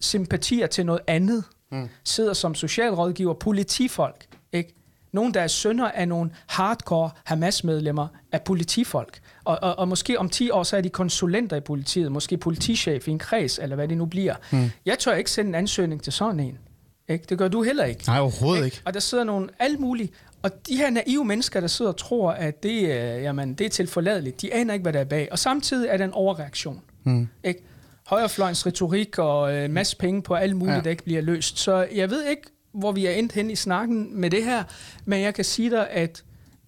sympatier 0.00 0.66
til 0.66 0.86
noget 0.86 1.00
andet 1.06 1.44
mm. 1.72 1.88
sidder 2.04 2.32
som 2.32 2.54
socialrådgiver, 2.54 3.34
politifolk, 3.34 4.26
ikke? 4.52 4.74
Nogle, 5.12 5.32
der 5.32 5.40
er 5.40 5.46
sønner 5.46 5.90
af 5.90 6.08
nogle 6.08 6.30
hardcore 6.46 7.10
Hamas-medlemmer, 7.24 8.08
af 8.32 8.42
politifolk. 8.42 9.20
Og, 9.46 9.58
og, 9.62 9.78
og 9.78 9.88
måske 9.88 10.18
om 10.18 10.28
10 10.28 10.50
år, 10.50 10.62
så 10.62 10.76
er 10.76 10.80
de 10.80 10.88
konsulenter 10.88 11.56
i 11.56 11.60
politiet, 11.60 12.12
måske 12.12 12.36
politichef 12.36 13.08
i 13.08 13.10
en 13.10 13.18
kreds, 13.18 13.58
eller 13.58 13.76
hvad 13.76 13.88
det 13.88 13.98
nu 13.98 14.06
bliver. 14.06 14.34
Mm. 14.52 14.70
Jeg 14.86 14.98
tør 14.98 15.14
ikke 15.14 15.30
sende 15.30 15.48
en 15.48 15.54
ansøgning 15.54 16.02
til 16.02 16.12
sådan 16.12 16.40
en. 16.40 16.58
Ikke? 17.08 17.24
Det 17.28 17.38
gør 17.38 17.48
du 17.48 17.62
heller 17.62 17.84
ikke. 17.84 18.04
Nej, 18.06 18.18
overhovedet 18.18 18.64
ikke. 18.64 18.74
ikke. 18.74 18.82
Og 18.84 18.94
der 18.94 19.00
sidder 19.00 19.24
nogle 19.24 19.48
alt 19.58 19.80
muligt. 19.80 20.12
Og 20.42 20.50
de 20.68 20.76
her 20.76 20.90
naive 20.90 21.24
mennesker, 21.24 21.60
der 21.60 21.66
sidder 21.66 21.90
og 21.90 21.96
tror, 21.96 22.30
at 22.30 22.62
det, 22.62 22.82
øh, 22.82 23.22
jamen, 23.22 23.54
det 23.54 23.64
er 23.64 23.68
tilforladeligt, 23.68 24.42
de 24.42 24.54
aner 24.54 24.74
ikke, 24.74 24.82
hvad 24.82 24.92
der 24.92 25.00
er 25.00 25.04
bag. 25.04 25.28
Og 25.32 25.38
samtidig 25.38 25.88
er 25.88 25.96
der 25.96 26.04
en 26.04 26.12
overreaktion. 26.12 26.80
Mm. 27.04 27.28
Ikke? 27.44 27.64
Højrefløjens 28.06 28.66
retorik 28.66 29.18
og 29.18 29.54
øh, 29.54 29.70
masse 29.70 29.96
penge 29.96 30.22
på 30.22 30.34
alt 30.34 30.56
muligt, 30.56 30.76
ja. 30.76 30.82
der 30.82 30.90
ikke 30.90 31.04
bliver 31.04 31.20
løst. 31.20 31.58
Så 31.58 31.86
jeg 31.94 32.10
ved 32.10 32.24
ikke, 32.24 32.42
hvor 32.72 32.92
vi 32.92 33.06
er 33.06 33.10
endt 33.10 33.32
hen 33.32 33.50
i 33.50 33.56
snakken 33.56 34.20
med 34.20 34.30
det 34.30 34.44
her, 34.44 34.64
men 35.04 35.20
jeg 35.20 35.34
kan 35.34 35.44
sige 35.44 35.70
dig, 35.70 35.90
at 35.90 36.24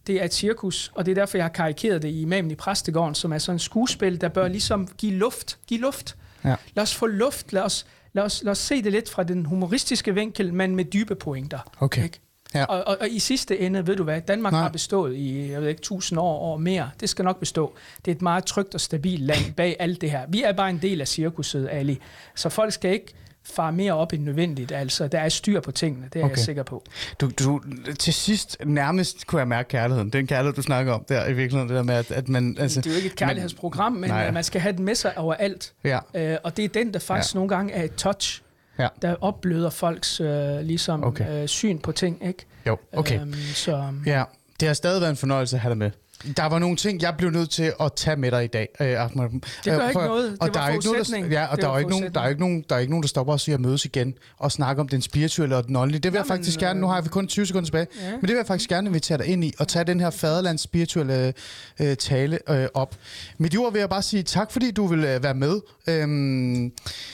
det 0.09 0.21
er 0.21 0.25
et 0.25 0.35
cirkus, 0.35 0.93
og 0.95 1.07
det 1.07 1.11
er 1.11 1.15
derfor, 1.15 1.39
jeg 1.39 1.45
har 1.45 1.49
karikeret 1.49 2.03
det 2.03 2.09
i 2.09 2.21
Imamen 2.21 2.51
i 2.51 2.55
Præstegården, 2.55 3.15
som 3.15 3.33
er 3.33 3.39
sådan 3.39 3.55
en 3.55 3.59
skuespil, 3.59 4.21
der 4.21 4.29
bør 4.29 4.49
ligesom 4.49 4.89
give 4.99 5.13
luft. 5.13 5.59
Give 5.67 5.81
luft. 5.81 6.17
Ja. 6.45 6.55
Lad 6.75 6.83
os 6.83 6.95
få 6.95 7.07
luft. 7.07 7.53
Lad 7.53 7.63
os, 7.63 7.87
lad, 8.13 8.25
os, 8.25 8.43
lad 8.45 8.51
os 8.51 8.59
se 8.59 8.83
det 8.83 8.93
lidt 8.93 9.11
fra 9.11 9.23
den 9.23 9.47
humoristiske 9.47 10.15
vinkel, 10.15 10.55
men 10.55 10.77
med 10.77 10.85
dybe 10.85 11.15
pointer. 11.15 11.59
Okay. 11.81 12.05
Ikke? 12.05 12.21
Ja. 12.55 12.65
Og, 12.65 12.85
og, 12.87 12.97
og 13.01 13.09
i 13.09 13.19
sidste 13.19 13.59
ende, 13.59 13.87
ved 13.87 13.97
du 13.97 14.03
hvad, 14.05 14.21
Danmark 14.21 14.53
Nej. 14.53 14.63
har 14.63 14.69
bestået 14.69 15.17
i, 15.17 15.51
jeg 15.51 15.61
ved 15.61 15.69
ikke, 15.69 15.81
tusind 15.81 16.19
år 16.19 16.53
og 16.53 16.63
mere. 16.63 16.91
Det 17.01 17.09
skal 17.09 17.25
nok 17.25 17.41
bestå. 17.41 17.75
Det 18.05 18.11
er 18.11 18.15
et 18.15 18.23
meget 18.23 18.45
trygt 18.45 18.75
og 18.75 18.81
stabilt 18.81 19.23
land 19.23 19.55
bag 19.57 19.77
alt 19.79 20.01
det 20.01 20.11
her. 20.11 20.27
Vi 20.29 20.43
er 20.43 20.53
bare 20.53 20.71
en 20.71 20.79
del 20.83 21.01
af 21.01 21.09
cirkuset, 21.09 21.69
Ali. 21.73 21.99
Så 22.35 22.49
folk 22.49 22.73
skal 22.73 22.93
ikke 22.93 23.15
far 23.55 23.71
mere 23.71 23.93
op 23.93 24.13
end 24.13 24.25
nødvendigt. 24.25 24.73
Altså, 24.73 25.09
der 25.09 25.19
er 25.19 25.29
styr 25.29 25.61
på 25.61 25.73
tingene, 25.73 26.09
det 26.13 26.21
er 26.21 26.25
okay. 26.25 26.37
jeg 26.37 26.45
sikker 26.45 26.63
på. 26.63 26.85
Du, 27.21 27.31
du, 27.39 27.61
til 27.99 28.15
sidst 28.15 28.57
nærmest 28.65 29.27
kunne 29.27 29.39
jeg 29.39 29.49
mærke 29.49 29.69
kærligheden. 29.69 30.11
Den 30.11 30.27
kærlighed, 30.27 30.55
du 30.55 30.63
snakker 30.63 30.93
om 30.93 31.05
der 31.09 31.27
i 31.27 31.33
virkeligheden, 31.33 31.69
det 31.69 31.77
der 31.77 31.83
med, 31.83 31.95
at, 31.95 32.11
at 32.11 32.29
man... 32.29 32.57
Altså, 32.59 32.81
det 32.81 32.87
er 32.87 32.91
jo 32.91 32.97
ikke 32.97 33.07
et 33.07 33.17
kærlighedsprogram, 33.17 33.93
men, 33.93 34.11
men 34.11 34.35
man 34.35 34.45
skal 34.45 34.61
have 34.61 34.77
den 34.77 34.85
med 34.85 34.95
sig 34.95 35.19
overalt. 35.19 35.73
Ja. 35.85 35.99
Øh, 36.15 36.39
og 36.45 36.57
det 36.57 36.65
er 36.65 36.69
den, 36.69 36.93
der 36.95 36.99
faktisk 36.99 37.35
ja. 37.35 37.39
nogle 37.39 37.49
gange 37.49 37.73
er 37.73 37.83
et 37.83 37.95
touch, 37.95 38.43
ja. 38.79 38.89
der 39.03 39.15
opbløder 39.21 39.71
folks 39.71 40.21
øh, 40.21 40.61
ligesom, 40.61 41.05
okay. 41.05 41.43
øh, 41.43 41.49
syn 41.49 41.79
på 41.79 41.93
ting. 41.93 42.27
Ikke? 42.27 42.47
Jo, 42.67 42.79
okay. 42.93 43.21
Øhm, 43.21 43.35
så, 43.55 43.93
ja, 44.07 44.25
det 44.61 44.69
har 44.69 44.75
stadig 44.75 45.01
været 45.01 45.11
en 45.11 45.17
fornøjelse 45.17 45.57
at 45.57 45.61
have 45.61 45.71
dig 45.71 45.79
med. 45.79 45.91
Der 46.37 46.47
var 46.47 46.59
nogle 46.59 46.77
ting, 46.77 47.03
jeg 47.03 47.15
blev 47.19 47.31
nødt 47.31 47.51
til 47.51 47.73
at 47.81 47.93
tage 47.97 48.17
med 48.17 48.31
dig 48.31 48.45
i 48.45 48.47
dag, 48.47 48.69
øh, 48.81 49.05
Ahmed. 49.05 49.31
Det 49.31 49.43
gør 49.65 49.81
øh, 49.81 49.89
ikke 49.89 50.01
noget. 50.01 50.31
Det 50.31 50.39
og 50.41 50.55
der 50.55 50.61
er 50.61 50.69
ikke 50.69 50.85
nogen, 50.85 51.31
der, 51.31 51.41
ja, 51.41 51.47
og 51.47 51.61
der 51.61 51.69
er 51.69 51.79
ikke 51.79 51.91
nogen, 51.91 52.15
der 52.15 52.21
er 52.21 52.29
ikke 52.29 52.41
nogen, 52.41 52.65
der 52.69 52.75
er 52.75 52.79
ikke 52.79 52.91
nogen, 52.91 53.03
der 53.03 53.09
stopper 53.09 53.35
os 53.35 53.49
i 53.49 53.53
at 53.53 53.61
mødes 53.61 53.85
igen 53.85 54.15
og 54.39 54.53
snakke 54.53 54.81
om 54.81 54.89
den 54.89 55.03
spirituelle 55.03 55.57
og 55.57 55.67
den 55.67 55.77
åndelige. 55.77 56.01
Det 56.01 56.13
vil 56.13 56.17
Jamen, 56.17 56.31
jeg 56.31 56.37
faktisk 56.37 56.59
gerne. 56.59 56.81
Nu 56.81 56.87
har 56.87 57.01
vi 57.01 57.09
kun 57.09 57.27
20 57.29 57.47
sekunder 57.47 57.67
tilbage, 57.67 57.87
ja. 58.03 58.11
men 58.11 58.21
det 58.21 58.29
vil 58.29 58.37
jeg 58.37 58.47
faktisk 58.47 58.69
gerne 58.71 58.89
invitere 58.89 59.19
dig 59.19 59.27
ind 59.27 59.45
i 59.45 59.53
og 59.59 59.69
tage 59.69 59.85
den 59.85 60.01
her 60.01 60.11
faderlands 60.11 60.61
spirituelle 60.61 61.33
øh, 61.81 61.97
tale 61.97 62.39
øh, 62.51 62.69
op. 62.75 62.95
Mit 63.39 63.55
jord 63.55 63.73
vil 63.73 63.79
jeg 63.79 63.89
bare 63.89 64.03
sige 64.03 64.23
tak, 64.23 64.53
fordi 64.53 64.71
du 64.71 64.87
vil 64.87 65.05
øh, 65.05 65.23
være 65.23 65.35
med. 65.35 65.61
Øhm, 65.87 66.65
ja, 66.65 66.69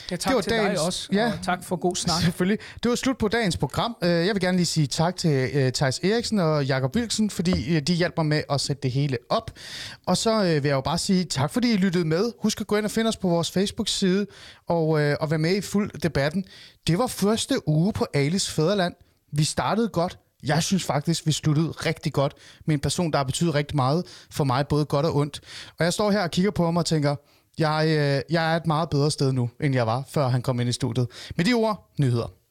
tak 0.09 0.23
det 0.23 0.35
var 0.35 0.41
til 0.41 0.51
dagens, 0.51 0.79
dig 0.79 0.85
også, 0.85 1.09
ja, 1.11 1.25
og 1.25 1.39
tak 1.43 1.63
for 1.63 1.75
god 1.75 1.95
snak. 1.95 2.21
Selvfølgelig. 2.21 2.59
Det 2.83 2.89
var 2.89 2.95
slut 2.95 3.17
på 3.17 3.27
dagens 3.27 3.57
program. 3.57 3.95
Øh, 4.03 4.09
jeg 4.09 4.35
vil 4.35 4.39
gerne 4.39 4.57
lige 4.57 4.65
sige 4.65 4.87
tak 4.87 5.15
til 5.15 5.49
øh, 5.53 5.71
Thijs 5.71 5.99
Eriksen 5.99 6.39
og 6.39 6.65
Jakob 6.65 6.95
Wilson, 6.95 7.29
fordi 7.29 7.79
de 7.79 7.93
hjælper 7.93 8.23
med 8.23 8.43
at 8.49 8.61
sætte 8.61 8.81
det 8.83 8.91
hele 8.95 9.17
op. 9.29 9.51
Og 10.05 10.17
så 10.17 10.43
øh, 10.43 10.63
vil 10.63 10.69
jeg 10.69 10.75
jo 10.75 10.81
bare 10.81 10.97
sige 10.97 11.23
tak, 11.23 11.51
fordi 11.51 11.73
I 11.73 11.77
lyttede 11.77 12.05
med. 12.05 12.31
Husk 12.39 12.61
at 12.61 12.67
gå 12.67 12.75
ind 12.75 12.85
og 12.85 12.91
finde 12.91 13.07
os 13.07 13.17
på 13.17 13.29
vores 13.29 13.51
Facebook-side 13.51 14.27
og, 14.67 15.01
øh, 15.01 15.17
og 15.19 15.29
være 15.29 15.39
med 15.39 15.55
i 15.55 15.61
fuld 15.61 15.91
debatten. 16.03 16.45
Det 16.87 16.97
var 16.97 17.07
første 17.07 17.67
uge 17.67 17.93
på 17.93 18.05
Alice 18.13 18.51
Fæderland. 18.51 18.93
Vi 19.31 19.43
startede 19.43 19.89
godt. 19.89 20.19
Jeg 20.43 20.63
synes 20.63 20.83
faktisk, 20.83 21.25
vi 21.27 21.31
sluttede 21.31 21.71
rigtig 21.71 22.13
godt 22.13 22.33
med 22.65 22.75
en 22.75 22.79
person, 22.79 23.11
der 23.11 23.17
har 23.17 23.23
betydet 23.23 23.55
rigtig 23.55 23.75
meget 23.75 24.03
for 24.31 24.43
mig, 24.43 24.67
både 24.67 24.85
godt 24.85 25.05
og 25.05 25.15
ondt. 25.15 25.41
Og 25.79 25.85
jeg 25.85 25.93
står 25.93 26.11
her 26.11 26.21
og 26.21 26.31
kigger 26.31 26.51
på 26.51 26.65
ham 26.65 26.77
og 26.77 26.85
tænker, 26.85 27.15
jeg, 27.57 27.85
øh, 27.87 28.21
jeg 28.33 28.53
er 28.53 28.57
et 28.57 28.67
meget 28.67 28.89
bedre 28.89 29.11
sted 29.11 29.31
nu, 29.31 29.49
end 29.61 29.75
jeg 29.75 29.87
var, 29.87 30.03
før 30.09 30.27
han 30.27 30.41
kom 30.41 30.59
ind 30.59 30.69
i 30.69 30.71
studiet. 30.71 31.07
Med 31.35 31.45
de 31.45 31.53
ord, 31.53 31.89
nyheder. 31.99 32.35